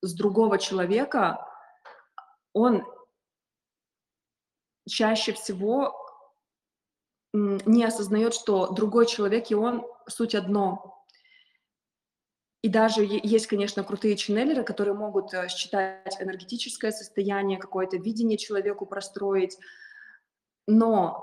с 0.00 0.14
другого 0.14 0.58
человека, 0.58 1.46
он 2.52 2.84
чаще 4.88 5.32
всего 5.32 5.94
не 7.32 7.84
осознает, 7.84 8.32
что 8.32 8.68
другой 8.72 9.06
человек 9.06 9.50
и 9.50 9.54
он 9.54 9.86
суть 10.08 10.34
одно. 10.34 11.04
И 12.62 12.68
даже 12.68 13.04
есть, 13.04 13.46
конечно, 13.46 13.84
крутые 13.84 14.16
ченнелеры, 14.16 14.64
которые 14.64 14.94
могут 14.94 15.34
э, 15.34 15.48
считать 15.48 16.20
энергетическое 16.20 16.92
состояние, 16.92 17.58
какое-то 17.58 17.98
видение 17.98 18.38
человеку 18.38 18.86
простроить, 18.86 19.58
но 20.66 21.22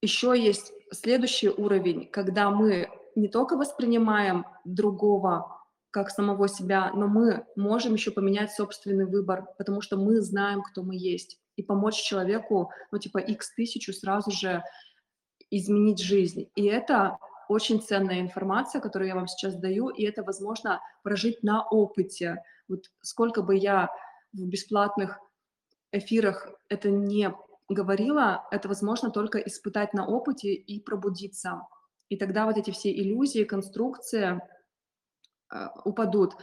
Еще 0.00 0.40
есть 0.40 0.72
следующий 0.92 1.48
уровень, 1.48 2.08
когда 2.08 2.50
мы 2.50 2.88
не 3.16 3.28
только 3.28 3.56
воспринимаем 3.56 4.46
другого 4.64 5.58
как 5.90 6.10
самого 6.10 6.48
себя, 6.48 6.92
но 6.92 7.08
мы 7.08 7.46
можем 7.56 7.94
еще 7.94 8.10
поменять 8.12 8.52
собственный 8.52 9.06
выбор, 9.06 9.46
потому 9.56 9.80
что 9.80 9.96
мы 9.96 10.20
знаем, 10.20 10.62
кто 10.62 10.82
мы 10.82 10.94
есть, 10.94 11.40
и 11.56 11.62
помочь 11.62 11.96
человеку, 11.96 12.70
ну, 12.92 12.98
типа, 12.98 13.18
x 13.18 13.54
тысячу 13.54 13.92
сразу 13.92 14.30
же 14.30 14.62
изменить 15.50 15.98
жизнь. 15.98 16.50
И 16.54 16.66
это 16.66 17.18
очень 17.48 17.80
ценная 17.82 18.20
информация, 18.20 18.80
которую 18.80 19.08
я 19.08 19.14
вам 19.14 19.26
сейчас 19.26 19.56
даю, 19.56 19.88
и 19.88 20.04
это 20.04 20.22
возможно 20.22 20.80
прожить 21.02 21.42
на 21.42 21.66
опыте. 21.66 22.44
Вот 22.68 22.84
сколько 23.00 23.42
бы 23.42 23.56
я 23.56 23.88
в 24.32 24.46
бесплатных 24.46 25.18
эфирах 25.90 26.48
это 26.68 26.90
не 26.90 27.34
говорила, 27.74 28.46
это 28.50 28.68
возможно 28.68 29.10
только 29.10 29.38
испытать 29.38 29.92
на 29.94 30.06
опыте 30.06 30.54
и 30.54 30.80
пробудиться. 30.80 31.62
И 32.08 32.16
тогда 32.16 32.46
вот 32.46 32.56
эти 32.56 32.70
все 32.70 32.90
иллюзии, 32.90 33.44
конструкции 33.44 34.40
э, 35.52 35.66
упадут, 35.84 36.34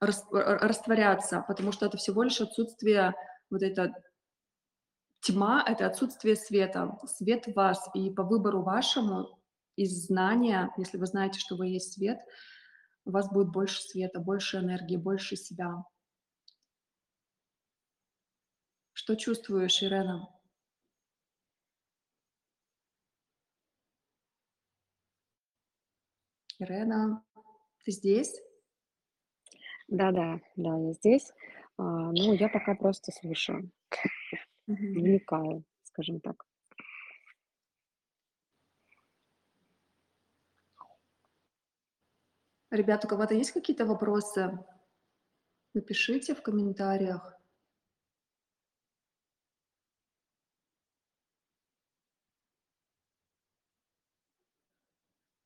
рас, 0.00 0.24
растворятся, 0.30 1.44
потому 1.48 1.72
что 1.72 1.86
это 1.86 1.96
всего 1.96 2.22
лишь 2.22 2.40
отсутствие 2.40 3.14
вот 3.50 3.62
это 3.62 3.94
тьма— 5.20 5.64
это 5.66 5.86
отсутствие 5.86 6.36
света. 6.36 6.98
Свет 7.06 7.46
в 7.46 7.54
вас, 7.54 7.88
и 7.94 8.10
по 8.10 8.22
выбору 8.22 8.62
вашему 8.62 9.40
из 9.76 10.06
знания, 10.06 10.72
если 10.76 10.98
вы 10.98 11.06
знаете, 11.06 11.38
что 11.38 11.56
вы 11.56 11.68
есть 11.68 11.94
свет, 11.94 12.18
у 13.04 13.10
вас 13.10 13.30
будет 13.30 13.48
больше 13.48 13.82
света, 13.82 14.20
больше 14.20 14.58
энергии, 14.58 14.96
больше 14.96 15.36
себя. 15.36 15.84
Что 18.92 19.14
чувствуешь, 19.14 19.82
Ирена? 19.82 20.35
Ирена, 26.58 27.22
ты 27.84 27.92
здесь? 27.92 28.34
Да-да, 29.88 30.40
да, 30.56 30.76
я 30.78 30.92
здесь. 30.94 31.30
А, 31.76 31.82
ну, 31.82 32.32
я 32.32 32.48
пока 32.48 32.74
просто 32.74 33.12
слушаю, 33.12 33.70
Мгм. 34.66 34.92
вникаю, 34.94 35.64
скажем 35.84 36.20
так. 36.20 36.44
Ребят, 42.70 43.04
у 43.04 43.08
кого-то 43.08 43.34
есть 43.34 43.52
какие-то 43.52 43.84
вопросы? 43.84 44.58
Напишите 45.74 46.34
в 46.34 46.42
комментариях. 46.42 47.38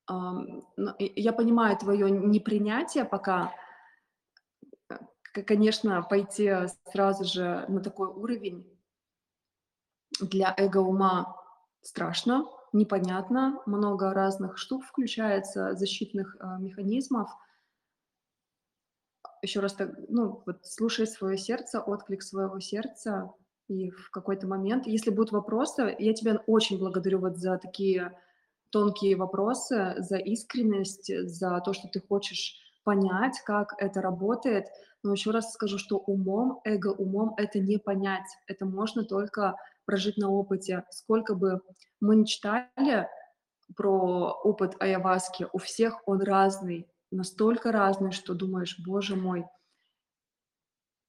я 0.99 1.33
понимаю 1.33 1.77
твое 1.77 2.09
непринятие 2.09 3.05
пока. 3.05 3.53
Э, 4.89 5.43
конечно, 5.43 6.01
пойти 6.03 6.51
сразу 6.91 7.25
же 7.25 7.65
на 7.67 7.81
такой 7.81 8.07
уровень 8.07 8.65
для 10.19 10.53
эго-ума 10.57 11.35
страшно, 11.81 12.45
непонятно, 12.73 13.61
много 13.65 14.13
разных 14.13 14.57
штук 14.57 14.83
включается, 14.85 15.75
защитных, 15.75 16.35
э, 16.39 16.57
механизмов. 16.59 17.29
Еще 19.41 19.59
раз 19.59 19.73
так, 19.73 19.89
ну, 20.07 20.43
вот 20.45 20.65
слушай 20.65 21.07
свое 21.07 21.37
сердце, 21.37 21.81
отклик 21.81 22.21
своего 22.21 22.59
сердца, 22.59 23.33
и 23.67 23.89
в 23.89 24.11
какой-то 24.11 24.47
момент, 24.47 24.85
если 24.85 25.11
будут 25.11 25.31
вопросы, 25.31 25.95
я 25.97 26.13
тебя 26.13 26.43
очень 26.45 26.77
благодарю 26.77 27.19
вот 27.19 27.37
за 27.37 27.57
такие 27.57 28.11
тонкие 28.71 29.15
вопросы, 29.15 29.95
за 29.97 30.17
искренность, 30.17 31.11
за 31.27 31.61
то, 31.61 31.73
что 31.73 31.87
ты 31.87 32.01
хочешь 32.01 32.55
понять, 32.83 33.39
как 33.45 33.73
это 33.77 34.01
работает. 34.01 34.67
Но 35.03 35.13
еще 35.13 35.31
раз 35.31 35.53
скажу, 35.53 35.77
что 35.77 35.97
умом, 35.97 36.61
эго-умом 36.63 37.33
это 37.37 37.59
не 37.59 37.77
понять. 37.77 38.27
Это 38.47 38.65
можно 38.65 39.03
только 39.03 39.55
прожить 39.85 40.17
на 40.17 40.29
опыте. 40.29 40.85
Сколько 40.89 41.35
бы 41.35 41.61
мы 41.99 42.15
ни 42.15 42.25
читали 42.25 43.07
про 43.75 44.31
опыт 44.43 44.75
айаваски, 44.79 45.47
у 45.53 45.57
всех 45.57 46.01
он 46.05 46.21
разный, 46.21 46.87
настолько 47.11 47.71
разный, 47.71 48.11
что 48.11 48.33
думаешь, 48.33 48.77
боже 48.85 49.15
мой. 49.15 49.45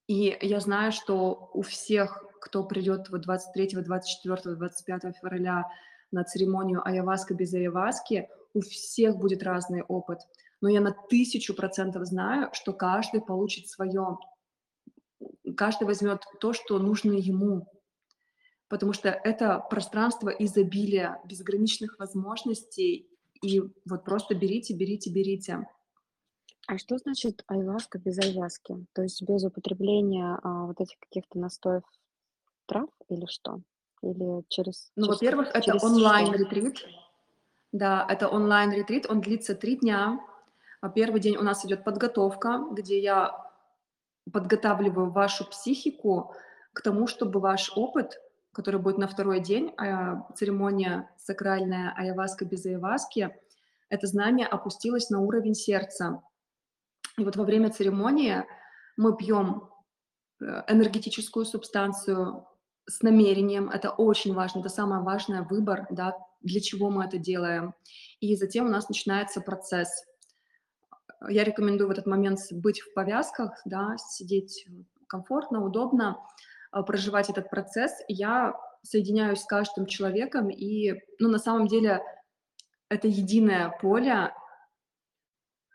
И 0.07 0.37
я 0.41 0.61
знаю, 0.61 0.93
что 0.93 1.51
у 1.55 1.63
всех, 1.63 2.25
кто 2.41 2.65
придет 2.65 3.09
вот 3.11 3.23
23, 3.23 3.83
24, 3.83 4.57
25 4.57 5.17
февраля 5.17 5.65
на 6.13 6.25
церемонию 6.25 6.87
айаваска 6.87 7.35
без 7.35 7.53
айаваски, 7.55 8.29
у 8.55 8.61
всех 8.61 9.17
будет 9.17 9.43
разный 9.43 9.83
опыт. 9.83 10.21
Но 10.61 10.69
я 10.69 10.81
на 10.81 10.93
тысячу 10.93 11.55
процентов 11.55 12.07
знаю, 12.07 12.51
что 12.53 12.73
каждый 12.73 13.21
получит 13.21 13.69
свое. 13.69 14.19
Каждый 15.57 15.85
возьмет 15.85 16.23
то, 16.41 16.53
что 16.53 16.79
нужно 16.79 17.13
ему. 17.13 17.67
Потому 18.69 18.93
что 18.93 19.09
это 19.09 19.59
пространство 19.71 20.29
изобилия, 20.29 21.21
безграничных 21.25 21.99
возможностей. 21.99 23.09
И 23.43 23.61
вот 23.85 24.05
просто 24.05 24.35
берите, 24.35 24.75
берите, 24.75 25.11
берите. 25.11 25.67
А 26.69 26.79
что 26.79 26.97
значит 26.97 27.43
айваска 27.49 27.99
без 27.99 28.19
айваски? 28.19 28.87
То 28.93 29.03
есть 29.03 29.23
без 29.23 29.45
употребления 29.45 30.39
а, 30.43 30.67
вот 30.67 30.81
этих 30.81 30.97
каких-то 31.01 31.39
настоев 31.39 31.83
трав 32.67 32.89
или 33.09 33.27
что? 33.27 33.61
Или 34.03 34.45
через... 34.49 34.91
Ну, 34.97 35.07
через 35.07 35.17
во-первых, 35.17 35.49
это 35.49 35.63
через 35.63 35.83
онлайн-ретрит. 35.83 36.87
Да, 37.73 38.07
это 38.09 38.29
онлайн-ретрит, 38.29 39.09
он 39.09 39.21
длится 39.21 39.55
три 39.55 39.77
дня. 39.77 40.21
А 40.81 40.89
Первый 40.89 41.21
день 41.21 41.37
у 41.37 41.43
нас 41.43 41.65
идет 41.65 41.85
подготовка, 41.85 42.65
где 42.73 43.01
я 43.01 43.33
подготавливаю 44.31 45.11
вашу 45.11 45.49
психику 45.49 46.35
к 46.73 46.83
тому, 46.83 47.07
чтобы 47.07 47.41
ваш 47.41 47.73
опыт, 47.77 48.21
который 48.53 48.81
будет 48.81 48.99
на 48.99 49.07
второй 49.07 49.41
день, 49.41 49.73
а, 49.77 50.27
церемония 50.35 51.11
сакральная 51.17 51.95
айаваска 51.97 52.45
без 52.45 52.67
айаваски, 52.67 53.35
это 53.89 54.07
знание 54.07 54.47
опустилось 54.47 55.11
на 55.11 55.21
уровень 55.21 55.55
сердца. 55.55 56.23
И 57.17 57.25
вот 57.25 57.37
во 57.37 57.45
время 57.45 57.71
церемонии 57.71 58.45
мы 58.97 59.17
пьем 59.17 59.69
э, 60.41 60.63
энергетическую 60.67 61.45
субстанцию 61.45 62.47
с 62.87 63.03
намерением, 63.03 63.69
это 63.71 63.91
очень 63.91 64.35
важно, 64.35 64.61
это 64.61 64.69
самое 64.69 65.03
важное, 65.03 65.43
выбор, 65.43 65.87
да, 65.91 66.17
для 66.41 66.61
чего 66.61 66.91
мы 66.91 67.05
это 67.05 67.19
делаем. 67.19 67.75
И 68.21 68.35
затем 68.37 68.67
у 68.67 68.71
нас 68.71 68.89
начинается 68.89 69.41
процесс. 69.41 69.89
Я 71.29 71.45
рекомендую 71.45 71.89
в 71.89 71.93
этот 71.93 72.07
момент 72.07 72.41
быть 72.51 72.81
в 72.81 72.93
повязках, 72.95 73.61
да, 73.65 73.97
сидеть 73.99 74.67
комфортно, 75.07 75.65
удобно, 75.65 76.19
а, 76.73 76.83
проживать 76.83 77.31
этот 77.31 77.51
процесс. 77.51 77.93
Я 78.09 78.55
соединяюсь 78.83 79.41
с 79.41 79.47
каждым 79.47 79.87
человеком, 79.87 80.51
и, 80.51 80.95
ну, 81.21 81.29
на 81.29 81.39
самом 81.39 81.69
деле, 81.69 82.03
это 82.89 83.07
единое 83.09 83.71
поле, 83.81 84.33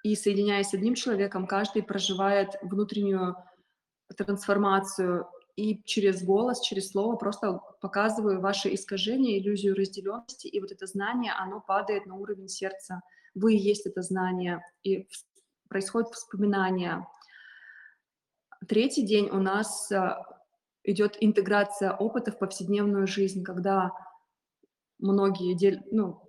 и 0.03 0.15
соединяясь 0.15 0.69
с 0.69 0.73
одним 0.73 0.95
человеком, 0.95 1.47
каждый 1.47 1.83
проживает 1.83 2.55
внутреннюю 2.61 3.35
трансформацию 4.15 5.27
и 5.57 5.83
через 5.83 6.23
голос, 6.23 6.61
через 6.61 6.91
слово 6.91 7.15
просто 7.15 7.59
показываю 7.81 8.39
ваши 8.39 8.73
искажения, 8.75 9.39
иллюзию 9.39 9.75
разделенности, 9.75 10.47
и 10.47 10.61
вот 10.61 10.71
это 10.71 10.85
знание, 10.85 11.33
оно 11.33 11.59
падает 11.59 12.05
на 12.05 12.15
уровень 12.15 12.47
сердца. 12.47 13.01
Вы 13.33 13.55
и 13.55 13.57
есть 13.57 13.87
это 13.87 14.03
знание, 14.03 14.63
и 14.83 15.09
происходит 15.67 16.13
вспоминание. 16.13 17.07
Третий 18.67 19.01
день 19.01 19.29
у 19.29 19.39
нас 19.39 19.91
э, 19.91 20.15
идет 20.83 21.17
интеграция 21.19 21.91
опыта 21.91 22.31
в 22.31 22.37
повседневную 22.37 23.07
жизнь, 23.07 23.43
когда 23.43 23.91
многие, 24.99 25.55
дел... 25.55 25.79
ну, 25.91 26.21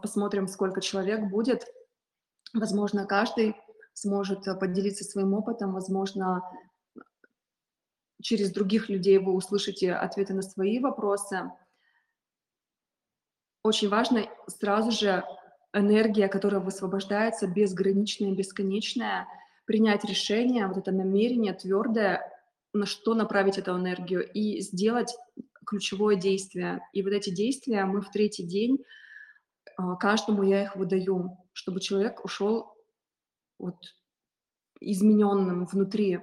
посмотрим, 0.00 0.48
сколько 0.48 0.80
человек 0.80 1.28
будет, 1.28 1.66
возможно, 2.54 3.04
каждый 3.04 3.54
сможет 3.92 4.48
э, 4.48 4.54
поделиться 4.54 5.04
своим 5.04 5.34
опытом, 5.34 5.74
возможно, 5.74 6.42
через 8.20 8.52
других 8.52 8.88
людей 8.88 9.18
вы 9.18 9.32
услышите 9.32 9.92
ответы 9.92 10.34
на 10.34 10.42
свои 10.42 10.78
вопросы. 10.78 11.50
Очень 13.62 13.88
важно 13.88 14.26
сразу 14.46 14.90
же 14.90 15.24
энергия, 15.72 16.28
которая 16.28 16.60
высвобождается, 16.60 17.46
безграничная, 17.46 18.32
бесконечная, 18.32 19.26
принять 19.66 20.04
решение, 20.04 20.66
вот 20.66 20.78
это 20.78 20.90
намерение 20.90 21.52
твердое, 21.52 22.20
на 22.72 22.86
что 22.86 23.14
направить 23.14 23.58
эту 23.58 23.76
энергию 23.76 24.28
и 24.32 24.60
сделать 24.60 25.14
ключевое 25.66 26.16
действие. 26.16 26.80
И 26.92 27.02
вот 27.02 27.12
эти 27.12 27.30
действия 27.30 27.84
мы 27.84 28.00
в 28.00 28.10
третий 28.10 28.42
день, 28.42 28.84
а, 29.76 29.96
каждому 29.96 30.42
я 30.42 30.64
их 30.64 30.76
выдаю, 30.76 31.38
чтобы 31.52 31.80
человек 31.80 32.24
ушел 32.24 32.74
вот 33.58 33.76
измененным 34.80 35.66
внутри, 35.66 36.20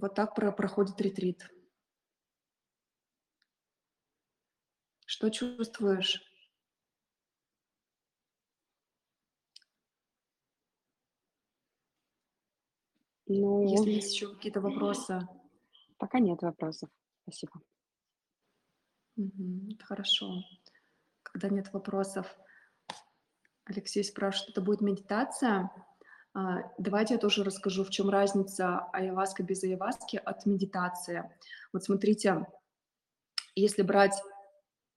Вот 0.00 0.14
так 0.14 0.34
про 0.34 0.50
проходит 0.50 0.98
ретрит. 1.02 1.46
Что 5.04 5.28
чувствуешь? 5.28 6.22
Ну 13.26 13.62
Если 13.68 13.90
есть 13.90 14.14
еще 14.14 14.34
какие-то 14.34 14.62
вопросы. 14.62 15.28
Пока 15.98 16.18
нет 16.18 16.40
вопросов. 16.40 16.88
Спасибо. 17.22 17.60
Это 19.18 19.84
хорошо. 19.84 20.42
Когда 21.22 21.50
нет 21.50 21.70
вопросов. 21.74 22.34
Алексей 23.64 24.02
спрашивает, 24.02 24.52
это 24.52 24.62
будет 24.62 24.80
медитация? 24.80 25.70
А, 26.32 26.62
давайте 26.78 27.14
я 27.14 27.20
тоже 27.20 27.42
расскажу, 27.44 27.84
в 27.84 27.90
чем 27.90 28.08
разница 28.08 28.86
айаваска 28.92 29.42
без 29.42 29.64
айаваски 29.64 30.16
от 30.16 30.46
медитации. 30.46 31.30
Вот 31.72 31.84
смотрите, 31.84 32.46
если 33.54 33.82
брать... 33.82 34.20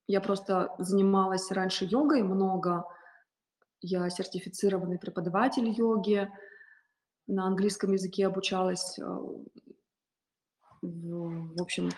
Я 0.05 0.19
просто 0.19 0.75
занималась 0.79 1.49
раньше 1.49 1.85
йогой 1.85 2.23
много, 2.23 2.83
я 3.79 4.09
сертифицированный 4.09 4.99
преподаватель 4.99 5.69
йоги, 5.69 6.29
на 7.27 7.47
английском 7.47 7.93
языке 7.93 8.27
обучалась, 8.27 8.99
э, 8.99 9.03
в 10.81 11.61
общем, 11.61 11.89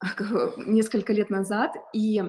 несколько 0.56 1.12
лет 1.12 1.30
назад. 1.30 1.76
И 1.92 2.22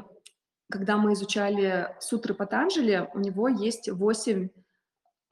когда 0.70 0.98
мы 0.98 1.14
изучали 1.14 1.96
сутры 2.00 2.36
Патанджали, 2.36 3.10
у 3.14 3.20
него 3.20 3.48
есть 3.48 3.90
8 3.90 4.50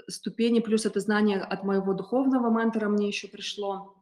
ступеней, 0.08 0.62
плюс 0.62 0.86
это 0.86 1.00
знание 1.00 1.40
от 1.40 1.64
моего 1.64 1.94
духовного 1.94 2.50
ментора 2.50 2.90
мне 2.90 3.08
еще 3.08 3.28
пришло, 3.28 3.96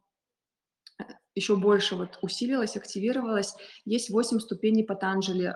еще 1.35 1.55
больше 1.55 1.95
вот 1.95 2.19
усилилось, 2.21 2.75
активировалось. 2.75 3.55
Есть 3.85 4.09
8 4.09 4.39
ступеней 4.39 4.83
Патанджали 4.83 5.55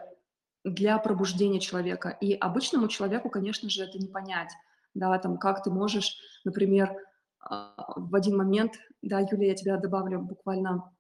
для 0.64 0.98
пробуждения 0.98 1.60
человека. 1.60 2.10
И 2.10 2.34
обычному 2.34 2.88
человеку, 2.88 3.30
конечно 3.30 3.70
же, 3.70 3.84
это 3.84 3.98
не 3.98 4.08
понять. 4.08 4.52
Да, 4.94 5.18
там, 5.20 5.38
как 5.38 5.64
ты 5.64 5.72
можешь, 5.72 6.18
например, 6.46 6.96
а, 7.40 7.74
в 7.96 8.16
один 8.16 8.38
момент, 8.38 8.74
да, 9.02 9.20
Юлия, 9.20 9.50
я 9.50 9.56
тебя 9.56 9.78
добавлю 9.78 10.22
буквально, 10.22 10.94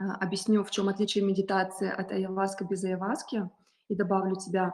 а, 0.00 0.14
объясню, 0.14 0.64
в 0.64 0.70
чем 0.70 0.88
отличие 0.88 1.24
медитации 1.24 1.90
от 1.90 2.12
айаваска 2.12 2.64
без 2.64 2.84
айаваски, 2.84 3.50
и 3.88 3.94
добавлю 3.94 4.36
тебя, 4.36 4.72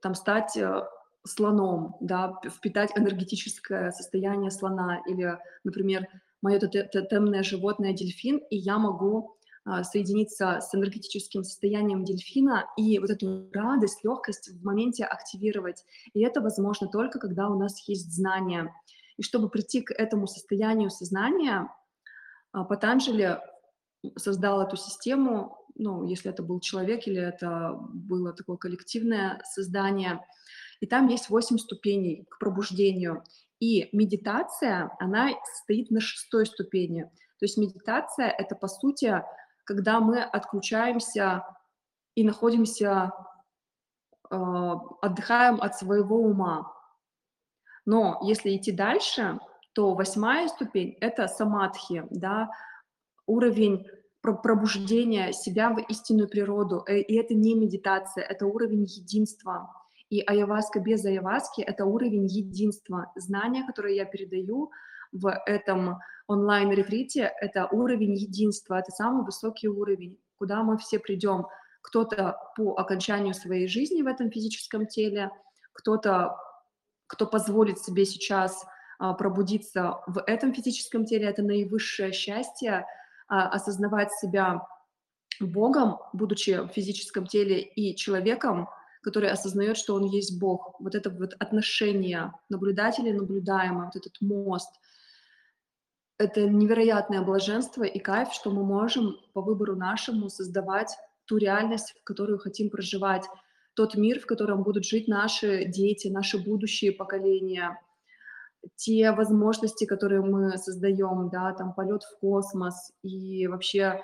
там, 0.00 0.14
стать 0.14 0.56
э, 0.56 0.82
слоном, 1.24 1.96
да, 2.00 2.38
впитать 2.50 2.90
энергетическое 2.96 3.90
состояние 3.90 4.50
слона, 4.50 5.02
или, 5.06 5.38
например, 5.64 6.08
мое 6.40 6.58
тотемное 6.58 7.42
животное 7.42 7.92
дельфин, 7.92 8.38
и 8.50 8.56
я 8.56 8.78
могу 8.78 9.36
а, 9.64 9.84
соединиться 9.84 10.58
с 10.60 10.74
энергетическим 10.74 11.44
состоянием 11.44 12.04
дельфина 12.04 12.66
и 12.76 12.98
вот 12.98 13.10
эту 13.10 13.48
радость, 13.52 14.02
легкость 14.02 14.48
в 14.48 14.64
моменте 14.64 15.04
активировать. 15.04 15.84
И 16.14 16.20
это 16.22 16.40
возможно 16.40 16.88
только, 16.88 17.20
когда 17.20 17.48
у 17.48 17.56
нас 17.56 17.88
есть 17.88 18.12
знания. 18.12 18.74
И 19.16 19.22
чтобы 19.22 19.48
прийти 19.48 19.82
к 19.82 19.92
этому 19.92 20.26
состоянию 20.26 20.90
сознания, 20.90 21.72
а, 22.50 22.64
Патанджали 22.64 23.38
создал 24.16 24.62
эту 24.62 24.76
систему, 24.76 25.56
ну, 25.76 26.04
если 26.04 26.30
это 26.30 26.42
был 26.42 26.58
человек 26.58 27.06
или 27.06 27.20
это 27.20 27.78
было 27.92 28.32
такое 28.32 28.56
коллективное 28.56 29.40
создание. 29.44 30.20
И 30.82 30.86
там 30.86 31.06
есть 31.06 31.30
восемь 31.30 31.58
ступеней 31.58 32.26
к 32.28 32.40
пробуждению. 32.40 33.22
И 33.60 33.88
медитация, 33.92 34.90
она 34.98 35.30
стоит 35.62 35.92
на 35.92 36.00
шестой 36.00 36.44
ступени. 36.44 37.04
То 37.38 37.44
есть 37.44 37.56
медитация— 37.56 38.26
это, 38.38 38.56
по 38.56 38.66
сути, 38.66 39.22
когда 39.62 40.00
мы 40.00 40.20
отключаемся 40.20 41.44
и 42.16 42.24
находимся, 42.24 43.12
э, 44.28 44.36
отдыхаем 45.02 45.62
от 45.62 45.76
своего 45.76 46.16
ума. 46.16 46.74
Но 47.86 48.18
если 48.24 48.56
идти 48.56 48.72
дальше, 48.72 49.38
то 49.74 49.94
восьмая 49.94 50.48
ступень— 50.48 50.96
это 51.00 51.28
самадхи, 51.28 52.04
да, 52.10 52.50
уровень 53.26 53.86
пробуждения 54.20 55.32
себя 55.32 55.70
в 55.70 55.78
истинную 55.78 56.28
природу. 56.28 56.84
Э, 56.88 56.98
и 56.98 57.14
это 57.14 57.34
не 57.34 57.54
медитация, 57.54 58.24
это 58.24 58.46
уровень 58.46 58.82
единства. 58.82 59.72
И 60.12 60.22
айаваска 60.26 60.78
без 60.78 61.06
айаваски— 61.06 61.62
это 61.62 61.86
уровень 61.86 62.26
единства. 62.26 63.10
Знания, 63.16 63.64
которые 63.66 63.96
я 63.96 64.04
передаю 64.04 64.70
в 65.10 65.26
этом 65.46 66.00
онлайн-ретрите, 66.26 67.32
это 67.40 67.66
уровень 67.72 68.14
единства, 68.14 68.74
это 68.74 68.90
самый 68.90 69.24
высокий 69.24 69.68
уровень, 69.68 70.18
куда 70.36 70.62
мы 70.64 70.76
все 70.76 70.98
придем. 70.98 71.46
Кто-то 71.80 72.36
по 72.56 72.74
окончанию 72.74 73.32
своей 73.32 73.66
жизни 73.66 74.02
в 74.02 74.06
этом 74.06 74.30
физическом 74.30 74.86
теле, 74.86 75.30
кто-то 75.72 76.36
кто 77.06 77.26
позволит 77.26 77.78
себе 77.78 78.04
сейчас 78.04 78.66
а, 78.98 79.14
пробудиться 79.14 80.00
в 80.06 80.22
этом 80.26 80.52
физическом 80.52 81.06
теле, 81.06 81.26
это 81.26 81.42
наивысшее 81.42 82.12
счастье, 82.12 82.84
а, 83.28 83.48
осознавать 83.48 84.12
себя 84.12 84.60
Богом, 85.40 85.96
будучи 86.12 86.50
в 86.50 86.68
физическом 86.68 87.26
теле, 87.26 87.62
и 87.62 87.96
человеком, 87.96 88.68
который 89.02 89.30
осознает, 89.30 89.76
что 89.76 89.94
он 89.94 90.04
есть 90.04 90.38
Бог. 90.40 90.76
Вот 90.78 90.94
это 90.94 91.10
вот 91.10 91.34
отношение 91.38 92.32
наблюдателя 92.48 93.12
наблюдаемого, 93.12 93.86
вот 93.86 93.96
этот 93.96 94.20
мост. 94.20 94.70
Это 96.18 96.48
невероятное 96.48 97.22
блаженство 97.22 97.82
и 97.82 97.98
кайф, 97.98 98.32
что 98.32 98.50
мы 98.50 98.64
можем 98.64 99.16
по 99.32 99.42
выбору 99.42 99.74
нашему 99.76 100.28
создавать 100.28 100.96
ту 101.24 101.36
реальность, 101.36 101.94
в 102.00 102.04
которую 102.04 102.38
хотим 102.38 102.70
проживать 102.70 103.24
тот 103.74 103.96
мир, 103.96 104.20
в 104.20 104.26
котором 104.26 104.62
будут 104.62 104.84
жить 104.84 105.08
наши 105.08 105.64
дети, 105.64 106.08
наши 106.08 106.38
будущие 106.38 106.92
поколения, 106.92 107.80
те 108.76 109.10
возможности, 109.10 109.84
которые 109.84 110.20
мы 110.20 110.56
создаем, 110.58 111.28
да, 111.30 111.52
там 111.52 111.74
полет 111.74 112.04
в 112.04 112.18
космос 112.20 112.92
и 113.02 113.48
вообще 113.48 114.00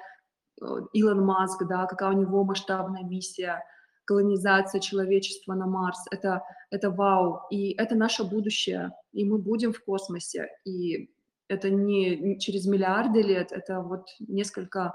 э, 0.60 0.64
Илон 0.92 1.24
Маск, 1.24 1.64
да, 1.68 1.86
какая 1.86 2.10
у 2.10 2.18
него 2.18 2.42
масштабная 2.42 3.04
миссия, 3.04 3.62
колонизация 4.08 4.80
человечества 4.80 5.52
на 5.52 5.66
Марс, 5.66 6.06
это, 6.10 6.42
это 6.70 6.90
вау, 6.90 7.42
и 7.50 7.72
это 7.72 7.94
наше 7.94 8.24
будущее, 8.24 8.90
и 9.12 9.22
мы 9.26 9.36
будем 9.36 9.74
в 9.74 9.84
космосе, 9.84 10.48
и 10.64 11.10
это 11.48 11.68
не 11.68 12.38
через 12.38 12.64
миллиарды 12.66 13.20
лет, 13.20 13.52
это 13.52 13.82
вот 13.82 14.06
несколько, 14.18 14.94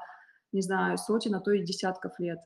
не 0.52 0.62
знаю, 0.62 0.98
сотен, 0.98 1.36
а 1.36 1.42
то 1.42 1.52
и 1.52 1.64
десятков 1.64 2.20
лет. 2.20 2.40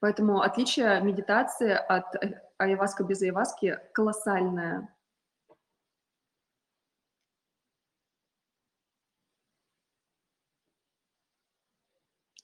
Поэтому 0.00 0.42
отличие 0.42 1.00
медитации 1.00 1.70
от 1.72 2.14
э, 2.16 2.42
айваска 2.58 3.04
без 3.04 3.22
айваски 3.22 3.78
колоссальное. 3.94 4.93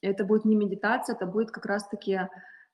Это 0.00 0.24
будет 0.24 0.44
не 0.44 0.56
медитация, 0.56 1.14
это 1.14 1.26
будет 1.26 1.50
как 1.50 1.66
раз-таки 1.66 2.20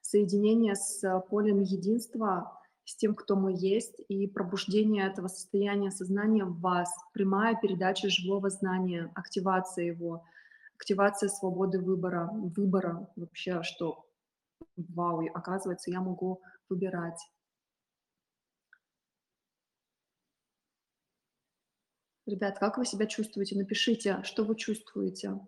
соединение 0.01 0.75
с 0.77 1.21
полем 1.29 1.61
единства, 1.61 2.61
с 2.85 2.95
тем, 2.97 3.15
кто 3.17 3.35
мы 3.35 3.53
есть, 3.57 4.01
и 4.09 4.29
пробуждение 4.29 5.07
этого 5.09 5.27
состояния 5.27 5.91
сознания 5.91 6.45
в 6.45 6.61
вас, 6.61 6.89
прямая 7.13 7.57
передача 7.61 8.09
живого 8.09 8.49
знания, 8.49 9.11
активация 9.17 9.87
его, 9.87 10.25
активация 10.77 11.29
свободы 11.29 11.81
выбора, 11.81 12.31
выбора 12.33 13.11
вообще, 13.17 13.63
что 13.65 14.07
вау, 14.77 15.27
оказывается, 15.35 15.91
я 15.91 16.01
могу 16.01 16.41
выбирать. 16.69 17.21
Ребят, 22.27 22.59
как 22.59 22.79
вы 22.79 22.85
себя 22.85 23.07
чувствуете? 23.07 23.57
Напишите, 23.57 24.23
что 24.25 24.45
вы 24.45 24.57
чувствуете. 24.57 25.41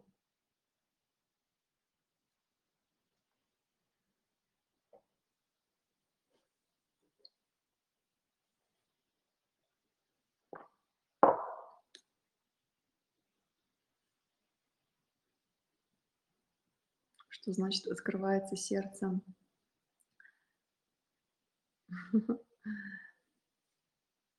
Что 17.49 17.55
значит 17.55 17.87
открывается 17.87 18.57
сердце. 18.57 19.21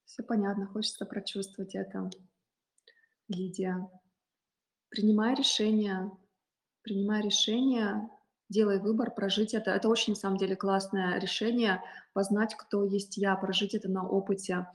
Все 0.06 0.22
понятно, 0.24 0.68
хочется 0.68 1.08
прочувствовать 1.08 1.74
это. 1.74 2.12
Лидия, 3.28 3.90
принимай 4.90 5.34
решение, 5.34 6.12
принимай 6.84 7.24
решение, 7.24 8.08
делай 8.48 8.80
выбор, 8.80 9.12
прожить 9.12 9.56
это. 9.56 9.72
Это 9.72 9.90
очень, 9.90 10.14
на 10.14 10.20
самом 10.20 10.38
деле, 10.38 10.56
классное 10.56 11.20
решение, 11.20 11.82
познать, 12.14 12.54
кто 12.56 12.84
есть 12.86 13.18
я, 13.18 13.36
прожить 13.36 13.74
это 13.74 13.90
на 13.90 14.08
опыте 14.08 14.68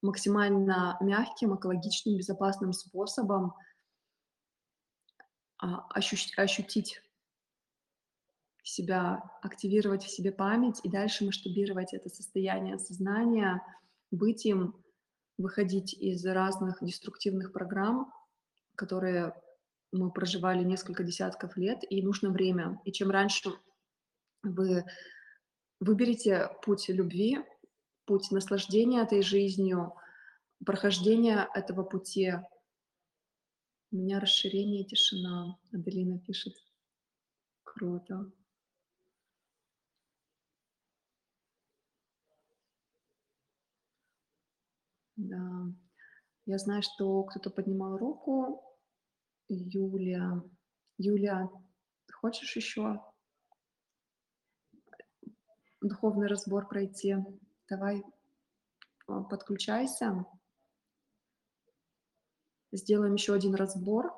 максимально 0.00 0.96
мягким, 1.00 1.54
экологичным, 1.54 2.16
безопасным 2.16 2.72
способом– 2.72 3.52
а, 5.64 5.86
ощутить 6.36 7.00
себя, 8.64 9.22
активировать 9.42 10.04
в 10.04 10.10
себе 10.10 10.32
память 10.32 10.80
и 10.82 10.90
дальше 10.90 11.24
масштабировать 11.24 11.92
это 11.92 12.08
состояние 12.08 12.78
сознания, 12.78 13.62
быть 14.10 14.46
им, 14.46 14.74
выходить 15.36 15.94
из 15.94 16.24
разных 16.24 16.78
деструктивных 16.80 17.52
программ, 17.52 18.12
которые 18.76 19.34
мы 19.92 20.10
проживали 20.10 20.64
несколько 20.64 21.04
десятков 21.04 21.56
лет, 21.56 21.80
и 21.88 22.02
нужно 22.02 22.30
время. 22.30 22.80
И 22.84 22.92
чем 22.92 23.10
раньше 23.10 23.50
вы 24.42 24.84
выберете 25.80 26.50
путь 26.62 26.88
любви, 26.88 27.38
путь 28.06 28.30
наслаждения 28.30 29.02
этой 29.02 29.22
жизнью, 29.22 29.94
прохождения 30.64 31.48
этого 31.54 31.82
пути. 31.82 32.32
У 33.92 33.96
меня 33.96 34.20
расширение 34.20 34.82
и 34.82 34.86
тишина, 34.86 35.58
Аделина 35.72 36.18
пишет. 36.18 36.54
Круто. 37.62 38.32
Я 46.46 46.58
знаю, 46.58 46.82
что 46.82 47.24
кто-то 47.24 47.50
поднимал 47.50 47.96
руку. 47.96 48.62
Юля. 49.48 50.42
Юля, 50.98 51.48
хочешь 52.12 52.56
еще 52.56 53.00
духовный 55.80 56.26
разбор 56.28 56.68
пройти? 56.68 57.16
Давай 57.68 58.02
а, 59.06 59.22
подключайся. 59.22 60.24
Сделаем 62.72 63.14
еще 63.14 63.34
один 63.34 63.54
разбор. 63.54 64.12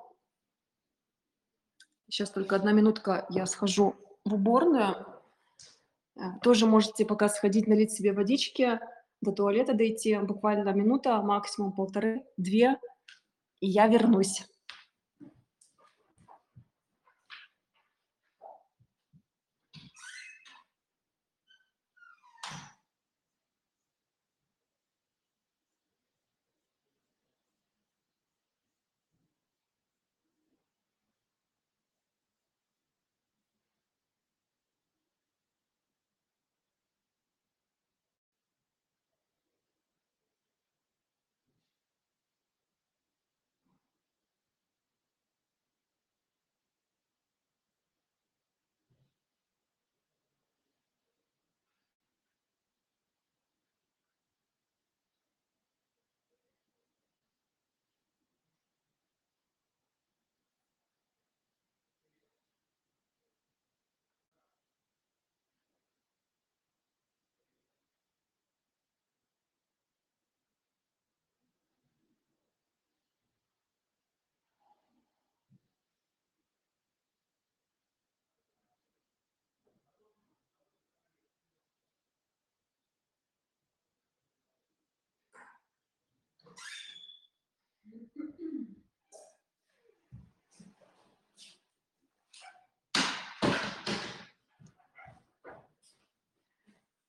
Сейчас 2.09 2.31
только 2.31 2.57
одна 2.57 2.73
минутка, 2.73 3.27
я 3.31 3.47
схожу 3.47 3.97
в 4.25 4.35
уборную. 4.35 4.95
Э, 6.17 6.39
тоже 6.43 6.67
можете 6.67 7.05
пока 7.05 7.29
сходить, 7.29 7.67
налить 7.67 7.93
себе 7.93 8.13
водички, 8.13 8.81
до 9.21 9.33
туалета 9.33 9.75
дойти, 9.75 10.19
буквально 10.19 10.65
минута, 10.73 11.21
максимум 11.23 11.73
полторы, 11.73 12.25
две, 12.37 12.79
и 13.61 13.69
я 13.69 13.87
вернусь. 13.87 14.45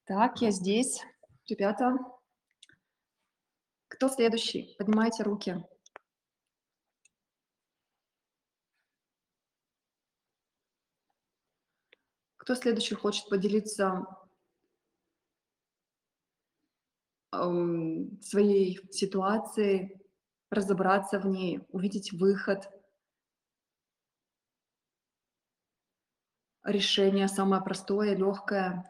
Так, 0.08 0.42
я 0.42 0.52
здесь. 0.52 1.02
Ребята, 1.50 1.98
кто 3.90 4.08
следующий? 4.08 4.74
Поднимайте 4.78 5.24
руки. 5.24 5.62
Кто 12.38 12.56
следующий 12.56 12.96
хочет 12.96 13.28
поделиться 13.28 13.84
эм, 13.84 14.08
своей 17.32 18.80
ситуацией, 18.92 19.98
разобраться 20.50 21.20
в 21.20 21.26
ней, 21.28 21.62
увидеть 21.70 22.14
выход, 22.14 22.70
решение 26.64 27.28
самое 27.28 27.64
простое, 27.64 28.16
легкое. 28.16 28.86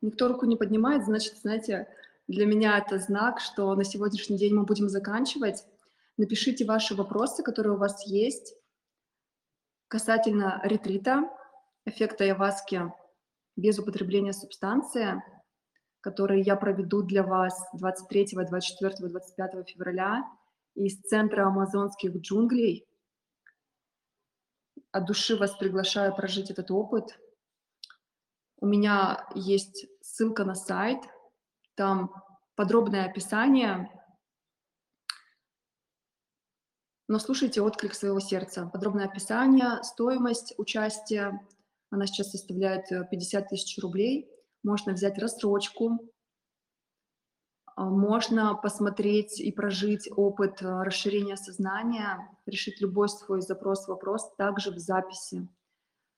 Никто 0.00 0.28
руку 0.28 0.46
не 0.46 0.56
поднимает, 0.56 1.04
значит, 1.04 1.38
знаете, 1.38 1.88
для 2.28 2.46
меня 2.46 2.78
это 2.78 2.98
знак, 2.98 3.40
что 3.40 3.74
на 3.74 3.84
сегодняшний 3.84 4.36
день 4.36 4.54
мы 4.54 4.64
будем 4.64 4.88
заканчивать. 4.88 5.64
Напишите 6.16 6.64
ваши 6.64 6.94
вопросы, 6.94 7.42
которые 7.42 7.74
у 7.74 7.78
вас 7.78 8.06
есть 8.06 8.54
касательно 9.88 10.60
ретрита, 10.62 11.30
эффекта 11.86 12.24
Яваски 12.24 12.92
без 13.56 13.78
употребления 13.78 14.32
субстанции, 14.32 15.22
который 16.00 16.42
я 16.42 16.54
проведу 16.56 17.02
для 17.02 17.22
вас 17.22 17.58
23, 17.72 18.36
24, 18.46 19.08
25 19.08 19.68
февраля 19.68 20.22
из 20.74 21.00
центра 21.00 21.46
амазонских 21.46 22.14
джунглей. 22.16 22.86
От 24.92 25.06
души 25.06 25.36
вас 25.36 25.56
приглашаю 25.56 26.14
прожить 26.14 26.50
этот 26.50 26.70
опыт– 26.70 27.18
у 28.60 28.66
меня 28.66 29.24
есть 29.34 29.86
ссылка 30.00 30.44
на 30.44 30.56
сайт, 30.56 30.98
там 31.78 32.12
подробное 32.56 33.06
описание. 33.06 33.88
Но 37.06 37.18
слушайте 37.20 37.62
отклик 37.62 37.94
своего 37.94 38.20
сердца. 38.20 38.66
Подробное 38.66 39.06
описание, 39.06 39.82
стоимость 39.84 40.54
участия. 40.58 41.40
Она 41.90 42.06
сейчас 42.06 42.32
составляет 42.32 42.88
50 42.88 43.44
э, 43.44 43.48
тысяч 43.48 43.78
рублей. 43.78 44.28
Можно 44.62 44.92
взять 44.92 45.18
рассрочку. 45.18 46.12
А, 47.76 47.84
можно 47.84 48.56
посмотреть 48.56 49.40
и 49.40 49.52
прожить 49.52 50.10
опыт 50.14 50.60
э, 50.60 50.82
расширения 50.82 51.36
сознания, 51.36 52.28
решить 52.44 52.80
любой 52.80 53.08
свой 53.08 53.40
запрос, 53.40 53.86
вопрос 53.86 54.34
также 54.36 54.72
в 54.72 54.78
записи. 54.78 55.48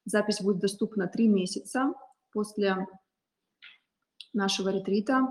Запись 0.06 0.40
будет 0.40 0.58
доступна 0.58 1.06
три 1.06 1.28
месяца 1.28 1.92
после 2.32 2.88
нашего 4.32 4.70
ретрита. 4.70 5.28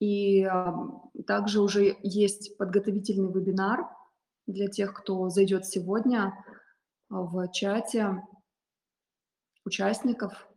И 0.00 0.48
также 1.26 1.60
уже 1.60 1.96
есть 2.02 2.56
подготовительный 2.56 3.30
вебинар 3.32 3.86
для 4.46 4.66
тех, 4.66 4.94
кто 4.94 5.28
зайдет 5.28 5.66
сегодня 5.66 6.34
в 7.08 7.48
чате 7.52 8.22
участников. 9.64 10.48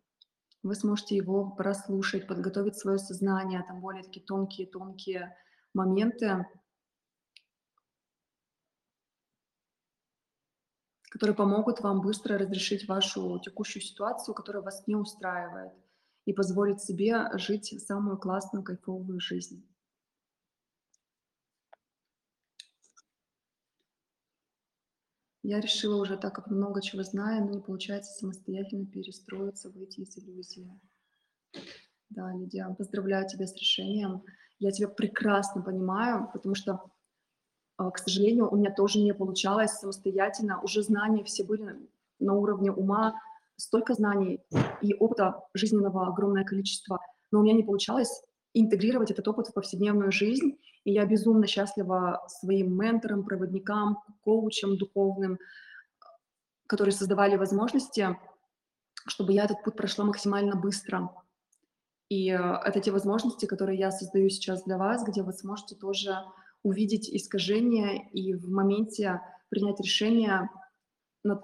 Вы 0.64 0.76
сможете 0.76 1.18
его 1.18 1.52
прослушать, 1.52 2.26
подготовить 2.26 2.78
свое 2.78 2.98
сознание, 2.98 3.66
там 3.68 3.82
более 3.82 4.04
такие 4.04 4.26
тонкие-тонкие 4.26 5.36
моменты, 5.74 6.48
которые 11.10 11.36
помогут 11.36 11.82
вам 11.82 12.02
быстро 12.02 12.38
разрешить 12.38 12.88
вашу 12.88 13.40
текущую 13.40 13.84
ситуацию, 13.84 14.34
которая 14.34 14.64
вас 14.64 14.88
не 14.88 14.96
устраивает, 14.96 15.74
и 16.26 16.34
позволит 16.34 16.82
себе 16.82 17.30
жить 17.38 17.74
самую 17.86 18.18
классную, 18.18 18.64
кайфовую 18.64 19.20
жизнь. 19.20 19.66
Я 25.46 25.60
решила 25.60 26.02
уже, 26.02 26.18
так 26.18 26.34
как 26.34 26.48
много 26.48 26.82
чего 26.82 27.04
знаю, 27.04 27.44
но 27.44 27.52
не 27.52 27.60
получается 27.60 28.14
самостоятельно 28.14 28.86
перестроиться, 28.86 29.70
выйти 29.70 30.00
из 30.00 30.18
иллюзии. 30.18 30.80
Да, 32.10 32.32
Лидия, 32.32 32.74
поздравляю 32.78 33.28
тебя 33.28 33.46
с 33.46 33.54
решением. 33.56 34.24
Я 34.60 34.72
тебя 34.72 34.88
прекрасно 34.88 35.62
понимаю, 35.62 36.30
потому 36.32 36.56
что, 36.56 36.80
а, 37.76 37.92
к 37.92 37.98
сожалению, 37.98 38.50
у 38.50 38.56
меня 38.56 38.72
тоже 38.74 39.00
не 39.00 39.14
получалось 39.14 39.72
самостоятельно. 39.72 40.62
Уже 40.62 40.82
знания 40.82 41.26
все 41.26 41.44
были 41.44 41.90
на 42.20 42.34
уровне 42.36 42.72
ума, 42.72 43.20
столько 43.58 43.96
знаний 43.96 44.40
и 44.84 44.94
опыта 44.94 45.42
жизненного 45.54 46.08
огромное 46.08 46.44
количество, 46.44 47.00
но 47.32 47.40
у 47.40 47.44
меня 47.44 47.54
не 47.54 47.64
получалось 47.64 48.22
интегрировать 48.54 49.12
этот 49.12 49.28
опыт 49.28 49.48
в 49.48 49.54
повседневную 49.54 50.12
жизнь. 50.12 50.60
И 50.84 50.92
я 50.92 51.06
безумно 51.06 51.48
счастлива 51.48 52.24
своим 52.28 52.78
менторам, 52.78 53.24
проводникам, 53.24 54.00
коучам 54.22 54.78
духовным, 54.78 55.40
которые 56.68 56.94
создавали 56.94 57.38
возможности, 57.38 58.18
чтобы 59.08 59.34
я 59.34 59.46
этот 59.46 59.64
путь 59.64 59.76
прошла 59.76 60.06
максимально 60.06 60.56
быстро. 60.56 61.10
И 62.10 62.30
э, 62.30 62.38
это 62.38 62.80
те 62.80 62.92
возможности, 62.92 63.46
которые 63.46 63.80
я 63.80 63.92
создаю 63.92 64.30
сейчас 64.30 64.64
для 64.64 64.78
вас, 64.78 65.04
где 65.04 65.24
вы 65.24 65.34
сможете 65.34 65.76
тоже 65.76 66.18
увидеть 66.62 67.10
искажения 67.10 68.08
и 68.12 68.34
в 68.34 68.50
моменте 68.50 69.22
принять 69.50 69.80
решение 69.80 70.50
на, 71.24 71.42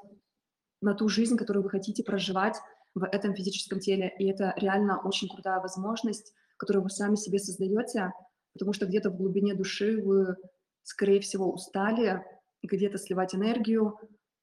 на 0.81 0.93
ту 0.93 1.09
жизнь, 1.09 1.37
которую 1.37 1.63
вы 1.63 1.69
хотите 1.69 2.03
проживать 2.03 2.57
в 2.99 3.05
этом 3.05 3.33
физическом 3.33 3.79
теле. 3.79 4.13
И 4.19 4.29
это 4.29 4.53
реально 4.57 5.01
очень 5.01 5.29
крутая 5.29 5.59
возможность 5.59 6.33
которую 6.59 6.83
вы 6.83 6.89
сами 6.89 7.15
себе 7.15 7.39
создаете, 7.39 8.11
потому 8.53 8.73
что 8.73 8.85
где-то 8.85 9.09
в 9.09 9.17
глубине 9.17 9.55
души 9.55 10.01
вы, 10.03 10.35
скорее 10.83 11.21
всего, 11.21 11.51
устали, 11.51 12.23
где-то 12.61 12.97
сливать 12.97 13.33
энергию, 13.33 13.97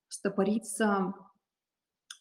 стопориться, 0.09 1.13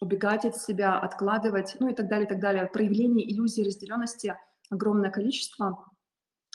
убегать 0.02 0.44
от 0.44 0.58
себя, 0.58 1.00
откладывать, 1.00 1.78
ну 1.80 1.88
и 1.88 1.96
так 1.96 2.10
далее, 2.10 2.26
и 2.26 2.30
так 2.30 2.42
далее. 2.42 2.68
Проявление 2.68 3.32
иллюзии 3.32 3.64
разделенности 3.64 4.38
огромное 4.70 5.12
количество, 5.12 5.86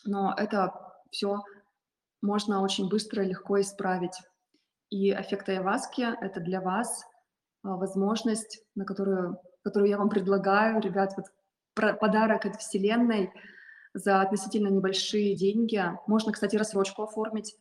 но 0.04 0.34
это 0.36 0.74
все 1.10 1.40
можно 2.20 2.62
очень 2.62 2.90
быстро 2.90 3.24
и 3.24 3.28
легко 3.28 3.58
исправить. 3.60 4.18
И 4.90 5.12
эффект 5.12 5.48
Айваски— 5.48 6.02
это 6.20 6.40
для 6.40 6.60
вас 6.60 7.04
а, 7.62 7.76
возможность, 7.76 8.62
на 8.74 8.84
которую, 8.84 9.40
которую 9.62 9.90
я 9.90 9.98
вам 9.98 10.08
предлагаю, 10.08 10.80
ребят, 10.80 11.14
вот 11.16 11.26
подарок 11.74 12.46
от 12.46 12.56
Вселенной 12.56 13.32
за 13.94 14.20
относительно 14.20 14.68
небольшие 14.68 15.36
деньги. 15.36 15.82
Можно, 16.06 16.32
кстати, 16.32 16.56
рассрочку 16.56 17.02
оформить. 17.02 17.56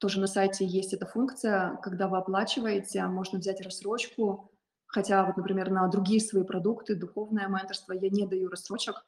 Тоже 0.00 0.20
на 0.20 0.26
сайте 0.26 0.64
есть 0.64 0.92
эта 0.92 1.06
функция, 1.06 1.76
когда 1.82 2.08
вы 2.08 2.18
оплачиваете, 2.18 3.04
можно 3.06 3.38
взять 3.38 3.60
рассрочку. 3.60 4.50
Хотя 4.86 5.24
вот, 5.24 5.36
например, 5.36 5.70
на 5.70 5.88
другие 5.88 6.20
свои 6.20 6.44
продукты, 6.44 6.94
духовное 6.94 7.48
менторство, 7.48 7.92
я 7.92 8.10
не 8.10 8.26
даю 8.26 8.48
рассрочек. 8.48 9.04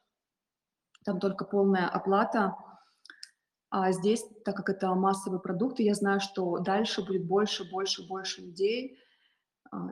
Там 1.05 1.19
только 1.19 1.45
полная 1.45 1.87
оплата. 1.87 2.55
А 3.69 3.91
здесь, 3.91 4.25
так 4.43 4.55
как 4.55 4.69
это 4.69 4.93
массовые 4.95 5.39
продукты, 5.39 5.83
я 5.83 5.93
знаю, 5.93 6.19
что 6.19 6.59
дальше 6.59 7.05
будет 7.05 7.25
больше, 7.25 7.69
больше, 7.69 8.05
больше 8.07 8.41
людей, 8.41 8.99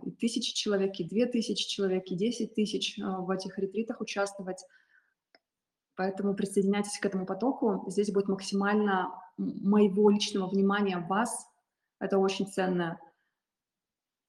и 0.04 0.12
тысячи 0.12 0.54
человек, 0.54 1.00
и 1.00 1.04
две 1.04 1.26
тысячи 1.26 1.68
человек, 1.68 2.06
и 2.08 2.16
десять 2.16 2.56
тысяч 2.56 3.00
а, 3.00 3.22
в 3.22 3.30
этих 3.30 3.58
ретритах 3.58 4.02
участвовать. 4.02 4.64
Поэтому 5.96 6.36
присоединяйтесь 6.36 7.00
к 7.00 7.06
этому 7.06 7.26
потоку. 7.26 7.86
Здесь 7.88 8.12
будет 8.12 8.28
максимально 8.28 9.14
моего 9.38 10.10
личного 10.10 10.50
внимания 10.50 10.98
вас. 10.98 11.48
Это 12.00 12.18
очень 12.18 12.48
ценно. 12.48 13.00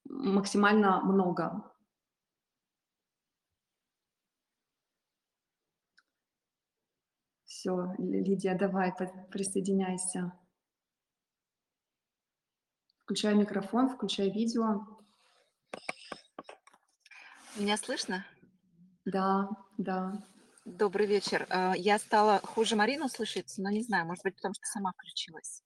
Максимально 0.09 1.01
много. 1.01 1.73
Все, 7.45 7.95
Лидия, 7.99 8.55
давай, 8.55 8.93
присоединяйся. 9.33 10.33
Включай 13.03 13.35
микрофон, 13.35 13.89
включай 13.89 14.31
видео. 14.31 14.96
Меня 17.57 17.79
слышно? 17.79 18.25
Да, 19.07 19.49
да. 19.79 20.13
Добрый 20.67 21.07
вечер. 21.07 21.47
А, 21.49 21.73
я 21.75 21.99
стала 21.99 22.39
хуже 22.41 22.77
Марину 22.77 23.09
слышать, 23.09 23.55
но 23.57 23.71
не 23.71 23.83
знаю, 23.83 24.05
может 24.05 24.23
быть, 24.25 24.37
потому 24.37 24.53
что 24.53 24.67
сама 24.67 24.93
включилась. 24.93 25.63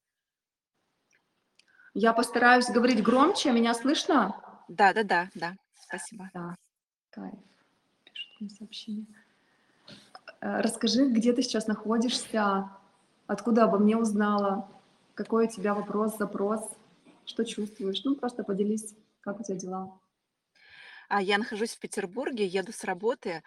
Я 1.93 2.13
постараюсь 2.13 2.69
говорить 2.69 3.03
громче. 3.03 3.51
Меня 3.51 3.73
слышно? 3.73 4.41
Да, 4.69 4.93
да, 4.93 5.03
да, 5.03 5.29
да. 5.35 5.57
Спасибо. 5.73 6.29
Да. 6.33 6.55
Кайф. 7.09 7.33
Пишут 8.05 8.39
мне 8.39 8.49
сообщение. 8.51 9.07
Э, 10.39 10.61
расскажи, 10.61 11.09
где 11.09 11.33
ты 11.33 11.41
сейчас 11.41 11.67
находишься, 11.67 12.69
откуда 13.27 13.65
обо 13.65 13.77
мне 13.79 13.97
узнала, 13.97 14.69
какой 15.13 15.47
у 15.47 15.49
тебя 15.49 15.73
вопрос, 15.73 16.17
запрос, 16.17 16.61
что 17.25 17.43
чувствуешь. 17.43 18.01
Ну, 18.05 18.15
просто 18.15 18.45
поделись, 18.45 18.95
как 19.19 19.41
у 19.41 19.43
тебя 19.43 19.57
дела. 19.57 19.99
А, 21.11 21.21
я 21.21 21.37
нахожусь 21.37 21.75
в 21.75 21.79
Петербурге, 21.79 22.47
еду 22.47 22.71
с 22.71 22.85
работы, 22.85 23.43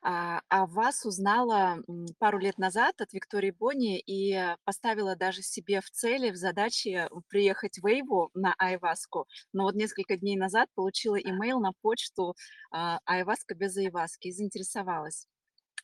а, 0.00 0.40
а 0.48 0.64
вас 0.64 1.04
узнала 1.04 1.76
пару 2.18 2.38
лет 2.38 2.56
назад 2.56 3.02
от 3.02 3.12
Виктории 3.12 3.50
Бони 3.50 4.00
и 4.00 4.56
поставила 4.64 5.14
даже 5.14 5.42
себе 5.42 5.82
в 5.82 5.90
цели, 5.90 6.30
в 6.30 6.36
задачи 6.36 7.06
приехать 7.28 7.78
в 7.80 7.86
Эйву 7.86 8.30
на 8.32 8.54
Айваску. 8.56 9.26
Но 9.52 9.64
вот 9.64 9.74
несколько 9.74 10.16
дней 10.16 10.36
назад 10.36 10.70
получила 10.74 11.16
имейл 11.16 11.60
на 11.60 11.72
почту 11.82 12.34
а, 12.70 12.98
Айваска 13.04 13.54
без 13.54 13.76
Айваски 13.76 14.28
и 14.28 14.32
заинтересовалась. 14.32 15.26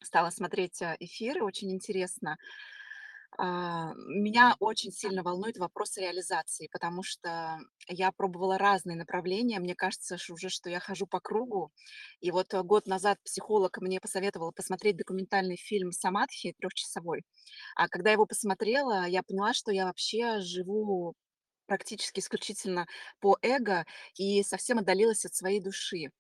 Стала 0.02 0.30
смотреть 0.30 0.80
а, 0.80 0.96
эфиры, 0.98 1.44
очень 1.44 1.70
интересно. 1.70 2.38
А, 3.36 3.92
меня 3.94 4.56
очень 4.58 4.90
сильно 4.90 5.22
волнует 5.22 5.58
вопрос 5.58 5.96
реализации, 5.96 6.68
потому 6.72 7.02
что 7.04 7.58
я 7.86 8.10
пробовала 8.10 8.58
разные 8.58 8.96
направления. 8.96 9.60
Мне 9.60 9.74
кажется 9.76 10.18
ш- 10.18 10.32
уже, 10.32 10.48
что 10.48 10.68
я 10.70 10.80
хожу 10.80 11.06
по 11.06 11.20
кругу. 11.20 11.70
И 12.20 12.30
вот 12.32 12.52
э, 12.54 12.62
год 12.62 12.86
назад 12.86 13.18
психолог 13.22 13.78
мне 13.78 14.00
посоветовал 14.00 14.52
посмотреть 14.52 14.96
документальный 14.96 15.56
фильм 15.56 15.92
«Самадхи» 15.92 16.54
трехчасовой. 16.58 17.22
А 17.76 17.88
когда 17.88 18.10
я 18.10 18.14
его 18.14 18.26
посмотрела, 18.26 19.06
я 19.06 19.22
поняла, 19.22 19.52
что 19.54 19.72
я 19.72 19.86
вообще 19.86 20.40
живу 20.40 21.14
практически 21.66 22.20
исключительно 22.20 22.86
по 23.20 23.38
эго 23.42 23.84
и 24.16 24.42
совсем 24.42 24.78
отдалилась 24.78 25.24
от 25.26 25.34
своей 25.34 25.60
души 25.60 26.10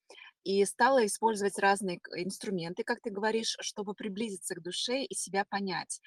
и 0.48 0.64
стала 0.64 1.04
использовать 1.04 1.58
разные 1.58 2.00
инструменты, 2.16 2.82
как 2.82 3.02
ты 3.02 3.10
говоришь, 3.10 3.54
чтобы 3.60 3.92
приблизиться 3.92 4.54
к 4.54 4.62
душе 4.62 5.02
и 5.02 5.14
себя 5.14 5.44
понять. 5.44 6.00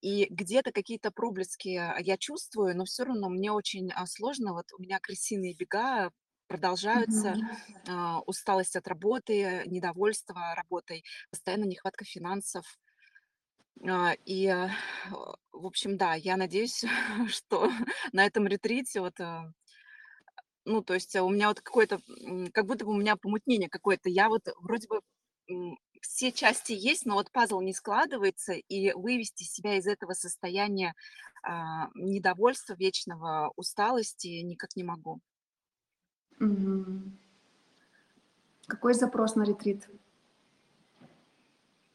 И 0.00 0.28
где-то 0.30 0.70
какие-то 0.70 1.10
проблески 1.10 1.70
а, 1.70 1.96
я 1.98 2.16
чувствую, 2.16 2.76
но 2.76 2.84
все 2.84 3.02
равно 3.02 3.28
мне 3.28 3.50
очень 3.50 3.90
а, 3.90 4.06
сложно. 4.06 4.52
Вот 4.52 4.66
у 4.72 4.80
меня 4.80 5.00
крысиные 5.00 5.52
бега 5.52 6.12
продолжаются, 6.46 7.34
а, 7.88 8.20
усталость 8.20 8.76
от 8.76 8.86
работы, 8.86 9.64
недовольство 9.66 10.54
работой, 10.54 11.02
постоянно 11.32 11.64
нехватка 11.64 12.04
финансов. 12.04 12.78
И, 14.24 14.46
в 15.52 15.66
общем, 15.66 15.96
да, 15.96 16.14
я 16.14 16.36
надеюсь, 16.36 16.84
что 17.28 17.68
на 18.12 18.24
этом 18.24 18.46
ретрите 18.46 19.00
вот 19.00 19.18
ну, 20.68 20.82
то 20.82 20.94
есть, 20.94 21.16
а, 21.16 21.24
у 21.24 21.30
меня 21.30 21.48
вот 21.48 21.60
какое-то, 21.60 22.00
как 22.52 22.66
будто 22.66 22.84
бы 22.84 22.92
у 22.92 22.96
меня 22.96 23.16
помутнение 23.16 23.68
какое-то. 23.68 24.08
Я 24.08 24.28
вот 24.28 24.42
вроде 24.60 24.86
бы, 24.88 25.00
все 26.02 26.30
части 26.30 26.72
есть, 26.72 27.06
но 27.06 27.14
вот 27.14 27.32
пазл 27.32 27.60
не 27.60 27.72
складывается, 27.74 28.52
и 28.52 28.92
вывести 28.92 29.44
себя 29.44 29.76
из 29.76 29.86
этого 29.86 30.12
состояния, 30.12 30.94
а, 31.42 31.88
недовольства 31.94 32.74
вечного, 32.74 33.52
усталости 33.56 34.28
никак 34.42 34.76
не 34.76 34.84
могу. 34.84 35.20
Мгм. 36.38 37.18
Какой 38.66 38.94
запрос 38.94 39.34
на 39.34 39.44
ретрит? 39.44 39.88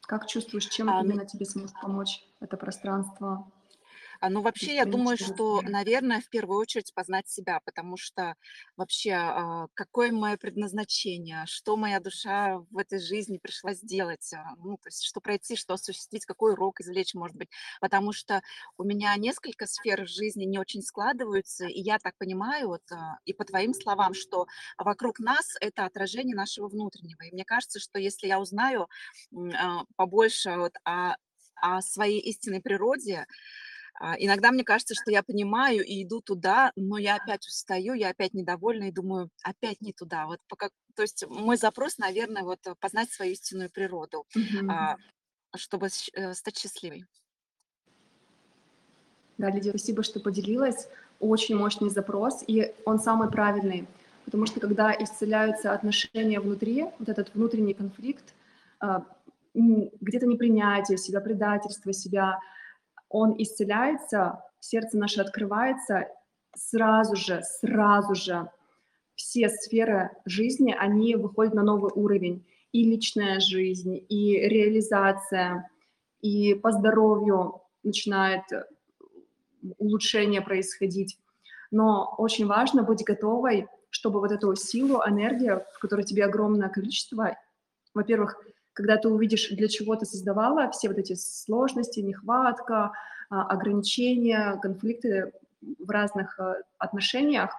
Как 0.02 0.26
чувствуешь, 0.26 0.66
чем 0.66 0.88
А, 0.88 1.02
ну 1.02 1.10
именно 1.10 1.24
тебе 1.24 1.46
сможет 1.46 1.74
помочь 1.80 2.24
это 2.40 2.56
пространство? 2.56 3.50
А, 4.24 4.30
ну, 4.30 4.40
вообще, 4.40 4.76
я 4.76 4.86
думаю, 4.86 5.18
что, 5.18 5.60
наверное, 5.60 6.22
в 6.22 6.30
первую 6.30 6.58
очередь 6.58 6.94
познать 6.94 7.28
себя, 7.28 7.60
потому 7.62 7.98
что 7.98 8.36
вообще, 8.74 9.12
а, 9.12 9.66
какое 9.74 10.12
мое 10.12 10.38
предназначение, 10.38 11.44
что 11.44 11.76
моя 11.76 12.00
душа 12.00 12.56
в 12.70 12.78
этой 12.78 13.00
жизни 13.00 13.36
пришла 13.36 13.74
сделать, 13.74 14.32
а, 14.32 14.54
ну, 14.56 14.78
то 14.78 14.88
есть 14.88 15.04
что 15.04 15.20
пройти, 15.20 15.56
что 15.56 15.74
осуществить, 15.74 16.24
какой 16.24 16.52
урок 16.54 16.80
извлечь, 16.80 17.12
может 17.12 17.36
быть. 17.36 17.50
Потому 17.82 18.14
что 18.14 18.40
у 18.78 18.84
меня 18.84 19.14
несколько 19.16 19.66
сфер 19.66 20.08
жизни 20.08 20.44
не 20.44 20.58
очень 20.58 20.80
складываются, 20.80 21.66
и 21.66 21.82
я 21.82 21.98
так 21.98 22.16
понимаю, 22.16 22.68
вот, 22.68 22.82
и 23.26 23.34
по 23.34 23.44
твоим 23.44 23.74
словам, 23.74 24.14
что 24.14 24.46
вокруг 24.78 25.18
нас 25.18 25.54
это 25.60 25.84
отражение 25.84 26.34
нашего 26.34 26.68
внутреннего. 26.68 27.24
И 27.24 27.32
мне 27.32 27.44
кажется, 27.44 27.78
что 27.78 27.98
если 27.98 28.26
я 28.26 28.40
узнаю 28.40 28.88
побольше 29.96 30.56
вот 30.56 30.72
о, 30.84 31.16
о 31.56 31.82
своей 31.82 32.20
истинной 32.20 32.62
природе, 32.62 33.26
иногда 34.18 34.50
мне 34.50 34.64
кажется, 34.64 34.94
что 34.94 35.10
я 35.10 35.22
понимаю 35.22 35.84
и 35.84 36.02
иду 36.02 36.20
туда, 36.20 36.72
но 36.76 36.98
я 36.98 37.16
опять 37.16 37.46
устаю, 37.46 37.94
я 37.94 38.10
опять 38.10 38.34
недовольна 38.34 38.84
и 38.84 38.92
думаю, 38.92 39.30
опять 39.42 39.80
не 39.80 39.92
туда. 39.92 40.26
Вот 40.26 40.40
пока, 40.48 40.68
то 40.94 41.02
есть 41.02 41.24
мой 41.28 41.56
запрос, 41.56 41.98
наверное, 41.98 42.42
вот 42.42 42.60
познать 42.80 43.12
свою 43.12 43.32
истинную 43.32 43.70
природу, 43.70 44.26
а, 44.68 44.96
чтобы 45.54 45.86
э, 45.86 46.34
стать 46.34 46.58
счастливой. 46.58 47.06
Да, 49.38 49.50
Лидия, 49.50 49.70
спасибо, 49.70 50.02
что 50.02 50.20
поделилась. 50.20 50.88
Очень 51.20 51.56
мощный 51.56 51.90
запрос, 51.90 52.44
и 52.46 52.74
он 52.84 52.98
самый 52.98 53.30
правильный. 53.30 53.86
Потому 54.24 54.46
что 54.46 54.60
когда 54.60 54.94
исцеляются 54.94 55.72
отношения 55.72 56.40
внутри, 56.40 56.86
вот 56.98 57.08
этот 57.08 57.34
внутренний 57.34 57.74
конфликт, 57.74 58.34
а, 58.80 59.04
где-то 59.54 60.26
непринятие 60.26 60.98
себя, 60.98 61.20
предательство 61.20 61.92
себя, 61.92 62.40
он 63.14 63.36
исцеляется, 63.38 64.42
сердце 64.58 64.98
наше 64.98 65.20
открывается, 65.20 66.08
сразу 66.56 67.14
же, 67.14 67.42
сразу 67.60 68.16
же 68.16 68.50
все 69.14 69.48
сферы 69.48 70.10
жизни, 70.24 70.74
они 70.76 71.14
выходят 71.14 71.54
на 71.54 71.62
новый 71.62 71.92
уровень. 71.94 72.44
И 72.72 72.82
личная 72.82 73.38
жизнь, 73.38 74.04
и 74.08 74.36
реализация, 74.48 75.70
и 76.22 76.54
по 76.54 76.72
здоровью 76.72 77.62
начинает 77.84 78.42
улучшение 79.78 80.42
происходить. 80.42 81.16
Но 81.70 82.16
очень 82.18 82.46
важно 82.46 82.82
быть 82.82 83.04
готовой, 83.04 83.68
чтобы 83.90 84.18
вот 84.18 84.32
эту 84.32 84.56
силу, 84.56 85.00
энергию, 85.06 85.64
в 85.72 85.78
которой 85.78 86.04
тебе 86.04 86.24
огромное 86.24 86.68
количество, 86.68 87.36
во-первых, 87.94 88.44
когда 88.74 88.96
ты 88.96 89.08
увидишь, 89.08 89.48
для 89.50 89.68
чего 89.68 89.96
ты 89.96 90.04
создавала 90.04 90.70
все 90.70 90.88
вот 90.88 90.98
эти 90.98 91.14
сложности, 91.14 92.00
нехватка, 92.00 92.92
а, 93.30 93.42
ограничения, 93.46 94.58
конфликты 94.60 95.32
в 95.78 95.90
разных 95.90 96.38
э, 96.38 96.62
отношениях, 96.76 97.50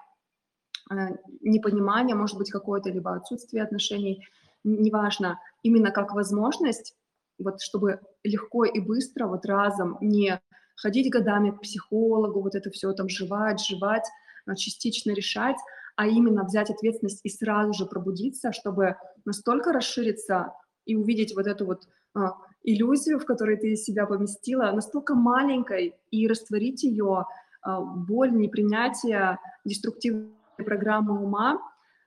э, 0.92 1.16
непонимание, 1.40 2.14
может 2.14 2.38
быть, 2.38 2.52
какое-то, 2.52 2.90
либо 2.90 3.16
отсутствие 3.16 3.64
отношений, 3.64 4.28
неважно, 4.62 5.40
именно 5.64 5.90
как 5.90 6.14
возможность, 6.14 6.94
вот 7.38 7.60
чтобы 7.60 8.00
легко 8.22 8.64
и 8.64 8.78
быстро, 8.78 9.26
вот 9.26 9.44
разом, 9.44 9.98
не 10.00 10.40
ходить 10.76 11.10
годами 11.10 11.50
к 11.50 11.62
психологу, 11.62 12.42
вот 12.42 12.54
это 12.54 12.70
все 12.70 12.92
там 12.92 13.08
жевать, 13.08 13.60
жевать, 13.60 14.06
а, 14.46 14.54
частично 14.54 15.10
решать, 15.12 15.56
а 15.96 16.06
именно 16.06 16.44
взять 16.44 16.70
ответственность 16.70 17.22
и 17.24 17.30
сразу 17.30 17.72
же 17.72 17.86
пробудиться, 17.86 18.52
чтобы 18.52 18.96
настолько 19.24 19.72
расшириться 19.72 20.52
и 20.86 20.96
увидеть 20.96 21.34
вот 21.34 21.46
эту 21.46 21.66
вот 21.66 21.88
а, 22.14 22.34
иллюзию, 22.62 23.18
в 23.18 23.26
которой 23.26 23.56
ты 23.56 23.76
себя 23.76 24.06
поместила, 24.06 24.72
настолько 24.72 25.14
маленькой, 25.14 25.94
и 26.10 26.26
растворить 26.26 26.82
ее, 26.82 27.26
а, 27.62 27.80
боль, 27.80 28.32
непринятие, 28.32 29.38
деструктивные 29.64 30.32
программы 30.56 31.22
ума, 31.22 31.60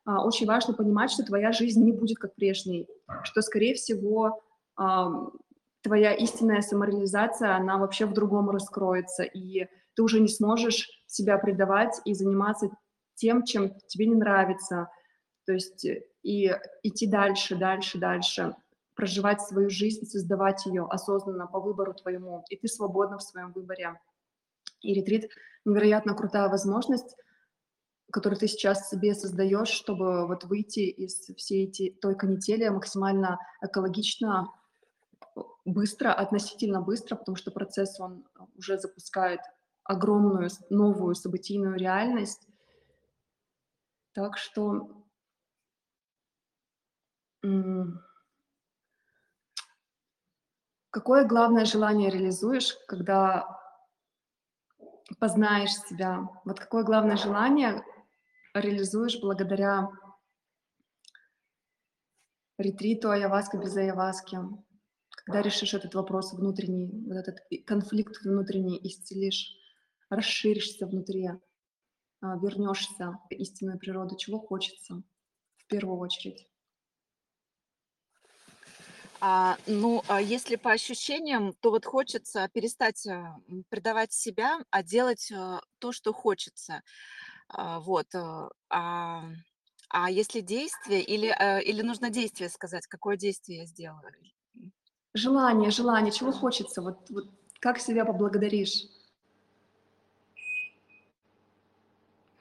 а, 0.05 0.25
очень 0.25 0.47
важно 0.47 0.73
понимать, 0.73 1.11
что 1.11 1.23
твоя 1.23 1.51
жизнь 1.51 1.83
не 1.83 1.91
будет 1.91 2.17
как 2.17 2.33
прежней, 2.33 2.87
что, 3.23 3.41
скорее 3.41 3.75
всего, 3.75 4.41
ам, 4.75 5.31
твоя 5.81 6.13
истинная 6.13 6.61
самореализация, 6.61 7.55
она 7.55 7.77
вообще 7.77 8.05
в 8.05 8.13
другом 8.13 8.49
раскроется, 8.49 9.23
и 9.23 9.67
ты 9.93 10.03
уже 10.03 10.19
не 10.19 10.27
сможешь 10.27 10.89
себя 11.05 11.37
предавать 11.37 12.01
и 12.05 12.13
заниматься 12.13 12.69
тем, 13.15 13.43
чем 13.43 13.73
тебе 13.87 14.07
не 14.07 14.15
нравится. 14.15 14.89
То 15.45 15.53
есть 15.53 15.85
э, 15.85 16.03
и 16.23 16.55
идти 16.83 17.07
дальше, 17.07 17.55
дальше, 17.55 17.97
дальше, 17.97 18.55
проживать 18.99 19.41
свою 19.41 19.69
жизнь, 19.69 20.05
создавать 20.05 20.65
ее 20.65 20.85
осознанно 20.89 21.47
по 21.47 21.61
выбору 21.61 21.93
твоему, 21.93 22.43
и 22.49 22.57
ты 22.57 22.67
свободна 22.67 23.17
в 23.17 23.23
своем 23.23 23.53
выборе. 23.53 23.97
И 24.81 24.93
ретрит 24.93 25.31
невероятно 25.63 26.13
крутая 26.15 26.49
возможность, 26.49 27.15
которую 28.11 28.37
ты 28.37 28.49
сейчас 28.49 28.89
себе 28.89 29.13
создаешь, 29.13 29.69
чтобы 29.69 30.27
вот 30.27 30.43
выйти 30.43 30.81
из 30.81 31.13
всей 31.37 31.67
эти, 31.67 31.91
той 31.91 32.17
канители 32.17 32.67
максимально 32.67 33.39
экологично, 33.61 34.51
быстро, 35.63 36.11
относительно 36.11 36.81
быстро, 36.81 37.15
потому 37.15 37.37
что 37.37 37.51
процесс, 37.51 38.01
он 38.01 38.27
уже 38.57 38.77
запускает 38.77 39.39
огромную 39.85 40.49
новую 40.69 41.15
событийную 41.15 41.77
реальность. 41.77 42.45
Так 44.11 44.37
что 44.37 44.89
какое 50.91 51.25
главное 51.25 51.65
желание 51.65 52.09
реализуешь, 52.09 52.75
когда 52.87 53.45
познаешь 55.19 55.73
себя? 55.73 56.27
Вот 56.45 56.59
какое 56.59 56.83
главное 56.83 57.17
желание 57.17 57.83
реализуешь 58.53 59.19
благодаря 59.21 59.89
ретриту 62.57 63.11
Аяваска 63.11 63.57
без 63.57 63.75
Аяваски? 63.75 64.39
Когда 65.25 65.41
решишь 65.41 65.73
этот 65.73 65.93
вопрос 65.93 66.33
внутренний, 66.33 66.89
вот 67.05 67.17
этот 67.17 67.37
конфликт 67.65 68.19
внутренний 68.23 68.79
исцелишь, 68.83 69.53
расширишься 70.09 70.87
внутри, 70.87 71.29
а, 72.21 72.37
вернешься 72.37 73.19
в 73.29 73.33
истинную 73.33 73.77
природу, 73.77 74.17
чего 74.17 74.39
хочется 74.39 75.03
в 75.57 75.67
первую 75.67 75.99
очередь. 75.99 76.48
А, 79.21 79.57
ну, 79.67 80.01
а 80.07 80.21
если 80.21 80.55
по 80.55 80.71
ощущениям, 80.71 81.53
то 81.59 81.71
вот 81.71 81.85
хочется 81.85 82.49
перестать 82.53 83.05
а, 83.07 83.37
предавать 83.69 84.13
себя, 84.13 84.59
а 84.71 84.81
делать 84.81 85.31
а, 85.31 85.61
то, 85.79 85.91
что 85.91 86.13
хочется. 86.13 86.81
А, 87.49 87.79
вот. 87.79 88.07
а, 88.15 88.49
А, 88.69 89.23
а 89.89 90.09
если 90.09 90.39
действие, 90.41 91.01
или, 91.03 91.27
а, 91.27 91.59
или 91.59 91.81
нужно 91.81 92.09
действие 92.09 92.49
сказать, 92.49 92.87
какое 92.87 93.17
действие 93.17 93.59
я 93.59 93.65
сделаю? 93.65 94.01
Желание, 95.13 95.71
желание, 95.71 96.11
чего 96.11 96.31
хочется, 96.31 96.81
вот, 96.81 97.09
вот 97.09 97.25
как 97.59 97.79
себя 97.79 98.05
поблагодаришь, 98.05 98.85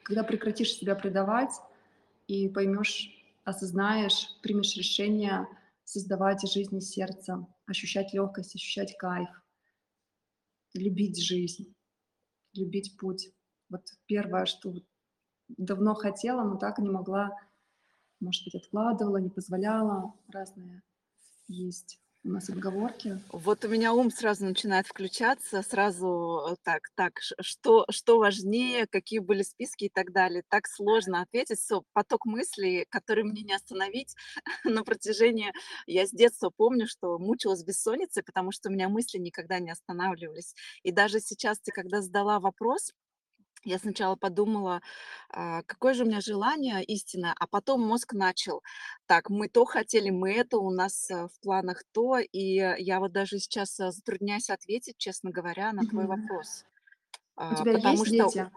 когда 0.02 0.22
прекратишь 0.22 0.74
себя 0.74 0.94
предавать 0.94 1.52
и 2.28 2.48
поймешь, 2.48 3.10
осознаешь, 3.44 4.28
примешь 4.42 4.76
решение 4.76 5.48
создавать 5.88 6.46
жизнь 6.46 6.76
из 6.76 6.90
сердца, 6.90 7.46
ощущать 7.64 8.12
легкость, 8.12 8.54
ощущать 8.54 8.94
кайф, 8.98 9.30
любить 10.74 11.18
жизнь, 11.18 11.74
любить 12.52 12.98
путь. 12.98 13.30
Вот 13.70 13.82
первое, 14.04 14.44
что 14.44 14.74
давно 15.48 15.94
хотела, 15.94 16.44
но 16.44 16.58
так 16.58 16.78
не 16.78 16.90
могла, 16.90 17.30
может 18.20 18.44
быть, 18.44 18.54
откладывала, 18.54 19.16
не 19.16 19.30
позволяла, 19.30 20.12
разные 20.30 20.82
есть 21.46 21.98
у 22.24 22.30
нас 22.30 22.50
отговорки. 22.50 23.20
Вот 23.32 23.64
у 23.64 23.68
меня 23.68 23.92
ум 23.92 24.10
сразу 24.10 24.44
начинает 24.44 24.86
включаться, 24.86 25.62
сразу 25.62 26.48
э, 26.50 26.56
так, 26.62 26.90
так, 26.94 27.20
что, 27.40 27.86
что 27.90 28.18
важнее, 28.18 28.86
какие 28.86 29.20
были 29.20 29.42
списки 29.42 29.84
и 29.84 29.88
так 29.88 30.12
далее. 30.12 30.42
Так 30.48 30.66
сложно 30.66 31.22
ответить, 31.22 31.58
всё, 31.58 31.84
поток 31.92 32.26
мыслей, 32.26 32.86
который 32.90 33.24
мне 33.24 33.42
не 33.42 33.54
остановить 33.54 34.14
на 34.64 34.84
протяжении... 34.84 35.52
Я 35.86 36.06
с 36.06 36.10
детства 36.10 36.50
помню, 36.54 36.86
что 36.88 37.18
мучилась 37.18 37.64
бессонницей, 37.64 38.22
потому 38.22 38.52
что 38.52 38.68
у 38.68 38.72
меня 38.72 38.88
мысли 38.88 39.18
никогда 39.18 39.58
не 39.58 39.70
останавливались. 39.70 40.54
И 40.82 40.92
даже 40.92 41.20
сейчас 41.20 41.60
ты, 41.60 41.70
когда 41.72 42.02
задала 42.02 42.40
вопрос, 42.40 42.92
я 43.64 43.78
сначала 43.78 44.16
подумала, 44.16 44.80
а, 45.30 45.62
какое 45.64 45.94
же 45.94 46.04
у 46.04 46.06
меня 46.06 46.20
желание 46.20 46.82
истинное, 46.84 47.34
а 47.38 47.46
потом 47.46 47.80
мозг 47.82 48.12
начал, 48.14 48.62
так, 49.06 49.30
мы 49.30 49.48
то 49.48 49.64
хотели, 49.64 50.10
мы 50.10 50.32
это, 50.34 50.58
у 50.58 50.70
нас 50.70 51.10
э, 51.10 51.28
в 51.28 51.40
планах 51.40 51.82
то, 51.92 52.18
и 52.18 52.40
я 52.54 53.00
вот 53.00 53.12
даже 53.12 53.38
сейчас 53.38 53.78
э, 53.80 53.90
затрудняюсь 53.90 54.50
ответить, 54.50 54.96
честно 54.98 55.30
говоря, 55.30 55.72
на 55.72 55.84
твой 55.84 56.06
Мгм. 56.06 56.06
вопрос. 56.06 56.64
У 57.50 57.54
А, 57.54 57.56
тебя 57.56 57.72
Потому 57.72 58.04
есть 58.04 58.06
что 58.06 58.34
дети? 58.34 58.48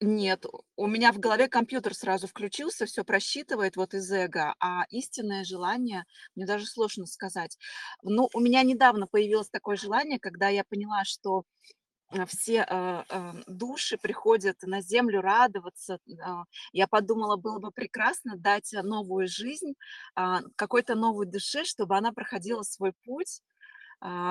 нет, 0.00 0.44
у 0.76 0.86
меня 0.86 1.10
в 1.12 1.18
голове 1.18 1.48
компьютер 1.48 1.94
сразу 1.94 2.26
включился, 2.26 2.84
все 2.84 3.02
просчитывает 3.02 3.76
вот 3.76 3.94
из 3.94 4.10
эго, 4.12 4.54
а 4.60 4.84
истинное 4.90 5.42
желание, 5.44 6.04
мне 6.34 6.44
даже 6.46 6.66
сложно 6.66 7.06
сказать. 7.06 7.56
Ну, 8.02 8.28
у 8.34 8.40
меня 8.40 8.62
недавно 8.62 9.06
появилось 9.06 9.48
такое 9.48 9.76
желание, 9.76 10.18
когда 10.20 10.48
я 10.50 10.64
поняла, 10.64 11.04
что 11.04 11.38
а, 11.38 11.85
все, 12.26 12.62
а, 12.62 13.04
а, 13.08 13.34
души 13.48 13.98
приходят 13.98 14.56
на 14.62 14.80
землю 14.80 15.20
радоваться. 15.20 15.98
А, 16.24 16.44
я 16.72 16.86
подумала, 16.86 17.36
было 17.36 17.58
бы 17.58 17.70
прекрасно 17.72 18.36
дать, 18.36 18.72
новую 18.72 19.26
жизнь, 19.28 19.74
а, 20.14 20.40
какой-то 20.56 20.94
новой 20.94 21.26
душе, 21.26 21.64
чтобы 21.64 21.96
она 21.96 22.12
проходила 22.12 22.62
свой 22.62 22.92
путь, 23.04 23.42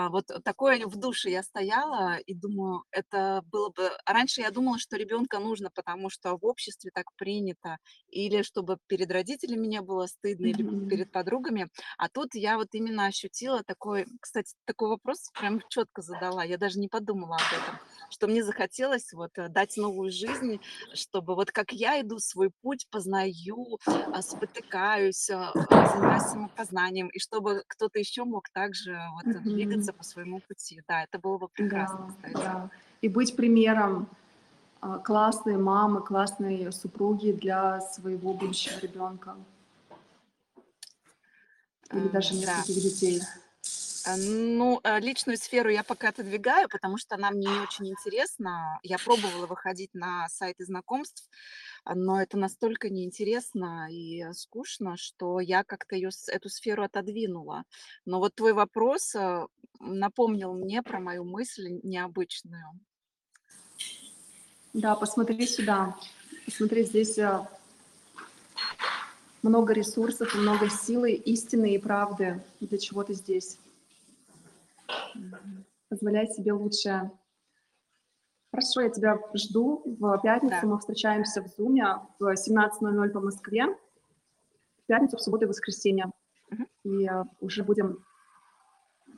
вот 0.10 0.28
такое 0.44 0.86
в 0.88 0.96
душе 0.96 1.32
я 1.32 1.44
стояла 1.44 2.18
и 2.18 2.34
думаю, 2.34 2.84
это 2.92 3.42
было 3.52 3.70
бы... 3.70 3.90
А 4.06 4.14
раньше 4.14 4.42
я 4.42 4.52
думала, 4.52 4.80
что 4.80 4.96
ребенка 4.96 5.40
нужно, 5.40 5.70
потому 5.74 6.10
что 6.10 6.38
в 6.38 6.46
обществе 6.46 6.92
так 6.94 7.06
принято, 7.18 7.78
или 8.10 8.42
чтобы 8.42 8.78
перед 8.88 9.12
родителями 9.12 9.68
не 9.68 9.82
было 9.82 10.08
стыдно, 10.08 10.48
или 10.48 10.64
перед 10.88 11.12
подругами. 11.12 11.70
А 11.98 12.08
тут 12.10 12.36
я 12.36 12.58
вот 12.58 12.70
именно 12.74 13.06
ощутила 13.08 13.64
такой, 13.64 14.06
кстати, 14.22 14.54
такой 14.66 14.90
вопрос 14.90 15.30
прям 15.38 15.62
четко 15.68 16.02
задала. 16.02 16.44
Я 16.44 16.58
даже 16.58 16.80
не 16.80 16.88
подумала 16.88 17.42
об 17.42 17.52
этом, 17.52 17.80
что 18.10 18.28
мне 18.28 18.44
захотелось 18.44 19.12
вот 19.14 19.32
э, 19.38 19.50
дать 19.50 19.76
новую 19.78 20.12
жизнь, 20.12 20.60
чтобы 20.94 21.36
вот 21.36 21.52
как 21.52 21.72
я 21.72 22.00
иду 22.02 22.20
свой 22.20 22.52
путь, 22.62 22.88
познаю, 22.90 23.80
а, 24.12 24.22
спотыкаюсь, 24.22 25.30
а, 25.30 25.56
а, 25.70 25.86
занимаюсь 25.86 26.24
самопознанием, 26.24 27.10
и 27.10 27.20
чтобы 27.20 27.64
кто-то 27.68 28.00
еще 28.00 28.24
мог 28.24 28.50
также 28.52 28.98
вот 29.14 29.26
Мгм. 29.26 29.65
Двигаться 29.66 29.94
по 29.94 30.04
своему 30.04 30.40
пути. 30.40 30.82
Да, 30.88 31.04
это 31.04 31.20
было 31.20 31.38
бы 31.38 31.48
прекрасно, 31.48 32.08
Да, 32.08 32.14
кстати. 32.30 32.44
да. 32.44 32.70
И 33.02 33.10
быть 33.10 33.36
примером 33.36 34.08
а, 34.82 35.00
классной 35.00 35.58
мамы, 35.58 36.02
классной 36.02 36.72
супруги 36.72 37.32
для 37.32 37.82
своего 37.82 38.34
будущего 38.34 38.80
ребенка 38.80 39.36
или 41.92 42.08
даже 42.10 42.34
Да. 42.34 42.58
нескольких 42.58 42.84
детей. 42.84 43.22
А, 44.08 44.16
Ну, 44.18 44.80
а, 44.84 45.00
личную 45.00 45.38
сферу 45.38 45.70
я 45.70 45.84
пока 45.84 46.10
отодвигаю, 46.10 46.70
потому 46.70 46.98
что 46.98 47.16
она 47.16 47.32
мне 47.32 47.48
не 47.48 47.60
очень 47.60 47.88
интересна. 47.88 48.80
Я 48.84 48.98
пробовала 49.00 49.48
выходить 49.48 49.94
на 49.94 50.28
сайты 50.30 50.64
знакомств, 50.66 51.28
но 51.94 52.22
это 52.22 52.38
настолько 52.38 52.90
неинтересно 52.90 53.88
и 53.92 54.24
э, 54.24 54.34
скучно, 54.34 54.98
что 54.98 55.40
я 55.40 55.64
как-то 55.64 55.96
ее, 55.96 56.10
эту 56.28 56.50
сферу 56.50 56.84
отодвинула. 56.84 57.64
Но 58.06 58.20
вот 58.20 58.36
твой 58.36 58.54
вопрос 58.54 59.16
а, 59.16 59.48
напомнил 59.80 60.54
мне 60.54 60.82
про 60.82 61.00
мою 61.00 61.24
мысль 61.24 61.80
необычную. 61.84 62.66
Да, 64.74 64.96
посмотри 64.96 65.46
сюда. 65.46 65.96
Посмотри, 66.46 66.84
здесь 66.84 67.20
а, 67.20 67.50
много 69.44 69.74
ресурсов, 69.74 70.34
много 70.34 70.70
силы, 70.70 71.12
истины 71.14 71.76
и 71.76 71.78
правды. 71.78 72.44
Для 72.60 72.78
чего 72.78 73.04
ты 73.04 73.14
здесь? 73.14 73.60
Позволяй 75.90 76.28
себе 76.28 76.54
лучше. 76.54 77.12
Хорошо, 78.56 78.82
я 78.82 78.90
тебя 78.90 79.20
жду. 79.34 79.84
В 79.86 80.18
пятницу 80.20 80.56
Да. 80.62 80.68
мы 80.68 80.80
встречаемся 80.80 81.42
в 81.42 81.48
Зуме 81.48 82.00
в 82.20 82.36
17.00 82.36 83.10
по 83.10 83.20
Москве. 83.20 83.66
В 83.66 84.86
пятницу, 84.88 85.18
в 85.18 85.22
субботу 85.22 85.44
и 85.44 85.48
воскресенье. 85.48 86.06
Мгм. 86.50 86.68
И 86.86 87.06
а, 87.06 87.26
уже 87.42 87.66
будем 87.66 88.06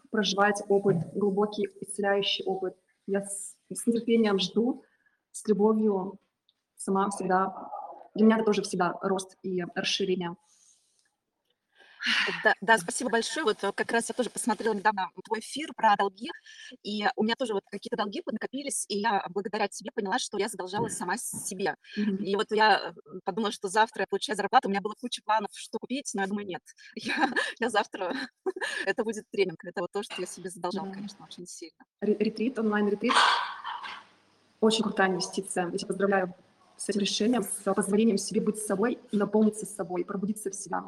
проживать 0.10 0.64
опыт, 0.70 0.98
глубокий 1.14 1.70
исцеляющий 1.82 2.46
опыт. 2.46 2.76
Я 3.06 3.22
с, 3.22 3.56
с 3.72 3.86
нетерпением 3.86 4.40
жду, 4.40 4.84
с 5.32 5.48
любовью 5.48 6.18
сама 6.76 7.12
всегда. 7.12 7.70
Для 8.16 8.26
меня 8.26 8.38
это 8.38 8.46
тоже 8.46 8.64
всегда 8.64 8.98
рост 9.04 9.38
и 9.44 9.64
расширение. 9.76 10.36
Да, 12.44 12.54
да, 12.62 12.78
спасибо 12.78 13.10
большое. 13.10 13.46
Вот 13.46 13.64
э, 13.64 13.72
как 13.74 13.92
раз 13.92 14.10
я 14.10 14.16
тоже 14.16 14.30
посмотрела 14.30 14.74
недавно 14.74 15.10
твой 15.24 15.40
эфир 15.40 15.74
про 15.76 15.96
долги, 15.96 16.30
и 16.84 17.06
у 17.16 17.24
меня 17.24 17.36
тоже 17.36 17.54
вот 17.54 17.64
какие-то 17.70 17.98
долги 17.98 18.22
накопились, 18.26 18.86
и 18.88 19.00
я 19.00 19.26
благодаря 19.30 19.68
тебе 19.68 19.92
поняла, 19.94 20.20
что 20.20 20.38
я 20.38 20.48
задолжала 20.48 20.88
сама 20.90 21.18
себе. 21.18 21.76
И 21.96 22.36
вот 22.36 22.48
я 22.52 22.94
э, 22.96 23.20
подумала, 23.24 23.52
что 23.52 23.68
завтра 23.68 24.02
я 24.04 24.08
получаю 24.08 24.36
зарплату, 24.38 24.68
у 24.68 24.72
меня 24.72 24.82
было 24.82 24.96
куча 25.00 25.22
планов, 25.24 25.52
что 25.54 25.80
купить, 25.80 26.10
но 26.14 26.22
я 26.22 26.28
думаю, 26.28 26.48
нет, 26.48 26.62
я, 26.96 27.30
я 27.60 27.70
завтра, 27.70 28.14
это 28.86 29.04
будет 29.04 29.26
тренинг, 29.32 29.64
это 29.64 29.82
вот 29.82 29.92
то, 29.92 30.04
что 30.04 30.16
я 30.20 30.28
себе 30.28 30.50
задолжала, 30.50 30.92
конечно, 30.92 31.26
очень 31.26 31.46
сильно. 31.48 31.78
Ре- 32.02 32.18
Ретрит, 32.18 32.60
онлайн-ретрит. 32.60 33.14
Очень 34.60 34.84
крутая 34.84 35.10
инвестиция. 35.10 35.70
Я 35.70 35.78
тебя 35.78 35.88
поздравляю 35.88 36.34
с 36.78 36.90
этим 36.90 37.02
решением, 37.02 37.44
с 37.44 37.74
позволением 37.74 38.18
себе 38.18 38.42
быть 38.42 38.58
собой 38.58 39.00
наполниться 39.12 39.66
собой, 39.66 40.06
пробудиться 40.06 40.50
в 40.50 40.56
себя. 40.56 40.84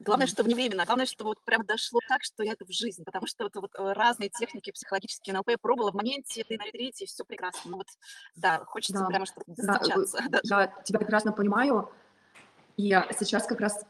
Главное, 0.00 0.26
что 0.26 0.42
не 0.42 0.54
временно, 0.54 0.84
главное, 0.84 1.06
что 1.06 1.24
вот 1.24 1.42
прям 1.44 1.64
дошло 1.64 2.00
так, 2.08 2.22
что 2.22 2.42
я 2.42 2.52
это 2.52 2.64
в 2.64 2.72
жизнь, 2.72 3.04
потому 3.04 3.26
что 3.26 3.44
вот, 3.44 3.56
вот 3.56 3.70
э, 3.78 3.92
разные 3.92 4.28
техники 4.30 4.72
психологические 4.72 5.34
НЛП 5.34 5.50
я 5.50 5.58
пробовала 5.58 5.92
в 5.92 5.94
моменте, 5.94 6.44
ты 6.44 6.56
на 6.56 6.64
ретрите, 6.64 7.04
и 7.04 7.06
все 7.06 7.24
прекрасно. 7.24 7.70
Ну 7.70 7.76
вот, 7.78 7.86
да, 8.36 8.64
хочется 8.64 9.00
Да, 9.00 9.06
прямо 9.06 9.26
что 9.26 9.42
да, 9.46 9.62
э, 9.62 9.66
достучаться. 9.66 10.18
да. 10.30 10.40
я 10.62 10.82
тебя 10.84 10.98
прекрасно 10.98 11.32
понимаю. 11.32 11.90
И 12.76 12.88
сейчас 13.18 13.46
как 13.46 13.60
раз 13.60 13.84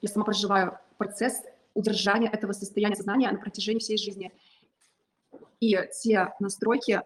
я 0.00 0.08
сама 0.08 0.24
проживаю 0.24 0.78
процесс 0.98 1.42
удержания 1.74 2.28
этого 2.28 2.52
состояния 2.52 2.96
сознания 2.96 3.30
на 3.30 3.38
протяжении 3.38 3.80
всей 3.80 3.98
жизни. 3.98 4.32
И 5.60 5.78
те 6.02 6.32
настройки, 6.40 7.02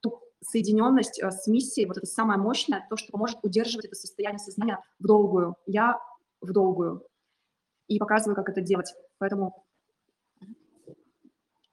ту 0.00 0.20
соединенность 0.40 1.20
э, 1.20 1.30
с 1.30 1.46
миссией, 1.46 1.86
вот 1.86 1.96
это 1.96 2.06
самое 2.06 2.38
мощное, 2.38 2.86
то, 2.88 2.96
что 2.96 3.12
поможет 3.12 3.38
удерживать 3.42 3.86
это 3.86 3.96
состояние 3.96 4.38
сознания 4.38 4.78
в 4.98 5.06
долгую. 5.06 5.56
Я 5.66 5.98
в 6.40 6.52
долгую. 6.52 7.04
И 7.88 7.98
показываю, 7.98 8.34
как 8.36 8.48
это 8.48 8.60
делать. 8.60 8.94
Поэтому 9.18 9.64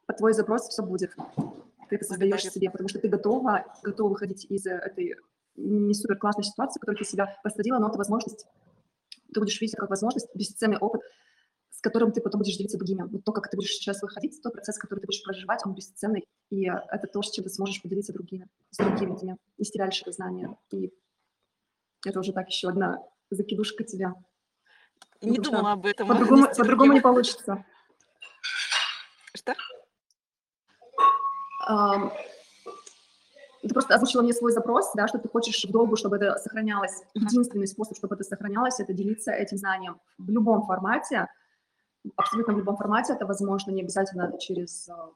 по 0.06 0.14
твой 0.14 0.34
запрос 0.34 0.68
все 0.68 0.84
будет. 0.84 1.16
Ты 1.90 1.96
это 1.96 2.06
создаешь 2.06 2.44
себе, 2.44 2.70
потому 2.70 2.88
что 2.88 3.00
ты 3.00 3.08
готова, 3.08 3.66
готова 3.84 4.10
выходить 4.10 4.46
из 4.46 4.66
э, 4.66 4.72
этой 4.72 5.16
не 5.56 5.94
супер 5.94 6.18
классной 6.18 6.44
ситуации, 6.44 6.80
в 6.80 6.82
которую 6.82 6.98
ты 6.98 7.06
себя 7.06 7.38
посадила, 7.44 7.80
но 7.80 7.90
это 7.90 7.98
возможность. 7.98 8.46
Ты 9.34 9.40
будешь 9.40 9.60
видеть 9.62 9.76
как 9.76 9.90
возможность, 9.90 10.28
бесценный 10.36 10.78
опыт, 10.78 11.02
с 11.70 11.82
которым 11.82 12.12
ты 12.12 12.22
потом 12.22 12.40
будешь 12.40 12.56
делиться 12.56 12.78
другими. 12.78 13.04
Вот 13.04 13.24
то, 13.24 13.32
как 13.32 13.50
ты 13.50 13.58
будешь 13.58 13.72
сейчас 13.72 14.02
выходить, 14.02 14.40
тот 14.42 14.54
процесс, 14.54 14.78
который 14.78 15.00
ты 15.00 15.08
будешь 15.08 15.24
проживать, 15.24 15.62
он 15.66 15.76
бесценный. 15.76 16.26
И 16.50 16.66
это 16.66 17.08
то, 17.12 17.22
с 17.22 17.32
чем 17.32 17.44
ты 17.44 17.50
сможешь 17.50 17.82
поделиться 17.82 18.14
другими, 18.14 18.48
с 18.72 18.78
другими 18.78 19.12
людьми, 19.12 19.36
нести 19.58 19.78
дальше 19.78 20.04
это 20.04 20.12
знание. 20.12 20.56
И 20.72 20.92
это 22.06 22.20
уже 22.20 22.34
так 22.34 22.48
еще 22.48 22.70
одна 22.70 23.00
закидушка 23.30 23.84
тебя. 23.84 24.14
Не 25.24 25.38
Потому 25.38 25.58
думала 25.58 25.72
об 25.74 25.86
этом. 25.86 26.08
По-другому, 26.08 26.42
нести 26.44 26.62
по-другому 26.62 26.94
не 26.94 27.02
получится. 27.02 27.66
Что? 29.34 29.56
Ам, 31.66 32.12
Ты 33.62 33.70
просто 33.70 33.96
озвучила 33.96 34.22
мне 34.22 34.34
свой 34.34 34.52
запрос, 34.52 34.92
да, 34.94 35.08
что 35.08 35.18
ты 35.18 35.30
хочешь 35.30 35.64
в 35.64 35.72
долгу, 35.72 35.96
чтобы 35.96 36.18
это 36.18 36.38
сохранялось. 36.38 37.02
Единственный 37.14 37.68
способ, 37.68 37.96
чтобы 37.98 38.16
это 38.16 38.24
сохранялось, 38.26 38.80
это 38.82 38.92
делиться 38.94 39.32
этим 39.32 39.58
знанием 39.58 40.00
в 40.18 40.30
любом 40.30 40.66
формате, 40.66 41.30
абсолютно 42.18 42.54
в 42.54 42.58
любом 42.58 42.76
формате. 42.76 43.14
Это 43.14 43.26
возможно 43.26 43.72
не 43.72 43.82
обязательно 43.82 44.38
через 44.38 44.90
а, 44.90 45.10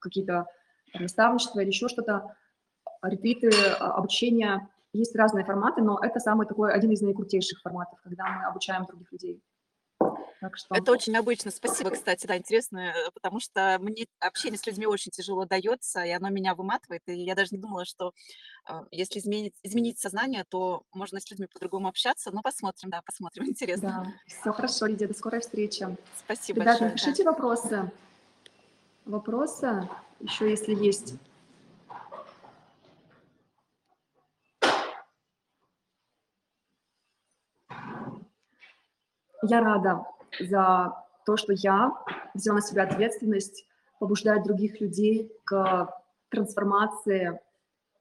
какие-то 0.00 0.46
наставничества 0.94 1.60
или 1.60 1.68
еще 1.68 1.88
что-то, 1.88 2.34
а, 3.02 3.10
ретриты, 3.10 3.50
а, 3.78 3.92
обучение. 3.92 4.66
Есть 4.96 5.14
разные 5.14 5.44
форматы, 5.44 5.82
но 5.82 5.98
это 6.02 6.20
самый 6.20 6.46
такой 6.46 6.72
один 6.72 6.90
из 6.90 7.02
наикрутейших 7.02 7.60
форматов, 7.60 7.98
когда 8.02 8.24
мы 8.24 8.44
обучаем 8.46 8.86
других 8.86 9.12
людей. 9.12 9.42
Так 10.40 10.56
что 10.56 10.74
Это 10.74 10.92
очень 10.92 11.12
необычно. 11.12 11.50
Спасибо, 11.50 11.90
кстати, 11.90 12.26
да, 12.26 12.36
интересно, 12.36 12.78
э, 12.78 13.10
потому 13.14 13.40
что 13.40 13.78
мне 13.80 14.06
общение 14.20 14.58
с 14.58 14.66
людьми 14.66 14.86
очень 14.86 15.10
тяжело 15.10 15.46
дается, 15.46 16.02
и 16.02 16.10
оно 16.10 16.28
меня 16.28 16.54
выматывает. 16.54 17.02
И 17.06 17.14
я 17.14 17.34
даже 17.34 17.48
не 17.52 17.58
думала, 17.58 17.84
что 17.84 18.12
а, 18.66 18.84
если 18.90 19.18
изменить, 19.18 19.54
изменить 19.62 19.98
сознание, 19.98 20.44
то 20.48 20.82
можно 20.92 21.20
с 21.20 21.30
людьми 21.30 21.46
по-другому 21.46 21.88
общаться. 21.88 22.30
Ну, 22.32 22.42
посмотрим, 22.42 22.90
да, 22.90 23.00
посмотрим. 23.04 23.44
Интересно. 23.48 24.04
да, 24.04 24.12
все 24.26 24.52
хорошо, 24.52 24.86
Лидия, 24.86 25.08
до 25.08 25.14
скорой 25.14 25.40
встречи. 25.40 25.86
Спасибо 26.18 26.60
Ребята, 26.60 26.80
большое. 26.80 26.90
да. 26.90 26.96
напишите 26.96 27.24
вопросы. 27.24 27.92
Вопросы, 29.06 29.88
еще 30.20 30.50
если 30.50 30.74
есть. 30.74 31.14
Я 39.42 39.60
рада 39.60 40.04
за 40.40 40.96
то, 41.24 41.36
что 41.36 41.52
я 41.52 41.92
взяла 42.34 42.56
на 42.56 42.62
себя 42.62 42.84
ответственность 42.84 43.66
побуждать 43.98 44.44
других 44.44 44.80
людей 44.80 45.32
к 45.44 45.92
трансформации, 46.28 47.40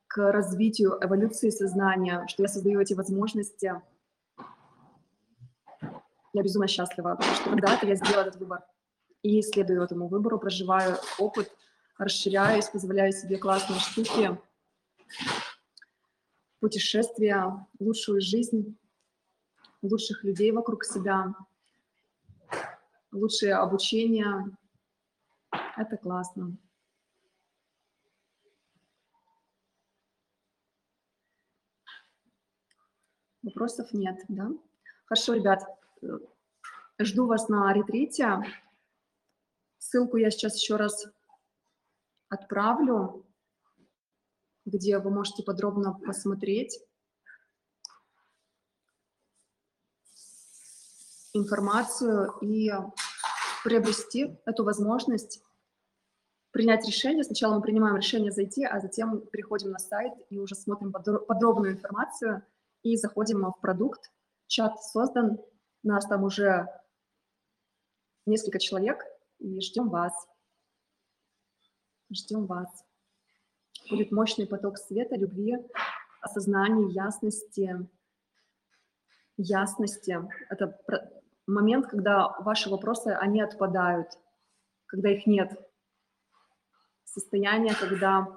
к 0.08 0.32
развитию, 0.32 0.98
эволюции 1.02 1.50
сознания, 1.50 2.26
что 2.28 2.44
я 2.44 2.50
создаю 2.50 2.80
эти 2.80 2.94
возможности. 2.94 3.82
Я 6.34 6.44
безумно 6.44 6.68
счастлива, 6.68 7.16
потому 7.16 7.36
что 7.36 7.50
когда-то 7.50 7.86
я 7.88 7.96
сделала 7.96 8.24
этот 8.24 8.36
выбор 8.36 8.64
и 9.24 9.42
следую 9.42 9.82
этому 9.82 10.08
выбору, 10.08 10.38
проживаю 10.38 10.98
опыт, 11.18 11.50
расширяюсь, 11.98 12.68
позволяю 12.68 13.12
себе 13.12 13.38
классные 13.38 13.80
штуки, 13.80 14.38
путешествия, 16.60 17.66
лучшую 17.80 18.22
жизнь, 18.22 18.78
лучших 19.88 20.24
людей 20.24 20.52
вокруг 20.52 20.84
себя, 20.84 21.34
лучшее 23.12 23.56
обучение. 23.56 24.46
Это 25.78 25.98
классно. 25.98 26.58
Вопросов 33.44 33.94
нет, 33.94 34.20
да? 34.28 34.50
Хорошо, 35.06 35.34
ребят, 35.34 35.64
жду 37.00 37.28
вас 37.28 37.48
на 37.48 37.72
ретрите. 37.74 38.42
ссылку 39.78 40.18
я 40.18 40.32
сейчас 40.32 40.60
еще 40.60 40.78
раз 40.78 41.06
отправлю, 42.30 43.24
где 44.66 44.98
вы 44.98 45.12
можете 45.12 45.44
подробно 45.44 45.94
посмотреть 45.94 46.80
информацию 51.36 52.34
и 52.42 52.72
приобрести 53.64 54.38
эту 54.46 54.64
возможность 54.64 55.42
принять 56.52 56.88
решение. 56.88 57.24
Сначала 57.24 57.56
мы 57.56 57.62
принимаем 57.62 57.98
решение 57.98 58.32
зайти, 58.32 58.64
а 58.64 58.80
затем 58.80 59.22
переходим 59.28 59.72
на 59.72 59.80
сайт 59.80 60.14
и 60.30 60.40
уже 60.40 60.56
смотрим 60.56 60.92
подробную 60.92 61.74
информацию 61.74 62.44
и 62.82 62.96
заходим 62.96 63.42
в 63.42 63.60
продукт. 63.60 64.12
Чат 64.48 64.82
создан, 64.82 65.40
нас 65.84 66.06
там 66.08 66.24
уже 66.24 66.68
несколько 68.26 68.60
человек, 68.60 69.04
и 69.40 69.60
ждем 69.60 69.90
вас. 69.90 70.14
Ждем 72.10 72.46
вас. 72.46 72.70
Будет 73.90 74.12
мощный 74.12 74.48
поток 74.48 74.78
света, 74.78 75.16
любви, 75.16 75.58
осознания, 76.22 76.90
ясности. 76.94 77.88
Ясности. 79.38 80.18
Это 80.50 80.68
момент, 81.48 81.88
когда 81.88 82.30
ваши 82.40 82.70
вопросы, 82.70 83.10
они 83.10 83.42
отпадают, 83.42 84.10
когда 84.86 85.10
их 85.10 85.26
нет. 85.26 85.52
Состояние, 87.04 87.76
когда 87.76 88.28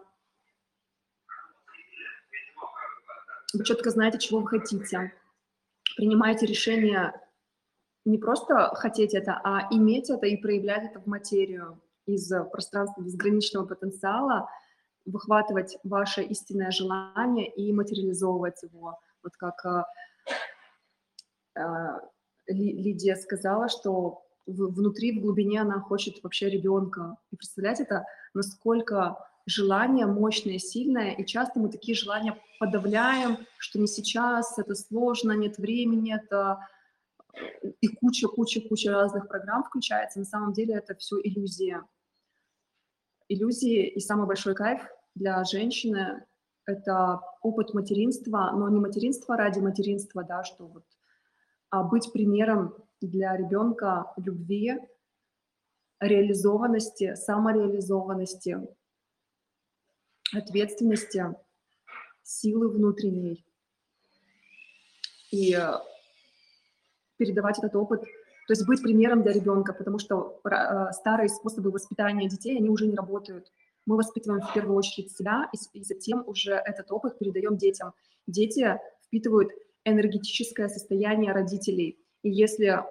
вы 3.55 3.65
четко 3.65 3.91
знаете, 3.91 4.19
чего 4.19 4.41
вы 4.41 4.49
хотите, 4.49 5.13
принимаете 5.97 6.47
решение 6.47 7.13
не 8.05 8.19
просто 8.19 8.75
хотеть 8.75 9.15
это, 9.15 9.41
а 9.45 9.69
иметь 9.71 10.11
это 10.11 10.27
и 10.27 10.37
проявлять 10.37 10.91
это 10.91 11.01
в 11.01 11.07
материю 11.07 11.81
из 12.07 12.31
пространства 12.51 13.03
безграничного 13.03 13.67
потенциала, 13.67 14.49
выхватывать 15.05 15.77
ваше 15.85 16.23
истинное 16.23 16.71
желание 16.71 17.51
и 17.53 17.73
материализовывать 17.73 18.63
его. 18.63 18.99
Вот 19.23 19.37
как 19.37 19.65
э, 19.67 19.85
э, 21.61 22.01
Лидия 22.49 23.17
сказала, 23.17 23.69
что 23.69 24.23
внутри, 24.47 25.19
в 25.19 25.23
глубине 25.23 25.61
она 25.61 25.81
хочет 25.81 26.23
вообще 26.23 26.49
ребенка. 26.49 27.17
И 27.31 27.37
представляете 27.37 27.85
это, 27.85 28.05
насколько 28.35 29.19
желание 29.47 30.07
мощное, 30.07 30.59
сильное, 30.59 31.13
и 31.13 31.25
часто 31.25 31.61
мы 31.61 31.71
такие 31.71 31.95
желания 31.95 32.37
подавляем, 32.59 33.47
что 33.59 33.79
не 33.79 33.87
сейчас, 33.87 34.59
это 34.59 34.75
сложно, 34.75 35.33
нет 35.33 35.59
времени, 35.59 36.15
это 36.15 36.59
и 37.81 37.89
куча-куча-куча 37.89 38.91
разных 38.91 39.29
программ 39.29 39.65
включается. 39.65 40.19
На 40.19 40.25
самом 40.25 40.53
деле 40.53 40.75
это 40.75 40.95
все 40.97 41.17
иллюзия. 41.23 41.85
Иллюзии 43.29 43.87
и 43.87 44.01
самый 44.01 44.27
большой 44.27 44.55
кайф 44.55 44.81
для 45.15 45.45
женщины— 45.45 46.25
это 46.67 47.21
опыт 47.43 47.75
материнства, 47.75 48.51
но 48.55 48.69
не 48.69 48.81
материнство 48.81 49.37
ради 49.37 49.61
материнства, 49.61 50.25
да, 50.25 50.43
что 50.45 50.67
вот 50.67 50.85
а 51.71 51.83
быть 51.83 52.13
примером 52.13 52.75
для 53.01 53.37
ребенка 53.37 54.13
любви, 54.17 54.79
реализованности, 56.01 57.15
самореализованности, 57.15 58.59
ответственности, 60.33 61.35
силы 62.23 62.69
внутренней. 62.69 63.45
И 65.31 65.59
передавать 67.17 67.59
этот 67.59 67.75
опыт, 67.77 68.03
то 68.03 68.53
есть 68.53 68.67
быть 68.67 68.83
примером 68.83 69.23
для 69.23 69.33
ребенка, 69.33 69.75
потому 69.75 69.99
что 69.99 70.41
э, 70.45 70.93
старые 70.93 71.29
способы 71.29 71.71
воспитания 71.71 72.29
детей, 72.29 72.57
они 72.57 72.71
уже 72.71 72.87
не 72.87 72.97
работают. 72.97 73.53
Мы 73.85 73.97
воспитываем 73.97 74.41
в 74.41 74.53
первую 74.55 74.77
очередь 74.77 75.15
себя, 75.15 75.51
и 75.75 75.83
затем 75.83 76.23
уже 76.27 76.53
этот 76.53 76.91
опыт 76.91 77.19
передаем 77.19 77.57
детям. 77.57 77.93
Дети 78.27 78.79
впитывают 79.07 79.51
энергетическое 79.91 80.69
состояние 80.69 81.33
родителей. 81.33 81.99
И 82.23 82.31
если 82.31 82.83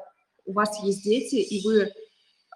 у 0.45 0.53
вас 0.53 0.83
есть 0.83 1.03
дети, 1.03 1.35
и 1.35 1.65
вы 1.65 1.81
э, 1.83 1.91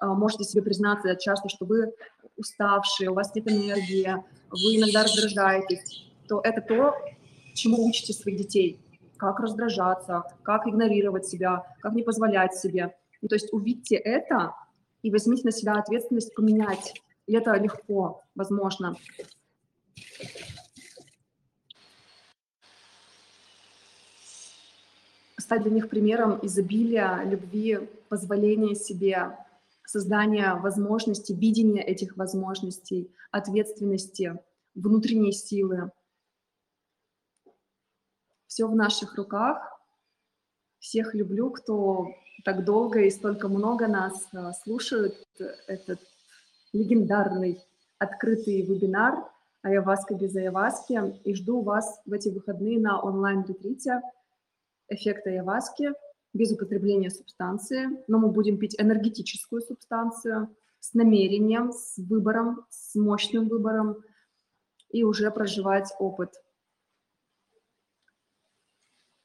можете 0.01 0.43
себе 0.43 0.63
признаться 0.63 1.15
часто, 1.15 1.49
что 1.49 1.65
вы 1.65 1.93
уставшие, 2.37 3.09
у 3.09 3.13
вас 3.13 3.33
нет 3.35 3.51
энергии, 3.51 4.15
вы 4.49 4.77
иногда 4.77 5.03
раздражаетесь, 5.03 6.05
то 6.27 6.41
это 6.43 6.61
то, 6.61 6.95
чему 7.53 7.85
учите 7.85 8.13
своих 8.13 8.37
детей 8.37 8.79
как 9.21 9.39
раздражаться, 9.39 10.23
как 10.41 10.65
игнорировать 10.65 11.27
себя, 11.27 11.63
как 11.81 11.93
не 11.93 12.01
позволять 12.01 12.55
себе. 12.55 12.95
Ну, 13.21 13.27
то 13.27 13.35
есть 13.35 13.53
увидьте 13.53 13.95
это 13.95 14.55
и 15.03 15.11
возьмите 15.11 15.43
на 15.43 15.51
себя 15.51 15.73
ответственность 15.73 16.33
поменять. 16.33 16.95
И 17.27 17.35
это 17.35 17.53
легко, 17.53 18.23
возможно. 18.33 18.95
Стать 25.51 25.63
для 25.63 25.71
них 25.71 25.89
примером 25.89 26.39
изобилия, 26.43 27.25
любви, 27.25 27.89
позволения 28.07 28.73
себе, 28.73 29.37
создания 29.85 30.55
возможностей, 30.55 31.35
видения 31.35 31.83
этих 31.83 32.15
возможностей, 32.15 33.13
ответственности, 33.31 34.39
внутренней 34.75 35.33
силы, 35.33 35.91
все 38.47 38.65
в 38.65 38.73
наших 38.77 39.15
руках. 39.15 39.77
Всех 40.79 41.13
люблю, 41.13 41.49
кто 41.49 42.07
так 42.45 42.63
долго 42.63 43.01
и 43.01 43.11
столько 43.11 43.49
много 43.49 43.89
нас 43.89 44.29
э, 44.31 44.53
слушают. 44.63 45.17
Этот 45.67 45.99
легендарный 46.71 47.61
открытый 47.97 48.61
вебинар 48.61 49.29
«Айаваска 49.63 50.15
без 50.15 50.33
Айаваски». 50.33 51.19
И 51.25 51.35
жду 51.35 51.61
вас 51.61 51.99
в 52.05 52.13
эти 52.13 52.29
выходные 52.29 52.79
на 52.79 53.01
онлайн-ретрите 53.01 54.01
«Эффект 54.91 55.27
Айаваски» 55.27 55.93
без 56.33 56.51
употребления 56.51 57.09
субстанции. 57.09 57.87
Но 58.07 58.19
мы 58.19 58.29
будем 58.29 58.57
пить 58.57 58.79
энергетическую 58.79 59.61
субстанцию 59.61 60.55
с 60.79 60.93
намерением, 60.93 61.71
с 61.71 61.97
выбором, 61.97 62.65
с 62.69 62.95
мощным 62.95 63.49
выбором 63.49 64.03
и 64.89 65.03
уже 65.03 65.31
проживать 65.31 65.91
опыт– 65.99 66.33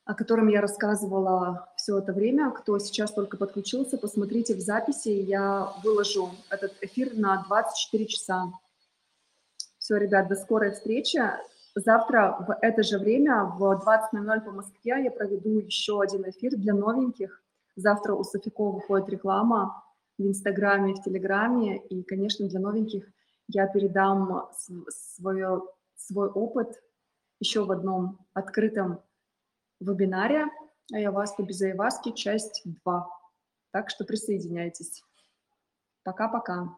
о 0.06 0.14
котором 0.14 0.46
я 0.46 0.60
рассказывала 0.60 1.68
все 1.76 1.98
это 1.98 2.12
время. 2.12 2.52
Кто 2.52 2.78
сейчас 2.78 3.12
только 3.12 3.36
подключился, 3.36 3.98
посмотрите 3.98 4.54
в 4.54 4.60
записи. 4.60 5.08
Я 5.08 5.72
выложу 5.82 6.30
этот 6.48 6.74
эфир 6.80 7.12
на 7.14 7.42
24 7.42 8.06
часа. 8.06 8.52
Все, 9.78 9.96
ребят, 9.96 10.28
до 10.28 10.36
скорой 10.36 10.70
встречи. 10.70 11.20
Завтра 11.78 12.38
в 12.40 12.56
это 12.62 12.82
же 12.82 12.98
время, 12.98 13.44
в 13.44 13.62
20.00 13.62 14.40
по 14.40 14.50
Москве, 14.50 15.04
я 15.04 15.10
проведу 15.10 15.58
еще 15.58 16.00
один 16.00 16.26
эфир 16.30 16.56
для 16.56 16.72
новеньких. 16.72 17.42
Завтра 17.76 18.14
у 18.14 18.24
Софико 18.24 18.70
выходит 18.70 19.10
реклама 19.10 19.84
в 20.16 20.22
Инстаграме, 20.22 20.94
в 20.94 21.02
Телеграме. 21.02 21.76
И, 21.76 22.02
конечно, 22.02 22.48
для 22.48 22.60
новеньких 22.60 23.06
я 23.48 23.66
передам 23.66 24.48
свое, 24.88 25.64
свой 25.96 26.30
опыт 26.30 26.82
еще 27.40 27.62
в 27.62 27.70
одном 27.70 28.26
открытом 28.32 29.02
вебинаре 29.78 30.46
Айаваска 30.94 31.42
без 31.42 31.60
Айаваски, 31.60 32.12
часть 32.12 32.62
2. 32.64 33.06
Так 33.72 33.90
что 33.90 34.06
присоединяйтесь. 34.06 35.04
Пока-пока. 36.04 36.74